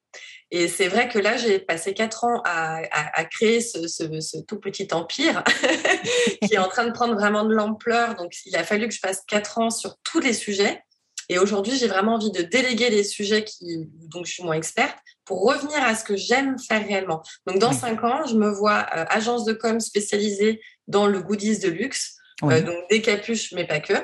Et 0.51 0.67
c'est 0.67 0.89
vrai 0.89 1.09
que 1.09 1.17
là, 1.21 1.37
j'ai 1.37 1.61
passé 1.61 1.95
quatre 1.95 2.25
ans 2.25 2.43
à, 2.45 3.25
créer 3.27 3.61
ce, 3.61 4.41
tout 4.43 4.59
petit 4.59 4.89
empire 4.91 5.45
qui 6.43 6.55
est 6.55 6.59
en 6.59 6.69
train 6.69 6.85
de 6.85 6.91
prendre 6.91 7.15
vraiment 7.15 7.45
de 7.45 7.55
l'ampleur. 7.55 8.17
Donc, 8.17 8.35
il 8.47 8.57
a 8.57 8.65
fallu 8.65 8.89
que 8.89 8.95
je 8.95 9.01
passe 9.01 9.23
quatre 9.29 9.59
ans 9.59 9.71
sur 9.71 9.97
tous 10.03 10.19
les 10.19 10.33
sujets. 10.33 10.83
Et 11.29 11.39
aujourd'hui, 11.39 11.77
j'ai 11.77 11.87
vraiment 11.87 12.15
envie 12.15 12.33
de 12.33 12.43
déléguer 12.43 12.91
les 12.91 13.05
sujets 13.05 13.45
qui, 13.45 13.89
dont 14.09 14.25
je 14.25 14.33
suis 14.33 14.43
moins 14.43 14.57
experte 14.57 14.99
pour 15.25 15.43
revenir 15.45 15.81
à 15.85 15.95
ce 15.95 16.03
que 16.03 16.17
j'aime 16.17 16.59
faire 16.59 16.85
réellement. 16.85 17.23
Donc, 17.47 17.61
dans 17.61 17.73
cinq 17.73 18.03
ans, 18.03 18.27
je 18.27 18.35
me 18.35 18.51
vois 18.51 18.87
euh, 18.97 19.05
agence 19.09 19.45
de 19.45 19.53
com 19.53 19.79
spécialisée 19.79 20.61
dans 20.89 21.07
le 21.07 21.23
goodies 21.23 21.61
de 21.61 21.69
luxe. 21.69 22.17
Euh, 22.43 22.63
donc 22.63 22.89
des 22.91 23.03
capuches, 23.03 23.53
mais 23.53 23.67
pas 23.67 23.81
que. 23.81 23.95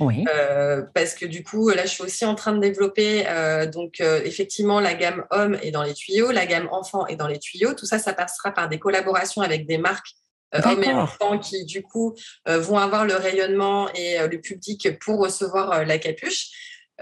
Euh, 0.00 0.82
parce 0.94 1.14
que 1.14 1.24
du 1.24 1.42
coup, 1.42 1.70
là, 1.70 1.82
je 1.84 1.90
suis 1.90 2.02
aussi 2.02 2.24
en 2.24 2.34
train 2.34 2.52
de 2.52 2.60
développer. 2.60 3.24
Euh, 3.26 3.66
donc, 3.66 4.00
effectivement, 4.00 4.80
la 4.80 4.94
gamme 4.94 5.24
homme 5.30 5.56
est 5.62 5.70
dans 5.70 5.82
les 5.82 5.94
tuyaux, 5.94 6.30
la 6.30 6.46
gamme 6.46 6.68
enfant 6.70 7.06
est 7.06 7.16
dans 7.16 7.28
les 7.28 7.38
tuyaux. 7.38 7.74
Tout 7.74 7.86
ça, 7.86 7.98
ça 7.98 8.12
passera 8.12 8.52
par 8.52 8.68
des 8.68 8.78
collaborations 8.78 9.42
avec 9.42 9.66
des 9.66 9.78
marques 9.78 10.14
hommes 10.52 10.84
et 10.84 10.92
enfants 10.92 11.38
qui 11.38 11.64
du 11.64 11.82
coup 11.82 12.14
vont 12.46 12.78
avoir 12.78 13.04
le 13.04 13.14
rayonnement 13.14 13.92
et 13.94 14.18
le 14.26 14.40
public 14.40 14.98
pour 15.00 15.18
recevoir 15.18 15.84
la 15.84 15.98
capuche. 15.98 16.48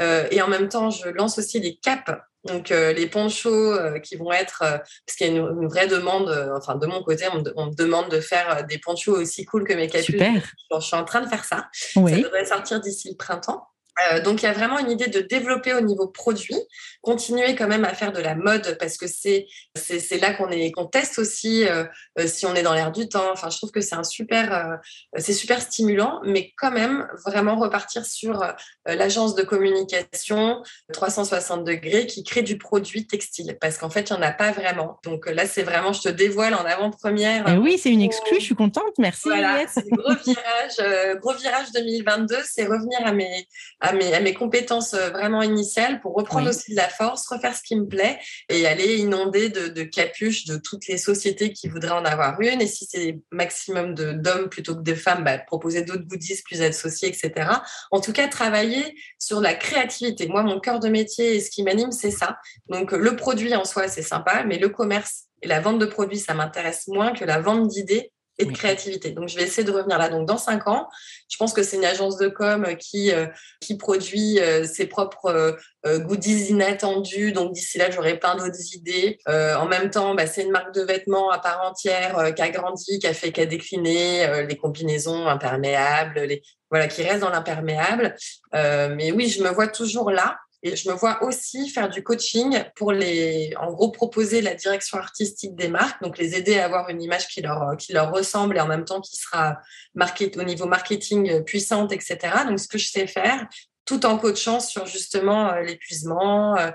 et 0.00 0.42
en 0.42 0.48
même 0.48 0.68
temps, 0.68 0.90
je 0.90 1.08
lance 1.08 1.38
aussi 1.38 1.60
les 1.60 1.76
capes 1.76 2.10
donc 2.44 2.70
les 2.70 3.06
ponchos 3.06 3.74
qui 4.02 4.16
vont 4.16 4.32
être, 4.32 4.58
parce 4.58 5.16
qu'il 5.16 5.26
y 5.26 5.30
a 5.30 5.32
une, 5.32 5.66
vraie 5.66 5.86
demande, 5.86 6.28
enfin 6.56 6.76
de 6.76 6.86
mon 6.86 7.02
côté, 7.02 7.26
on 7.56 7.66
me, 7.66 7.74
demande 7.74 8.10
de 8.10 8.20
faire 8.20 8.64
des 8.66 8.78
ponchos 8.78 9.16
aussi 9.16 9.44
cool 9.44 9.64
que 9.64 9.72
mes 9.72 9.88
capuches. 9.88 10.06
Super. 10.06 10.52
je 10.72 10.80
suis 10.80 10.96
en 10.96 11.04
train 11.04 11.20
de 11.20 11.28
faire 11.28 11.44
ça. 11.44 11.68
Ça 11.72 12.00
devrait 12.00 12.44
sortir 12.44 12.80
d'ici 12.80 13.10
le 13.10 13.16
printemps. 13.16 13.66
Euh, 14.12 14.20
donc, 14.20 14.42
il 14.42 14.46
y 14.46 14.48
a 14.48 14.52
vraiment 14.52 14.78
une 14.78 14.90
idée 14.90 15.06
de 15.06 15.20
développer 15.20 15.72
au 15.72 15.80
niveau 15.80 16.08
produit, 16.08 16.56
continuer 17.00 17.54
quand 17.54 17.68
même 17.68 17.84
à 17.84 17.94
faire 17.94 18.12
de 18.12 18.20
la 18.20 18.34
mode 18.34 18.76
parce 18.78 18.96
que 18.96 19.06
c'est 19.06 19.46
c'est 19.76 20.18
là 20.18 20.32
qu'on 20.32 20.50
est 20.50 20.72
qu'on 20.72 20.86
teste 20.86 21.18
aussi 21.18 21.66
euh, 21.66 21.84
euh, 22.18 22.26
si 22.26 22.46
on 22.46 22.54
est 22.54 22.62
dans 22.62 22.74
l'air 22.74 22.90
du 22.90 23.08
temps. 23.08 23.30
Enfin, 23.32 23.50
je 23.50 23.58
trouve 23.58 23.70
que 23.70 23.80
c'est 23.80 23.94
un 23.94 24.04
super 24.04 24.80
c'est 25.16 25.32
super 25.32 25.60
stimulant, 25.60 26.20
mais 26.24 26.52
quand 26.56 26.70
même 26.70 27.06
vraiment 27.24 27.56
repartir 27.56 28.04
sur 28.04 28.42
l'agence 28.86 29.34
de 29.34 29.42
communication 29.42 30.62
360 30.92 31.64
degrés 31.64 32.06
qui 32.06 32.24
crée 32.24 32.42
du 32.42 32.58
produit 32.58 33.06
textile 33.06 33.56
parce 33.60 33.78
qu'en 33.78 33.90
fait, 33.90 34.10
il 34.10 34.14
n'y 34.14 34.18
en 34.18 34.22
a 34.22 34.32
pas 34.32 34.50
vraiment. 34.50 34.98
Donc 35.04 35.28
là, 35.28 35.46
c'est 35.46 35.62
vraiment 35.62 35.92
je 35.92 36.02
te 36.02 36.08
dévoile 36.08 36.54
en 36.54 36.64
avant-première. 36.64 37.44
Eh 37.48 37.58
oui, 37.58 37.78
c'est 37.78 37.90
une 37.90 38.02
exclue. 38.02 38.38
Je 38.38 38.44
suis 38.44 38.54
contente. 38.54 38.94
Merci. 38.98 39.28
Voilà, 39.28 39.64
gros 39.92 40.14
virage, 40.24 41.20
gros 41.20 41.34
virage 41.34 41.72
2022, 41.72 42.36
c'est 42.44 42.64
revenir 42.64 42.98
à 43.04 43.12
mes 43.12 43.46
à 43.84 44.20
mes, 44.20 44.34
compétences 44.34 44.94
euh, 44.94 45.10
vraiment 45.10 45.42
initiales 45.42 46.00
pour 46.00 46.14
reprendre 46.14 46.48
aussi 46.48 46.72
de 46.72 46.76
la 46.76 46.88
force, 46.88 47.28
refaire 47.28 47.54
ce 47.54 47.62
qui 47.62 47.76
me 47.76 47.86
plaît 47.86 48.18
et 48.48 48.66
aller 48.66 48.96
inonder 48.96 49.50
de, 49.50 49.82
capuches 49.82 50.46
de 50.46 50.56
toutes 50.56 50.86
les 50.86 50.96
sociétés 50.96 51.52
qui 51.52 51.68
voudraient 51.68 51.90
en 51.90 52.04
avoir 52.04 52.40
une. 52.40 52.62
Et 52.62 52.66
si 52.66 52.86
c'est 52.86 53.20
maximum 53.30 53.94
d'hommes 53.94 54.48
plutôt 54.48 54.74
que 54.74 54.80
de 54.80 54.94
femmes, 54.94 55.22
bah, 55.22 55.38
proposer 55.38 55.82
d'autres 55.82 56.06
goodies 56.06 56.40
plus 56.44 56.62
associés, 56.62 57.08
etc. 57.08 57.50
En 57.90 58.00
tout 58.00 58.12
cas, 58.12 58.26
travailler 58.28 58.94
sur 59.18 59.40
la 59.40 59.54
créativité. 59.54 60.26
Moi, 60.28 60.42
mon 60.42 60.60
cœur 60.60 60.80
de 60.80 60.88
métier 60.88 61.36
et 61.36 61.40
ce 61.40 61.50
qui 61.50 61.62
m'anime, 61.62 61.92
c'est 61.92 62.10
ça. 62.10 62.38
Donc, 62.68 62.92
le 62.92 63.16
produit 63.16 63.54
en 63.54 63.64
soi, 63.64 63.88
c'est 63.88 64.02
sympa, 64.02 64.44
mais 64.44 64.58
le 64.58 64.70
commerce 64.70 65.24
et 65.42 65.46
la 65.46 65.60
vente 65.60 65.78
de 65.78 65.86
produits, 65.86 66.18
ça 66.18 66.32
m'intéresse 66.32 66.88
moins 66.88 67.12
que 67.12 67.24
la 67.24 67.38
vente 67.38 67.68
d'idées 67.68 68.13
et 68.38 68.46
de 68.46 68.52
créativité. 68.52 69.10
Donc, 69.10 69.28
je 69.28 69.36
vais 69.36 69.44
essayer 69.44 69.64
de 69.64 69.70
revenir 69.70 69.98
là. 69.98 70.08
Donc, 70.08 70.26
dans 70.26 70.38
cinq 70.38 70.66
ans, 70.66 70.88
je 71.28 71.36
pense 71.36 71.52
que 71.52 71.62
c'est 71.62 71.76
une 71.76 71.84
agence 71.84 72.16
de 72.16 72.28
com 72.28 72.66
qui, 72.78 73.12
euh, 73.12 73.26
qui 73.60 73.76
produit 73.76 74.40
euh, 74.40 74.64
ses 74.64 74.86
propres 74.86 75.56
euh, 75.86 75.98
goodies 76.00 76.50
inattendus. 76.50 77.32
Donc, 77.32 77.52
d'ici 77.52 77.78
là, 77.78 77.90
j'aurai 77.90 78.18
plein 78.18 78.34
d'autres 78.36 78.74
idées. 78.74 79.18
en 79.26 79.66
même 79.66 79.90
temps, 79.90 80.14
bah, 80.14 80.26
c'est 80.26 80.42
une 80.42 80.50
marque 80.50 80.74
de 80.74 80.82
vêtements 80.82 81.30
à 81.30 81.38
part 81.38 81.62
entière 81.62 82.34
qui 82.34 82.42
a 82.42 82.48
grandi, 82.50 82.98
qui 82.98 83.06
a 83.06 83.14
fait, 83.14 83.32
qu'à 83.32 83.46
décliner 83.46 84.44
les 84.46 84.56
combinaisons 84.56 85.26
imperméables, 85.26 86.20
les, 86.20 86.42
voilà, 86.70 86.88
qui 86.88 87.02
reste 87.02 87.20
dans 87.20 87.30
l'imperméable. 87.30 88.14
mais 88.52 89.12
oui, 89.12 89.28
je 89.28 89.42
me 89.42 89.50
vois 89.50 89.68
toujours 89.68 90.10
là. 90.10 90.38
Et 90.66 90.76
je 90.76 90.88
me 90.88 90.94
vois 90.94 91.22
aussi 91.22 91.68
faire 91.68 91.90
du 91.90 92.02
coaching 92.02 92.64
pour 92.74 92.92
en 92.92 93.72
gros, 93.72 93.90
proposer 93.90 94.40
la 94.40 94.54
direction 94.54 94.96
artistique 94.96 95.54
des 95.54 95.68
marques, 95.68 96.02
donc 96.02 96.16
les 96.16 96.36
aider 96.36 96.58
à 96.58 96.64
avoir 96.64 96.88
une 96.88 97.02
image 97.02 97.28
qui 97.28 97.42
leur, 97.42 98.10
ressemble 98.10 98.56
et 98.56 98.60
en 98.60 98.66
même 98.66 98.86
temps 98.86 99.02
qui 99.02 99.16
sera 99.16 99.58
au 99.94 100.42
niveau 100.42 100.66
marketing 100.66 101.44
puissante, 101.44 101.92
etc. 101.92 102.18
Donc, 102.48 102.58
ce 102.58 102.66
que 102.66 102.78
je 102.78 102.88
sais 102.88 103.06
faire, 103.06 103.46
tout 103.84 104.06
en 104.06 104.16
coachant 104.16 104.58
sur 104.58 104.86
justement 104.86 105.52
euh, 105.52 105.60
l'épuisement, 105.60 106.56
euh, 106.56 106.70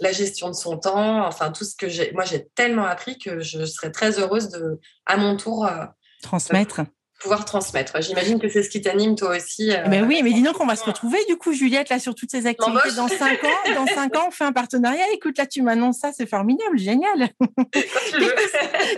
la 0.00 0.12
gestion 0.12 0.48
de 0.48 0.54
son 0.54 0.78
temps, 0.78 1.26
enfin 1.26 1.50
tout 1.50 1.64
ce 1.64 1.74
que 1.74 1.88
j'ai. 1.88 2.12
Moi, 2.12 2.24
j'ai 2.24 2.46
tellement 2.54 2.84
appris 2.84 3.18
que 3.18 3.40
je 3.40 3.64
serais 3.64 3.90
très 3.90 4.18
heureuse 4.18 4.50
de, 4.50 4.78
à 5.06 5.16
mon 5.16 5.36
tour, 5.36 5.66
euh, 5.66 5.86
transmettre 6.22 6.82
pouvoir 7.20 7.44
transmettre. 7.44 8.02
J'imagine 8.02 8.40
que 8.40 8.48
c'est 8.48 8.62
ce 8.62 8.70
qui 8.70 8.80
t'anime 8.80 9.14
toi 9.14 9.36
aussi. 9.36 9.70
Euh, 9.70 9.84
mais 9.88 10.02
oui, 10.02 10.22
mais 10.24 10.32
dis 10.32 10.42
donc 10.42 10.54
qu'on 10.54 10.66
va 10.66 10.74
se 10.74 10.84
retrouver 10.84 11.18
du 11.28 11.36
coup, 11.36 11.52
Juliette, 11.52 11.90
là 11.90 12.00
sur 12.00 12.14
toutes 12.14 12.30
ces 12.30 12.46
activités 12.46 12.92
dans 12.96 13.08
cinq 13.08 13.44
ans. 13.44 13.74
Dans 13.74 13.86
cinq 13.86 14.16
ans, 14.16 14.24
on 14.28 14.30
fait 14.30 14.44
un 14.44 14.52
partenariat. 14.52 15.04
Écoute, 15.12 15.38
là, 15.38 15.46
tu 15.46 15.62
m'annonces 15.62 15.98
ça, 15.98 16.10
c'est 16.12 16.26
formidable, 16.26 16.78
génial. 16.78 17.28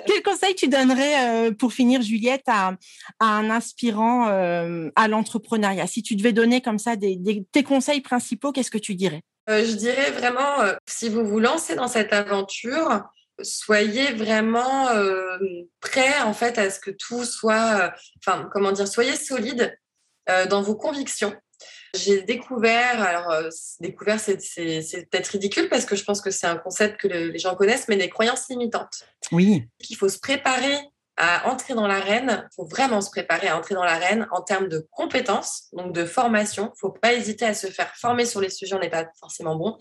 quel, 0.06 0.22
conseil, 0.22 0.54
tu 0.54 0.68
donnerais 0.68 1.48
euh, 1.48 1.52
pour 1.52 1.72
finir, 1.72 2.00
Juliette, 2.00 2.44
à, 2.46 2.74
un 3.20 3.50
aspirant 3.50 4.28
euh, 4.28 4.88
à 4.96 5.08
l'entrepreneuriat? 5.08 5.86
Si 5.86 6.02
tu 6.02 6.14
devais 6.14 6.32
donner 6.32 6.60
comme 6.60 6.78
ça 6.78 6.96
des, 6.96 7.18
tes 7.50 7.64
conseils 7.64 8.00
principaux, 8.00 8.52
qu'est-ce 8.52 8.70
que 8.70 8.78
tu 8.78 8.94
dirais? 8.94 9.22
Je 9.48 9.74
dirais 9.74 10.12
vraiment, 10.12 10.58
si 10.86 11.08
vous 11.08 11.24
vous 11.24 11.40
lancez 11.40 11.74
dans 11.74 11.88
cette 11.88 12.12
aventure, 12.12 13.02
soyez 13.40 14.12
vraiment 14.12 14.88
euh, 14.88 15.38
prêts 15.80 16.20
en 16.20 16.34
fait 16.34 16.58
à 16.58 16.70
ce 16.70 16.80
que 16.80 16.90
tout 16.90 17.24
soit, 17.24 17.80
euh, 17.80 17.90
enfin 18.18 18.48
comment 18.52 18.72
dire, 18.72 18.88
soyez 18.88 19.16
solide 19.16 19.76
euh, 20.28 20.46
dans 20.46 20.62
vos 20.62 20.76
convictions. 20.76 21.34
J'ai 21.94 22.22
découvert, 22.22 23.02
alors 23.02 23.34
découvert 23.80 24.18
c'est, 24.18 24.38
peut-être 25.10 25.28
ridicule 25.28 25.68
parce 25.68 25.84
que 25.84 25.94
je 25.94 26.04
pense 26.04 26.22
que 26.22 26.30
c'est 26.30 26.46
un 26.46 26.56
concept 26.56 26.98
que 26.98 27.06
les 27.06 27.38
gens 27.38 27.54
connaissent, 27.54 27.86
mais 27.86 27.96
les 27.96 28.08
croyances 28.08 28.48
limitantes. 28.48 29.04
Oui. 29.30 29.68
Qu'il 29.78 29.96
faut 29.96 30.08
se 30.08 30.18
préparer 30.18 30.78
à 31.18 31.50
entrer 31.50 31.74
dans 31.74 31.86
l'arène, 31.86 32.48
il 32.50 32.54
faut 32.56 32.64
vraiment 32.64 33.02
se 33.02 33.10
préparer 33.10 33.48
à 33.48 33.58
entrer 33.58 33.74
dans 33.74 33.84
l'arène 33.84 34.26
en 34.30 34.40
termes 34.40 34.68
de 34.68 34.88
compétences, 34.90 35.68
donc 35.72 35.92
de 35.92 36.06
formation. 36.06 36.64
Il 36.64 36.70
ne 36.70 36.78
faut 36.80 36.90
pas 36.90 37.12
hésiter 37.12 37.44
à 37.44 37.54
se 37.54 37.66
faire 37.66 37.94
former 37.94 38.24
sur 38.24 38.40
les 38.40 38.48
sujets, 38.48 38.74
on 38.74 38.78
n'est 38.78 38.88
pas 38.88 39.06
forcément 39.20 39.56
bon. 39.56 39.76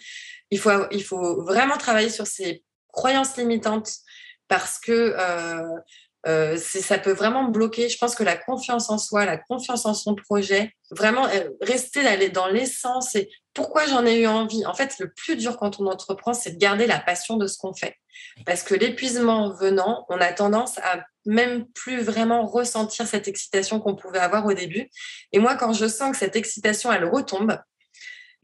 Il 0.50 0.60
faut, 0.60 0.70
il 0.92 1.04
faut 1.04 1.44
vraiment 1.44 1.78
travailler 1.78 2.10
sur 2.10 2.28
ces 2.28 2.66
croyances 2.92 3.38
limitantes 3.38 3.92
parce 4.48 4.80
que 4.80 5.16
euh, 5.18 5.80
euh, 6.28 6.58
ça 6.58 7.00
peut 7.00 7.14
vraiment 7.14 7.46
bloquer. 7.46 7.90
Je 7.90 7.98
pense 7.98 8.14
que 8.16 8.24
la 8.24 8.36
confiance 8.36 8.90
en 8.90 8.98
soi, 8.98 9.26
la 9.26 9.38
confiance 9.38 9.86
en 9.86 9.94
son 9.94 10.14
projet, 10.14 10.74
vraiment 10.92 11.26
euh, 11.28 11.50
rester 11.62 12.30
dans 12.30 12.48
l'essence 12.48 13.16
et 13.16 13.30
pourquoi 13.54 13.88
j'en 13.88 14.06
ai 14.06 14.22
eu 14.22 14.28
envie. 14.28 14.66
En 14.66 14.74
fait, 14.74 15.00
le 15.00 15.12
plus 15.12 15.36
dur 15.36 15.58
quand 15.58 15.80
on 15.80 15.88
entreprend, 15.88 16.34
c'est 16.34 16.52
de 16.52 16.58
garder 16.58 16.86
la 16.86 17.00
passion 17.00 17.38
de 17.38 17.48
ce 17.48 17.58
qu'on 17.58 17.74
fait. 17.74 17.96
Parce 18.46 18.62
que 18.62 18.76
l'épuisement 18.76 19.52
venant, 19.54 20.06
on 20.10 20.20
a 20.22 20.32
tendance 20.32 20.78
à 20.80 21.04
même 21.26 21.66
plus 21.74 22.02
vraiment 22.02 22.46
ressentir 22.46 23.08
cette 23.08 23.28
excitation 23.28 23.80
qu'on 23.80 23.96
pouvait 23.96 24.20
avoir 24.20 24.46
au 24.46 24.54
début. 24.54 24.90
Et 25.32 25.40
moi, 25.40 25.56
quand 25.56 25.74
je 25.74 25.88
sens 25.88 26.12
que 26.12 26.18
cette 26.18 26.36
excitation, 26.36 26.92
elle 26.92 27.06
retombe, 27.06 27.58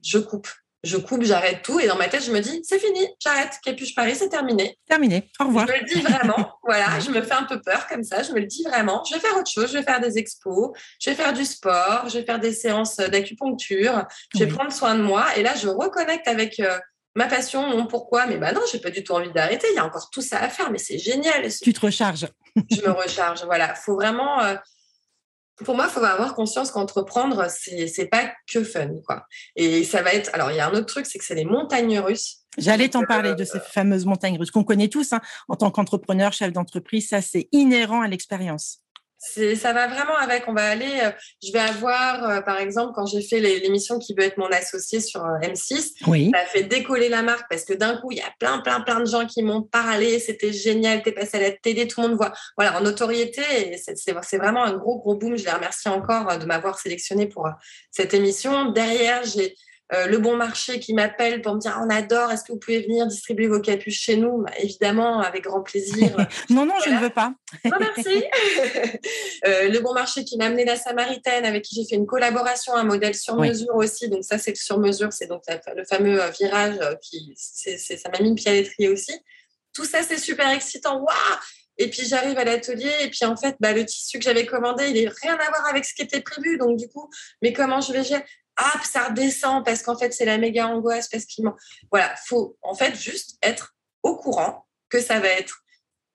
je 0.04 0.18
coupe 0.18 0.50
je 0.88 0.98
coupe, 0.98 1.24
j'arrête 1.24 1.62
tout. 1.62 1.80
Et 1.80 1.88
dans 1.88 1.98
ma 1.98 2.08
tête, 2.08 2.24
je 2.24 2.32
me 2.32 2.40
dis, 2.40 2.62
c'est 2.64 2.80
fini, 2.80 3.08
j'arrête. 3.20 3.54
Capuche 3.64 3.94
Paris, 3.94 4.16
c'est 4.16 4.30
terminé. 4.30 4.78
Terminé. 4.88 5.30
Au 5.40 5.46
revoir. 5.46 5.68
Je 5.68 5.74
me 5.74 5.80
le 5.80 5.86
dis 5.86 6.02
vraiment. 6.02 6.54
voilà, 6.64 7.00
je 7.00 7.12
me 7.12 7.22
fais 7.22 7.34
un 7.34 7.44
peu 7.44 7.62
peur 7.62 7.88
comme 7.88 8.04
ça. 8.04 8.24
Je 8.24 8.32
me 8.32 8.40
le 8.40 8.46
dis 8.46 8.64
vraiment. 8.64 9.04
Je 9.08 9.16
vais 9.16 9.20
faire 9.20 9.38
autre 9.38 9.50
chose. 9.50 9.72
Je 9.72 9.78
vais 9.78 9.84
faire 9.84 10.00
des 10.00 10.18
expos. 10.18 10.72
Je 11.00 11.10
vais 11.10 11.16
faire 11.16 11.34
du 11.34 11.46
sport. 11.46 12.06
Je 12.08 12.20
vais 12.20 12.26
faire 12.26 12.40
des 12.40 12.54
séances 12.54 12.98
d'acupuncture. 12.98 14.06
Je 14.34 14.40
vais 14.40 14.48
prendre 14.48 14.72
soin 14.72 14.96
de 14.96 15.02
moi. 15.02 15.26
Et 15.36 15.44
là, 15.44 15.54
je 15.56 15.68
reconnecte 15.68 16.28
avec 16.28 16.60
euh, 16.60 16.78
ma 17.16 17.28
passion, 17.28 17.68
mon 17.68 17.86
pourquoi. 17.86 18.26
Mais 18.26 18.38
bah 18.38 18.54
non, 18.54 18.62
j'ai 18.72 18.80
pas 18.80 18.92
du 18.92 19.04
tout 19.04 19.14
envie 19.14 19.32
d'arrêter. 19.32 19.68
Il 19.72 19.76
y 19.76 19.80
a 19.80 19.86
encore 19.86 20.10
tout 20.10 20.22
ça 20.22 20.40
à 20.40 20.50
faire. 20.50 20.72
Mais 20.72 20.80
c'est 20.80 20.98
génial. 20.98 21.48
Tu 21.62 21.74
te 21.74 21.82
recharges. 21.82 22.28
je 22.72 22.82
me 22.82 22.92
recharge. 22.92 23.44
Voilà. 23.46 23.76
Faut 23.76 23.96
vraiment. 23.96 24.42
Euh, 24.42 24.56
pour 25.66 25.76
moi, 25.76 25.86
il 25.88 25.92
faut 25.92 26.04
avoir 26.04 26.36
conscience 26.36 26.72
qu'entreprendre, 26.72 27.48
c'est 27.50 28.06
pas 28.06 28.32
que 28.52 28.64
fun, 28.64 28.90
quoi. 29.06 29.26
Et 29.56 29.84
ça 29.84 30.02
va 30.02 30.14
être. 30.14 30.30
Alors, 30.34 30.52
il 30.52 30.58
y 30.58 30.60
a 30.60 30.68
un 30.68 30.74
autre 30.74 30.86
truc, 30.86 31.06
c'est 31.06 31.18
que 31.18 31.26
c'est 31.26 31.36
les 31.36 31.46
montagnes 31.46 32.00
russes. 32.00 32.44
J'allais 32.58 32.90
t'en 32.90 33.04
parler 33.04 33.36
de 33.36 33.44
ces 33.44 33.60
fameuses 33.60 34.06
montagnes 34.06 34.38
russes 34.38 34.52
qu'on 34.52 34.64
connaît 34.64 34.88
tous 34.88 35.14
hein, 35.14 35.22
en 35.48 35.56
tant 35.56 35.70
qu'entrepreneur, 35.70 36.34
chef 36.34 36.52
d'entreprise. 36.52 37.10
Ça, 37.10 37.22
c'est 37.22 37.50
inhérent 37.52 38.02
à 38.02 38.08
l'expérience 38.08 38.82
ça 39.18 39.74
va 39.74 39.88
vraiment 39.88 40.16
avec. 40.16 40.48
On 40.48 40.54
va 40.54 40.70
aller. 40.70 41.00
Euh, 41.04 41.12
je 41.44 41.52
vais 41.52 41.60
avoir, 41.60 42.24
euh, 42.30 42.42
par 42.42 42.60
exemple, 42.60 42.94
quand 42.96 43.06
j'ai 43.06 43.22
fait 43.22 43.40
l'émission 43.40 44.00
qui 44.00 44.14
veut 44.14 44.24
être 44.24 44.38
mon 44.38 44.48
associé 44.48 45.00
sur 45.00 45.26
euh, 45.26 45.40
M6, 45.42 45.94
oui. 46.08 46.32
ça 46.34 46.42
a 46.42 46.46
fait 46.46 46.64
décoller 46.64 47.10
la 47.10 47.24
marque 47.24 47.48
parce 47.50 47.66
que 47.66 47.74
d'un 47.74 47.98
coup, 47.98 48.12
il 48.12 48.18
y 48.18 48.22
a 48.22 48.32
plein, 48.40 48.60
plein, 48.60 48.82
plein 48.82 49.00
de 49.00 49.06
gens 49.06 49.26
qui 49.26 49.42
m'ont 49.42 49.64
parlé. 49.64 50.20
C'était 50.20 50.54
génial. 50.54 51.02
T'es 51.02 51.12
passé 51.12 51.38
à 51.38 51.42
la 51.42 51.52
télé, 51.52 51.88
tout 51.88 52.02
le 52.02 52.10
monde 52.10 52.18
voit. 52.18 52.34
Voilà, 52.58 52.78
en 52.78 52.82
notoriété, 52.82 53.78
c'est 53.78 54.38
vraiment 54.38 54.64
un 54.64 54.74
gros, 54.74 55.00
gros 55.00 55.16
boom. 55.16 55.38
Je 55.38 55.46
les 55.46 55.52
remercie 55.52 55.90
encore 55.90 56.38
de 56.38 56.46
m'avoir 56.46 56.80
sélectionné 56.80 57.28
pour 57.28 57.50
cette 57.92 58.14
émission. 58.14 58.72
Derrière, 58.72 59.24
j'ai 59.24 59.56
euh, 59.94 60.08
le 60.08 60.18
bon 60.18 60.36
marché 60.36 60.80
qui 60.80 60.94
m'appelle 60.94 61.42
pour 61.42 61.56
me 61.56 61.60
dire 61.60 61.80
on 61.82 61.90
adore, 61.90 62.32
est-ce 62.32 62.44
que 62.44 62.52
vous 62.52 62.60
pouvez 62.60 62.82
venir 62.82 63.08
distribuer 63.08 63.48
vos 63.48 63.62
capuches 63.62 64.02
chez 64.02 64.18
nous? 64.18 64.44
Bah, 64.44 64.52
Évidemment, 64.60 65.22
avec 65.22 65.46
grand 65.46 65.62
plaisir. 65.62 66.16
non, 66.50 66.66
non, 66.66 66.74
je 66.84 66.90
ne 66.90 67.00
veux 67.00 67.10
pas. 67.10 67.34
non, 67.66 67.78
merci. 67.80 68.24
Euh, 69.46 69.70
le 69.70 69.80
bon 69.80 69.94
marché 69.94 70.24
qui 70.26 70.36
m'a 70.38 70.46
amené 70.46 70.66
la 70.66 70.76
Samaritaine, 70.76 71.46
avec 71.46 71.64
qui 71.64 71.76
j'ai 71.76 71.88
fait 71.88 71.96
une 71.96 72.08
collaboration, 72.08 72.74
un 72.74 72.84
modèle 72.84 73.14
sur 73.14 73.36
mesure 73.36 73.76
aussi. 73.76 74.10
Donc 74.10 74.24
ça, 74.24 74.38
c'est 74.38 74.56
sur 74.58 74.80
mesure, 74.80 75.14
c'est 75.14 75.28
donc 75.28 75.44
le 75.76 75.86
fameux 75.86 76.22
euh, 76.22 76.30
virage 76.32 76.80
qui, 77.02 77.34
ça 77.38 78.10
m'a 78.10 78.20
mis 78.20 78.30
le 78.30 78.36
pied 78.36 78.52
à 78.52 78.54
l'étrier 78.56 78.90
aussi. 78.90 79.14
Tout 79.74 79.86
ça, 79.86 80.02
c'est 80.02 80.18
super 80.18 80.50
excitant. 80.50 80.98
Waouh 80.98 81.38
et 81.78 81.90
puis 81.90 82.08
j'arrive 82.08 82.38
à 82.38 82.44
l'atelier 82.44 82.92
et 83.02 83.10
puis 83.10 83.26
en 83.26 83.36
fait, 83.38 83.56
bah, 83.60 83.74
le 83.74 83.86
tissu 83.86 84.18
que 84.18 84.24
j'avais 84.24 84.46
commandé, 84.46 84.90
il 84.90 85.06
n'a 85.06 85.12
rien 85.22 85.36
à 85.36 85.50
voir 85.50 85.68
avec 85.70 85.86
ce 85.86 85.94
qui 85.94 86.02
était 86.02 86.22
prévu. 86.22 86.58
Donc 86.58 86.78
du 86.78 86.88
coup, 86.90 87.10
mais 87.42 87.54
comment 87.54 87.82
je 87.82 87.94
vais 87.94 88.04
gérer? 88.04 88.24
Hop, 88.60 88.84
ça 88.84 89.06
redescend 89.06 89.64
parce 89.64 89.82
qu'en 89.84 89.98
fait, 89.98 90.12
c'est 90.14 90.26
la 90.26 90.38
méga 90.38 90.68
angoisse, 90.68 91.08
parce 91.08 91.26
qu'il 91.26 91.46
Voilà, 91.92 92.14
faut 92.28 92.58
en 92.62 92.76
fait 92.76 92.96
juste 92.96 93.38
être 93.42 93.76
au 94.04 94.16
courant 94.16 94.66
que 94.90 95.02
ça 95.02 95.20
va 95.20 95.28
être 95.28 95.56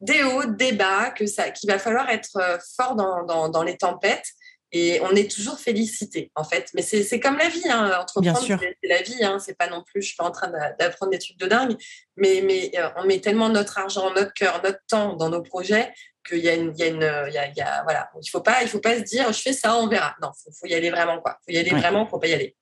des 0.00 0.22
hauts, 0.24 0.44
des 0.44 0.72
bas, 0.72 1.10
que 1.10 1.26
ça, 1.26 1.50
qu'il 1.50 1.70
va 1.70 1.78
falloir 1.78 2.08
être 2.10 2.58
fort 2.76 2.96
dans, 2.96 3.24
dans, 3.24 3.48
dans 3.48 3.62
les 3.62 3.76
tempêtes 3.76 4.26
et 4.72 5.00
on 5.02 5.10
est 5.10 5.30
toujours 5.30 5.58
félicité 5.58 6.30
en 6.34 6.44
fait. 6.44 6.70
Mais 6.74 6.82
c'est 6.82 7.20
comme 7.20 7.38
la 7.38 7.48
vie, 7.48 7.68
hein. 7.68 7.98
entreprendre, 8.00 8.40
c'est 8.40 8.88
la 8.88 9.02
vie. 9.02 9.22
Hein. 9.22 9.38
C'est 9.38 9.56
pas 9.56 9.68
non 9.68 9.82
plus, 9.82 10.02
je 10.02 10.08
suis 10.08 10.16
pas 10.16 10.24
en 10.24 10.30
train 10.30 10.50
d'apprendre 10.78 11.12
des 11.12 11.18
trucs 11.18 11.38
de 11.38 11.46
dingue, 11.46 11.76
mais, 12.16 12.42
mais 12.42 12.72
euh, 12.78 12.88
on 12.96 13.04
met 13.04 13.20
tellement 13.20 13.48
notre 13.48 13.78
argent, 13.78 14.12
notre 14.14 14.32
cœur, 14.32 14.60
notre 14.64 14.80
temps 14.88 15.14
dans 15.14 15.28
nos 15.28 15.42
projets 15.42 15.92
qu'il 16.26 16.38
y 16.38 16.48
a 16.48 16.54
une, 16.54 16.72
il 16.76 16.80
y 16.80 16.82
a 16.84 16.86
une, 16.86 17.26
il 17.28 17.34
y 17.34 17.38
a, 17.38 17.48
il 17.48 17.56
y 17.56 17.60
a, 17.60 17.82
voilà, 17.82 18.08
il 18.22 18.28
faut 18.28 18.40
pas, 18.40 18.62
il 18.62 18.68
faut 18.68 18.80
pas 18.80 18.96
se 18.96 19.02
dire, 19.02 19.32
je 19.32 19.40
fais 19.40 19.52
ça, 19.52 19.76
on 19.76 19.88
verra. 19.88 20.14
Non, 20.22 20.30
faut, 20.32 20.50
faut 20.52 20.66
y 20.66 20.74
aller 20.74 20.90
vraiment 20.90 21.20
quoi. 21.20 21.38
Faut 21.44 21.52
y 21.52 21.58
aller 21.58 21.70
vraiment, 21.70 22.06
faut 22.06 22.18
pas 22.18 22.28
y 22.28 22.34
aller. 22.34 22.56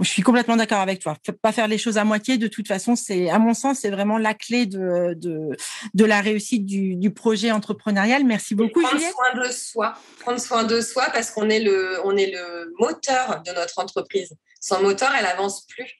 Je 0.00 0.08
suis 0.08 0.22
complètement 0.22 0.56
d'accord 0.56 0.80
avec 0.80 1.00
toi. 1.00 1.16
Faut 1.24 1.32
pas 1.32 1.52
faire 1.52 1.68
les 1.68 1.78
choses 1.78 1.98
à 1.98 2.04
moitié. 2.04 2.38
De 2.38 2.48
toute 2.48 2.68
façon, 2.68 2.96
c'est, 2.96 3.30
à 3.30 3.38
mon 3.38 3.54
sens, 3.54 3.78
c'est 3.80 3.90
vraiment 3.90 4.18
la 4.18 4.34
clé 4.34 4.66
de, 4.66 5.14
de, 5.14 5.56
de 5.94 6.04
la 6.04 6.20
réussite 6.20 6.64
du, 6.64 6.96
du, 6.96 7.10
projet 7.10 7.50
entrepreneurial. 7.52 8.24
Merci 8.24 8.54
beaucoup, 8.54 8.82
prendre 8.82 9.00
soin 9.00 9.42
de 9.42 9.52
soi. 9.52 9.94
Prendre 10.20 10.40
soin 10.40 10.64
de 10.64 10.80
soi 10.80 11.08
parce 11.12 11.30
qu'on 11.30 11.48
est 11.48 11.60
le, 11.60 12.00
on 12.04 12.16
est 12.16 12.30
le 12.30 12.72
moteur 12.78 13.42
de 13.44 13.52
notre 13.52 13.78
entreprise. 13.78 14.34
Sans 14.60 14.82
moteur, 14.82 15.12
elle 15.18 15.26
avance 15.26 15.66
plus. 15.66 15.90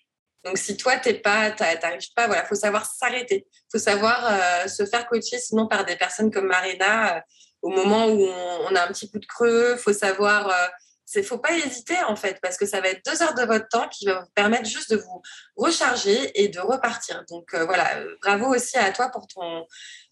Donc, 0.45 0.59
si 0.59 0.77
toi, 0.77 0.97
t'es 0.97 1.15
pas, 1.15 1.51
t'arrives 1.51 2.13
pas, 2.15 2.29
voilà, 2.29 2.45
faut 2.45 2.55
savoir 2.55 2.87
s'arrêter. 2.87 3.49
Faut 3.71 3.79
savoir 3.79 4.25
euh, 4.25 4.69
se 4.69 4.87
faire 4.87 5.09
coacher, 5.09 5.39
sinon 5.39 5.67
par 5.67 5.85
des 5.85 5.97
personnes 5.97 6.31
comme 6.31 6.47
Marina, 6.47 7.17
euh, 7.17 7.21
au 7.63 7.71
moment 7.71 8.07
où 8.07 8.23
on, 8.23 8.69
on, 8.71 8.75
a 8.77 8.85
un 8.85 8.89
petit 8.89 9.11
coup 9.11 9.19
de 9.19 9.27
creux. 9.27 9.77
Faut 9.77 9.93
savoir 9.93 10.49
euh, 10.49 10.67
c'est 11.07 11.23
faut 11.23 11.39
pas 11.39 11.53
hésiter 11.53 11.97
en 12.09 12.17
fait 12.17 12.41
parce 12.43 12.59
que 12.59 12.67
ça 12.67 12.81
va 12.81 12.89
être 12.89 13.05
deux 13.07 13.23
heures 13.23 13.35
de 13.35 13.45
votre 13.45 13.69
temps 13.69 13.89
qui 13.89 14.07
va 14.07 14.21
vous 14.21 14.31
permettre 14.35 14.69
juste 14.69 14.91
de 14.91 14.97
vous 14.97 15.23
recharger 15.55 16.43
et 16.43 16.49
de 16.49 16.59
repartir. 16.59 17.25
Donc 17.31 17.55
euh, 17.55 17.65
voilà, 17.65 17.89
bravo 18.21 18.55
aussi 18.55 18.77
à 18.77 18.91
toi 18.91 19.09
pour 19.09 19.29
ton 19.29 19.65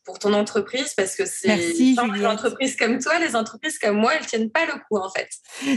pour 0.04 0.18
ton 0.18 0.32
entreprise 0.34 0.92
parce 0.94 1.16
que 1.16 1.24
c'est 1.24 1.56
les 1.56 1.98
entreprises 2.26 2.76
comme 2.76 2.98
toi, 2.98 3.18
les 3.18 3.34
entreprises 3.34 3.78
comme 3.78 3.96
moi, 3.96 4.12
elles 4.14 4.26
tiennent 4.26 4.50
pas 4.50 4.66
le 4.66 4.74
coup 4.88 4.98
en 4.98 5.10
fait. 5.10 5.28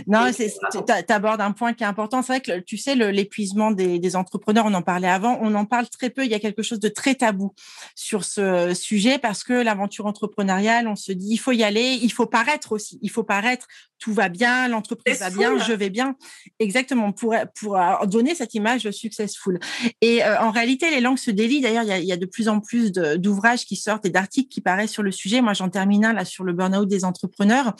Non, 0.05 0.29
tu 0.31 1.13
abordes 1.13 1.41
un 1.41 1.51
point 1.51 1.73
qui 1.73 1.83
est 1.83 1.87
important. 1.87 2.21
C'est 2.21 2.33
vrai 2.33 2.41
que 2.41 2.59
tu 2.59 2.77
sais, 2.77 2.95
l'épuisement 2.95 3.71
des, 3.71 3.99
des, 3.99 4.15
entrepreneurs, 4.15 4.65
on 4.65 4.73
en 4.73 4.81
parlait 4.81 5.07
avant, 5.07 5.39
on 5.41 5.55
en 5.55 5.65
parle 5.65 5.87
très 5.89 6.09
peu. 6.09 6.25
Il 6.25 6.31
y 6.31 6.35
a 6.35 6.39
quelque 6.39 6.61
chose 6.61 6.79
de 6.79 6.89
très 6.89 7.15
tabou 7.15 7.53
sur 7.95 8.25
ce 8.25 8.73
sujet 8.73 9.17
parce 9.17 9.43
que 9.43 9.53
l'aventure 9.53 10.05
entrepreneuriale, 10.05 10.87
on 10.87 10.95
se 10.95 11.11
dit, 11.11 11.29
il 11.31 11.37
faut 11.37 11.53
y 11.53 11.63
aller, 11.63 11.99
il 12.01 12.11
faut 12.11 12.25
paraître 12.25 12.73
aussi, 12.73 12.99
il 13.01 13.09
faut 13.09 13.23
paraître, 13.23 13.67
tout 13.99 14.13
va 14.13 14.29
bien, 14.29 14.67
l'entreprise 14.67 15.19
va 15.19 15.29
bien, 15.29 15.57
je 15.57 15.73
vais 15.73 15.89
bien. 15.89 16.15
Exactement, 16.59 17.11
pour, 17.11 17.33
pour 17.59 17.77
donner 18.07 18.35
cette 18.35 18.53
image 18.53 18.83
de 18.83 18.91
successful. 18.91 19.59
Et 20.01 20.23
euh, 20.23 20.39
en 20.39 20.51
réalité, 20.51 20.91
les 20.91 21.01
langues 21.01 21.17
se 21.17 21.31
délient. 21.31 21.61
D'ailleurs, 21.61 21.83
il 21.83 21.89
y 21.89 21.93
a, 21.93 21.99
il 21.99 22.05
y 22.05 22.11
a 22.11 22.17
de 22.17 22.25
plus 22.25 22.49
en 22.49 22.59
plus 22.59 22.91
d'ouvrages 22.91 23.65
qui 23.65 23.75
sortent 23.75 24.05
et 24.05 24.09
d'articles 24.17 24.49
qui 24.49 24.61
paraissent 24.61 24.91
sur 24.91 25.03
le 25.03 25.11
sujet. 25.11 25.41
Moi, 25.41 25.53
j'en 25.53 25.69
termine 25.69 26.03
un 26.05 26.13
là 26.13 26.25
sur 26.25 26.43
le 26.43 26.53
burn-out 26.53 26.87
des 26.87 27.05
entrepreneurs. 27.05 27.75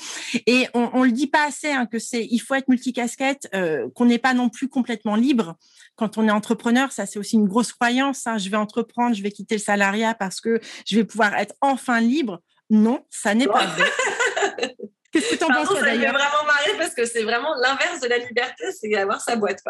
Et 0.46 0.68
on, 0.76 0.92
on 0.94 1.04
le 1.04 1.12
dit 1.12 1.26
pas 1.26 1.48
assez 1.48 1.72
hein, 1.72 1.88
que 1.88 1.98
c'est, 1.98 2.28
il 2.30 2.38
faut 2.38 2.54
être 2.54 2.68
multicasquette, 2.68 3.50
euh, 3.56 3.90
qu'on 3.96 4.06
n'est 4.06 4.20
pas 4.20 4.36
non 4.36 4.50
plus 4.50 4.70
complètement 4.70 5.16
libre 5.16 5.56
quand 5.96 6.20
on 6.20 6.28
est 6.28 6.32
entrepreneur. 6.32 6.92
Ça, 6.92 7.08
c'est 7.08 7.18
aussi 7.18 7.38
une 7.38 7.48
grosse 7.48 7.74
croyance. 7.74 8.28
Hein. 8.28 8.38
Je 8.38 8.50
vais 8.50 8.58
entreprendre, 8.58 9.16
je 9.16 9.24
vais 9.24 9.32
quitter 9.32 9.56
le 9.56 9.62
salariat 9.62 10.14
parce 10.14 10.40
que 10.40 10.60
je 10.86 10.96
vais 10.96 11.04
pouvoir 11.04 11.34
être 11.36 11.56
enfin 11.62 12.00
libre. 12.00 12.42
Non, 12.70 13.04
ça 13.10 13.34
n'est 13.34 13.48
pas 13.48 13.66
vrai. 13.66 13.90
Qu'est-ce 15.12 15.32
que 15.32 15.36
tu 15.36 15.44
en 15.46 15.48
penses 15.48 15.70
d'ailleurs 15.82 16.14
Ça 16.14 16.28
vraiment 16.28 16.44
marrer 16.46 16.78
parce 16.78 16.94
que 16.94 17.06
c'est 17.06 17.24
vraiment 17.24 17.56
l'inverse 17.56 18.02
de 18.02 18.08
la 18.08 18.18
liberté, 18.18 18.66
c'est 18.78 18.94
avoir 18.96 19.22
sa 19.22 19.36
boîte. 19.38 19.64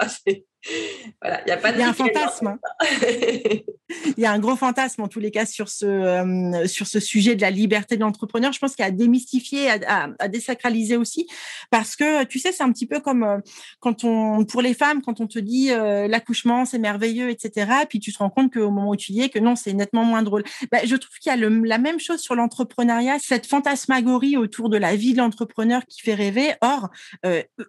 Voilà, 1.22 1.42
il 1.46 1.50
y 1.50 1.52
a 1.52 1.58
pas 1.58 1.72
de. 1.72 1.78
Il 1.78 1.82
y 1.82 1.84
a 1.84 1.90
un 1.90 1.94
fantasme. 1.94 2.58
Il 4.18 4.22
y 4.22 4.26
a 4.26 4.32
un 4.32 4.40
gros 4.40 4.58
fantasme 4.58 5.02
en 5.02 5.08
tous 5.08 5.22
les 5.22 5.32
cas 5.32 5.46
sur 5.46 5.70
ce 5.70 5.86
euh, 5.86 6.68
sur 6.68 6.88
ce 6.88 7.00
sujet 7.00 7.36
de 7.36 7.42
la 7.42 7.52
liberté 7.52 7.96
de 7.96 8.02
l'entrepreneur. 8.02 8.52
Je 8.52 8.60
pense 8.60 8.76
qu'il 8.76 8.84
y 8.84 8.86
a 8.86 8.90
à 8.90 8.92
démystifier, 8.92 9.70
à, 9.70 10.10
à, 10.20 10.28
désacraliser 10.28 10.98
aussi, 10.98 11.26
parce 11.72 11.96
que 11.96 12.26
tu 12.26 12.38
sais, 12.38 12.52
c'est 12.52 12.64
un 12.64 12.72
petit 12.72 12.86
peu 12.86 13.00
comme 13.00 13.24
euh, 13.24 13.38
quand 13.80 14.04
on 14.04 14.44
pour 14.44 14.62
les 14.62 14.74
femmes, 14.74 15.02
quand 15.02 15.22
on 15.22 15.28
te 15.28 15.40
dit 15.40 15.72
euh, 15.72 16.08
l'accouchement 16.08 16.66
c'est 16.66 16.80
merveilleux, 16.80 17.30
etc. 17.30 17.72
Puis 17.88 18.00
tu 18.00 18.12
te 18.12 18.18
rends 18.18 18.30
compte 18.30 18.54
qu'au 18.54 18.70
moment 18.72 18.90
où 18.90 18.96
tu 18.98 19.14
y 19.14 19.22
es, 19.22 19.30
que 19.30 19.40
non, 19.40 19.56
c'est 19.56 19.74
nettement 19.74 20.04
moins 20.04 20.22
drôle. 20.22 20.44
Ben, 20.70 20.82
je 20.86 20.96
trouve 20.96 21.18
qu'il 21.20 21.30
y 21.30 21.34
a 21.34 21.38
le, 21.38 21.48
la 21.64 21.78
même 21.78 22.00
chose 22.00 22.20
sur 22.20 22.36
l'entrepreneuriat, 22.36 23.20
cette 23.20 23.48
fantasmagorie 23.48 24.36
autour 24.36 24.70
de 24.70 24.78
la 24.78 24.98
vie 24.98 25.14
de 25.14 25.20
l'entrepreneur 25.20 25.86
qui 25.86 26.02
fait 26.02 26.14
rêver. 26.14 26.54
Or, 26.62 26.90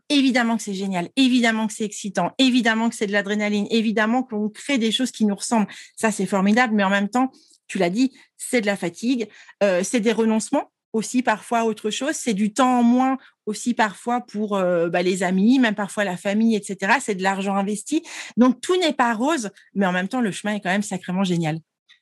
évidemment 0.09 0.57
que 0.57 0.63
c'est 0.63 0.75
génial, 0.75 1.11
évidemment 1.17 1.67
que 1.67 1.73
c'est 1.73 1.85
excitant, 1.85 2.33
évidemment 2.39 2.88
c'est 2.95 3.07
de 3.07 3.13
l'adrénaline, 3.13 3.67
évidemment 3.71 4.23
qu'on 4.23 4.49
crée 4.49 4.79
des 4.79 4.93
choses 4.93 5.11
qui 5.11 5.25
nous 5.25 5.35
ressemblent. 5.35 5.69
Ça, 5.97 6.11
c'est 6.11 6.27
formidable, 6.27 6.75
mais 6.75 6.85
en 6.85 6.91
même 6.91 7.09
temps, 7.09 7.31
tu 7.67 7.79
l'as 7.79 7.91
dit, 7.91 8.13
c'est 8.37 8.61
de 8.61 8.67
la 8.67 8.77
fatigue, 8.77 9.29
euh, 9.63 9.83
c'est 9.85 10.01
des 10.01 10.13
renoncements 10.13 10.71
aussi 10.93 11.23
parfois 11.23 11.65
autre 11.65 11.91
chose, 11.91 12.15
c'est 12.15 12.35
du 12.35 12.53
temps 12.53 12.81
en 12.81 12.83
moins 12.83 13.19
aussi 13.47 13.75
parfois 13.75 14.21
pour 14.21 14.57
euh, 14.57 14.89
bah, 14.89 15.03
les 15.03 15.23
amis, 15.23 15.59
même 15.59 15.75
parfois 15.75 16.05
la 16.05 16.17
famille, 16.17 16.57
etc. 16.57 16.95
C'est 17.01 17.15
de 17.15 17.23
l'argent 17.23 17.57
investi. 17.57 18.03
Donc 18.37 18.61
tout 18.61 18.77
n'est 18.77 18.93
pas 18.93 19.15
rose, 19.15 19.51
mais 19.75 19.87
en 19.87 19.93
même 19.93 20.09
temps, 20.09 20.21
le 20.21 20.33
chemin 20.33 20.55
est 20.55 20.61
quand 20.61 20.71
même 20.71 20.83
sacrément 20.83 21.25
génial. 21.25 21.59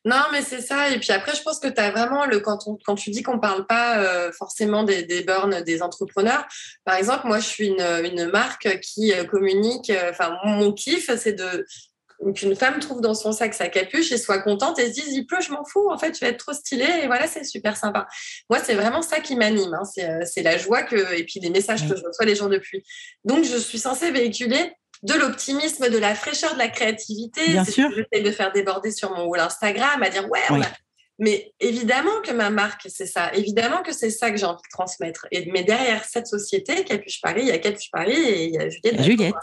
Non, 0.06 0.22
mais 0.30 0.40
c'est 0.40 0.60
ça. 0.60 0.90
Et 0.90 1.00
puis 1.00 1.10
après, 1.10 1.34
je 1.34 1.42
pense 1.42 1.58
que 1.58 1.66
tu 1.66 1.80
as 1.80 1.90
vraiment 1.90 2.26
le 2.26 2.38
quand, 2.38 2.68
on, 2.68 2.78
quand 2.86 2.94
tu 2.94 3.10
dis 3.10 3.24
qu'on 3.24 3.40
parle 3.40 3.66
pas 3.66 3.98
euh, 3.98 4.30
forcément 4.30 4.84
des, 4.84 5.02
des 5.02 5.22
burns 5.22 5.62
des 5.62 5.82
entrepreneurs. 5.82 6.46
Par 6.84 6.94
exemple, 6.94 7.26
moi, 7.26 7.40
je 7.40 7.46
suis 7.46 7.66
une, 7.66 7.82
une 8.04 8.30
marque 8.30 8.78
qui 8.80 9.12
euh, 9.12 9.24
communique. 9.24 9.90
Euh, 9.90 10.10
enfin, 10.10 10.38
mon 10.44 10.72
kiff, 10.72 11.10
c'est 11.16 11.32
de 11.32 11.66
qu'une 12.34 12.54
femme 12.54 12.78
trouve 12.78 13.00
dans 13.00 13.14
son 13.14 13.32
sac 13.32 13.52
sa 13.52 13.68
capuche 13.68 14.10
et 14.12 14.16
soit 14.16 14.38
contente 14.38 14.78
et 14.78 14.86
se 14.86 14.92
dise 14.92 15.12
il 15.12 15.26
pleut, 15.26 15.40
je 15.40 15.50
m'en 15.50 15.64
fous. 15.64 15.90
En 15.90 15.98
fait, 15.98 16.14
je 16.14 16.20
vais 16.20 16.28
être 16.28 16.38
trop 16.38 16.52
stylée 16.52 17.02
et 17.02 17.06
voilà, 17.08 17.26
c'est 17.26 17.44
super 17.44 17.76
sympa. 17.76 18.06
Moi, 18.48 18.60
c'est 18.62 18.74
vraiment 18.74 19.02
ça 19.02 19.18
qui 19.18 19.34
m'anime. 19.34 19.74
Hein. 19.74 20.22
C'est 20.24 20.42
la 20.42 20.56
joie 20.56 20.84
que 20.84 21.14
et 21.14 21.24
puis 21.24 21.40
les 21.40 21.50
messages 21.50 21.86
que 21.86 21.96
je 21.96 22.02
reçois 22.02 22.24
les 22.24 22.36
jours 22.36 22.48
depuis. 22.48 22.84
Donc, 23.24 23.44
je 23.44 23.56
suis 23.56 23.78
censée 23.78 24.12
véhiculer 24.12 24.72
de 25.02 25.14
l'optimisme, 25.14 25.88
de 25.88 25.98
la 25.98 26.14
fraîcheur, 26.14 26.54
de 26.54 26.58
la 26.58 26.68
créativité. 26.68 27.48
Bien 27.48 27.64
sûr. 27.64 27.90
J'essaie 27.94 28.22
de 28.22 28.30
faire 28.30 28.52
déborder 28.52 28.90
sur 28.90 29.14
mon 29.14 29.24
wall 29.26 29.40
Instagram, 29.40 30.02
à 30.02 30.10
dire 30.10 30.28
ouais, 30.30 30.40
on 30.50 30.60
a... 30.60 30.66
mais 31.18 31.52
évidemment 31.60 32.20
que 32.22 32.32
ma 32.32 32.50
marque, 32.50 32.88
c'est 32.88 33.06
ça. 33.06 33.32
Évidemment 33.34 33.82
que 33.82 33.92
c'est 33.92 34.10
ça 34.10 34.30
que 34.30 34.36
j'ai 34.36 34.46
envie 34.46 34.62
de 34.62 34.72
transmettre. 34.72 35.26
Et, 35.30 35.50
mais 35.52 35.62
derrière 35.62 36.04
cette 36.04 36.26
société, 36.26 36.84
Capuche 36.84 37.20
Paris, 37.20 37.42
il 37.42 37.48
y 37.48 37.52
a 37.52 37.58
Capuche 37.58 37.90
Paris 37.90 38.16
et 38.16 38.44
il 38.44 38.54
y 38.54 38.58
a 38.58 38.68
Juliette. 38.68 39.02
Juliette. 39.02 39.34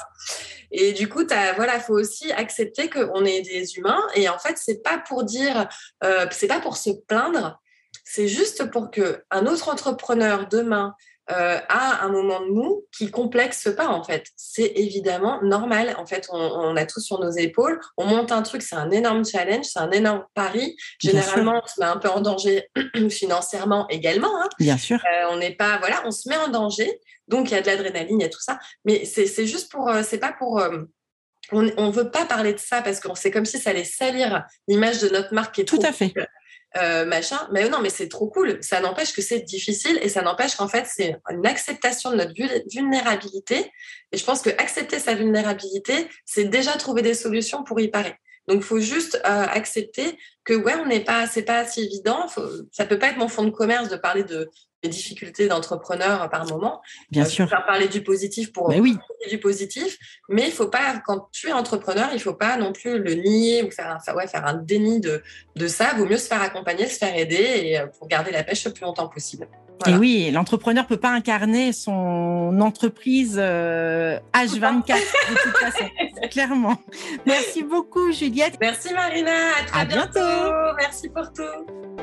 Et 0.72 0.92
du 0.92 1.08
coup, 1.08 1.24
as, 1.30 1.54
voilà, 1.54 1.80
faut 1.80 1.94
aussi 1.94 2.32
accepter 2.32 2.90
qu'on 2.90 3.26
est 3.26 3.42
des 3.42 3.76
humains. 3.76 4.02
Et 4.16 4.28
en 4.28 4.40
fait, 4.40 4.58
c'est 4.58 4.82
pas 4.82 4.98
pour 4.98 5.24
dire, 5.24 5.70
euh, 6.04 6.26
c'est 6.32 6.48
pas 6.48 6.60
pour 6.60 6.78
se 6.78 6.90
plaindre. 7.08 7.60
C'est 8.06 8.28
juste 8.28 8.70
pour 8.72 8.92
que 8.92 9.24
un 9.30 9.46
autre 9.46 9.70
entrepreneur 9.70 10.48
demain 10.48 10.96
euh, 11.32 11.58
à 11.70 12.04
un 12.04 12.10
moment 12.10 12.42
de 12.42 12.52
nous 12.52 12.86
qui 12.92 13.10
complexe 13.10 13.70
pas 13.76 13.88
en 13.88 14.04
fait. 14.04 14.26
C'est 14.36 14.74
évidemment 14.76 15.42
normal. 15.42 15.96
En 15.98 16.06
fait, 16.06 16.28
on, 16.32 16.38
on, 16.38 16.76
a 16.76 16.86
tout 16.86 17.00
sur 17.00 17.20
nos 17.20 17.32
épaules. 17.32 17.80
On 17.98 18.06
monte 18.06 18.32
un 18.32 18.42
truc, 18.42 18.62
c'est 18.62 18.76
un 18.76 18.92
énorme 18.92 19.24
challenge, 19.24 19.66
c'est 19.66 19.80
un 19.80 19.92
énorme 19.92 20.26
pari. 20.34 20.76
Généralement, 21.00 21.62
on 21.64 21.68
se 21.68 21.80
met 21.80 21.86
un 21.86 21.98
peu 21.98 22.10
en 22.10 22.20
danger 22.20 22.70
financièrement 23.10 23.88
également. 23.90 24.42
Hein. 24.42 24.50
Bien 24.60 24.78
sûr. 24.78 24.98
Euh, 24.98 25.28
on 25.32 25.38
n'est 25.38 25.56
pas, 25.56 25.78
voilà, 25.78 26.02
on 26.06 26.12
se 26.12 26.28
met 26.28 26.38
en 26.38 26.50
danger. 26.50 27.00
Donc 27.30 27.50
il 27.50 27.54
y 27.54 27.58
a 27.58 27.62
de 27.62 27.68
l'adrénaline, 27.68 28.20
il 28.20 28.24
y 28.24 28.26
a 28.26 28.30
tout 28.30 28.42
ça. 28.42 28.60
Mais 28.84 29.06
c'est 29.06 29.48
juste 29.48 29.72
pour, 29.72 29.90
euh, 29.90 30.04
c'est 30.04 30.18
pas 30.18 30.34
pour 30.34 30.60
euh, 30.60 30.84
on 31.52 31.62
ne 31.62 31.92
veut 31.92 32.10
pas 32.10 32.26
parler 32.26 32.54
de 32.54 32.60
ça 32.60 32.82
parce 32.82 33.00
que 33.00 33.08
c'est 33.16 33.32
comme 33.32 33.46
si 33.46 33.60
ça 33.60 33.72
allait 33.72 33.84
salir 33.84 34.44
l'image 34.68 35.02
de 35.02 35.10
notre 35.10 35.34
marque 35.34 35.56
qui 35.56 35.62
est 35.62 35.66
tout 35.66 35.80
à 35.84 35.92
fait. 35.92 36.14
Euh, 36.76 37.06
machin. 37.06 37.38
Mais 37.52 37.70
non, 37.70 37.82
mais 37.82 37.92
c'est 37.92 38.10
trop 38.10 38.28
cool. 38.28 38.58
Ça 38.62 38.80
n'empêche 38.80 39.14
que 39.14 39.22
c'est 39.22 39.42
difficile 39.42 40.00
et 40.02 40.10
ça 40.10 40.24
n'empêche 40.24 40.56
qu'en 40.56 40.68
fait, 40.68 40.86
c'est 40.88 41.16
une 41.30 41.46
acceptation 41.46 42.10
de 42.10 42.16
notre 42.16 42.34
vulnérabilité. 42.74 43.72
Et 44.12 44.18
je 44.18 44.26
pense 44.26 44.42
que 44.42 44.50
accepter 44.50 44.98
sa 44.98 45.14
vulnérabilité, 45.14 46.08
c'est 46.26 46.46
déjà 46.46 46.72
trouver 46.72 47.04
des 47.04 47.14
solutions 47.14 47.64
pour 47.64 47.80
y 47.80 47.90
parer. 47.90 48.16
Donc, 48.48 48.64
faut 48.64 48.80
juste 48.80 49.22
euh, 49.24 49.46
accepter 49.46 50.18
que 50.44 50.54
ouais, 50.56 50.74
on 50.76 50.88
n'est 50.88 51.04
pas, 51.04 51.28
c'est 51.28 51.44
pas 51.44 51.64
si 51.66 51.84
évident. 51.84 52.26
Ça 52.72 52.86
peut 52.86 52.98
pas 52.98 53.10
être 53.10 53.18
mon 53.18 53.28
fond 53.28 53.44
de 53.44 53.52
commerce 53.52 53.90
de 53.90 53.96
parler 53.96 54.24
de 54.24 54.50
des 54.84 54.90
difficultés 54.90 55.48
d'entrepreneur 55.48 56.30
par 56.30 56.46
moment. 56.48 56.82
Bien 57.10 57.24
euh, 57.24 57.28
sûr. 57.28 57.50
Faire 57.50 57.66
parler 57.66 57.88
du 57.88 58.04
positif 58.04 58.52
pour 58.52 58.70
mais 58.70 58.80
oui. 58.80 58.98
du 59.30 59.40
positif, 59.40 59.98
mais 60.30 60.48
il 60.48 60.52
faut 60.52 60.68
pas 60.68 61.02
quand 61.06 61.30
tu 61.32 61.48
es 61.48 61.54
entrepreneur, 61.54 62.10
il 62.14 62.20
faut 62.20 62.34
pas 62.34 62.58
non 62.58 62.74
plus 62.74 63.00
le 63.00 63.14
nier 63.14 63.64
ou 63.64 63.72
faire 63.72 63.98
un, 63.98 64.14
ouais, 64.14 64.28
faire 64.28 64.46
un 64.46 64.56
déni 64.56 65.00
de 65.00 65.24
de 65.56 65.68
ça. 65.68 65.94
Vaut 65.96 66.06
mieux 66.06 66.18
se 66.18 66.28
faire 66.28 66.42
accompagner, 66.42 66.88
se 66.88 66.98
faire 66.98 67.16
aider 67.16 67.62
et 67.64 67.80
euh, 67.80 67.88
pour 67.88 68.08
garder 68.08 68.32
la 68.32 68.44
pêche 68.44 68.66
le 68.66 68.74
plus 68.74 68.84
longtemps 68.84 69.08
possible. 69.08 69.48
Et 69.86 69.96
oui, 69.96 70.32
l'entrepreneur 70.32 70.86
peut 70.88 70.98
pas 70.98 71.10
incarner 71.10 71.74
son 71.74 72.58
entreprise 72.62 73.36
euh, 73.38 74.18
H24 74.34 74.86
de 74.88 75.42
toute 75.44 75.58
façon, 75.58 75.86
clairement. 76.32 76.78
Merci 77.26 77.64
beaucoup, 77.64 78.12
Juliette. 78.14 78.56
Merci, 78.62 78.94
Marina. 78.94 79.32
À 79.60 79.66
très 79.66 79.86
bientôt. 79.86 80.76
Merci 80.78 81.10
pour 81.10 81.34
tout. 81.34 82.03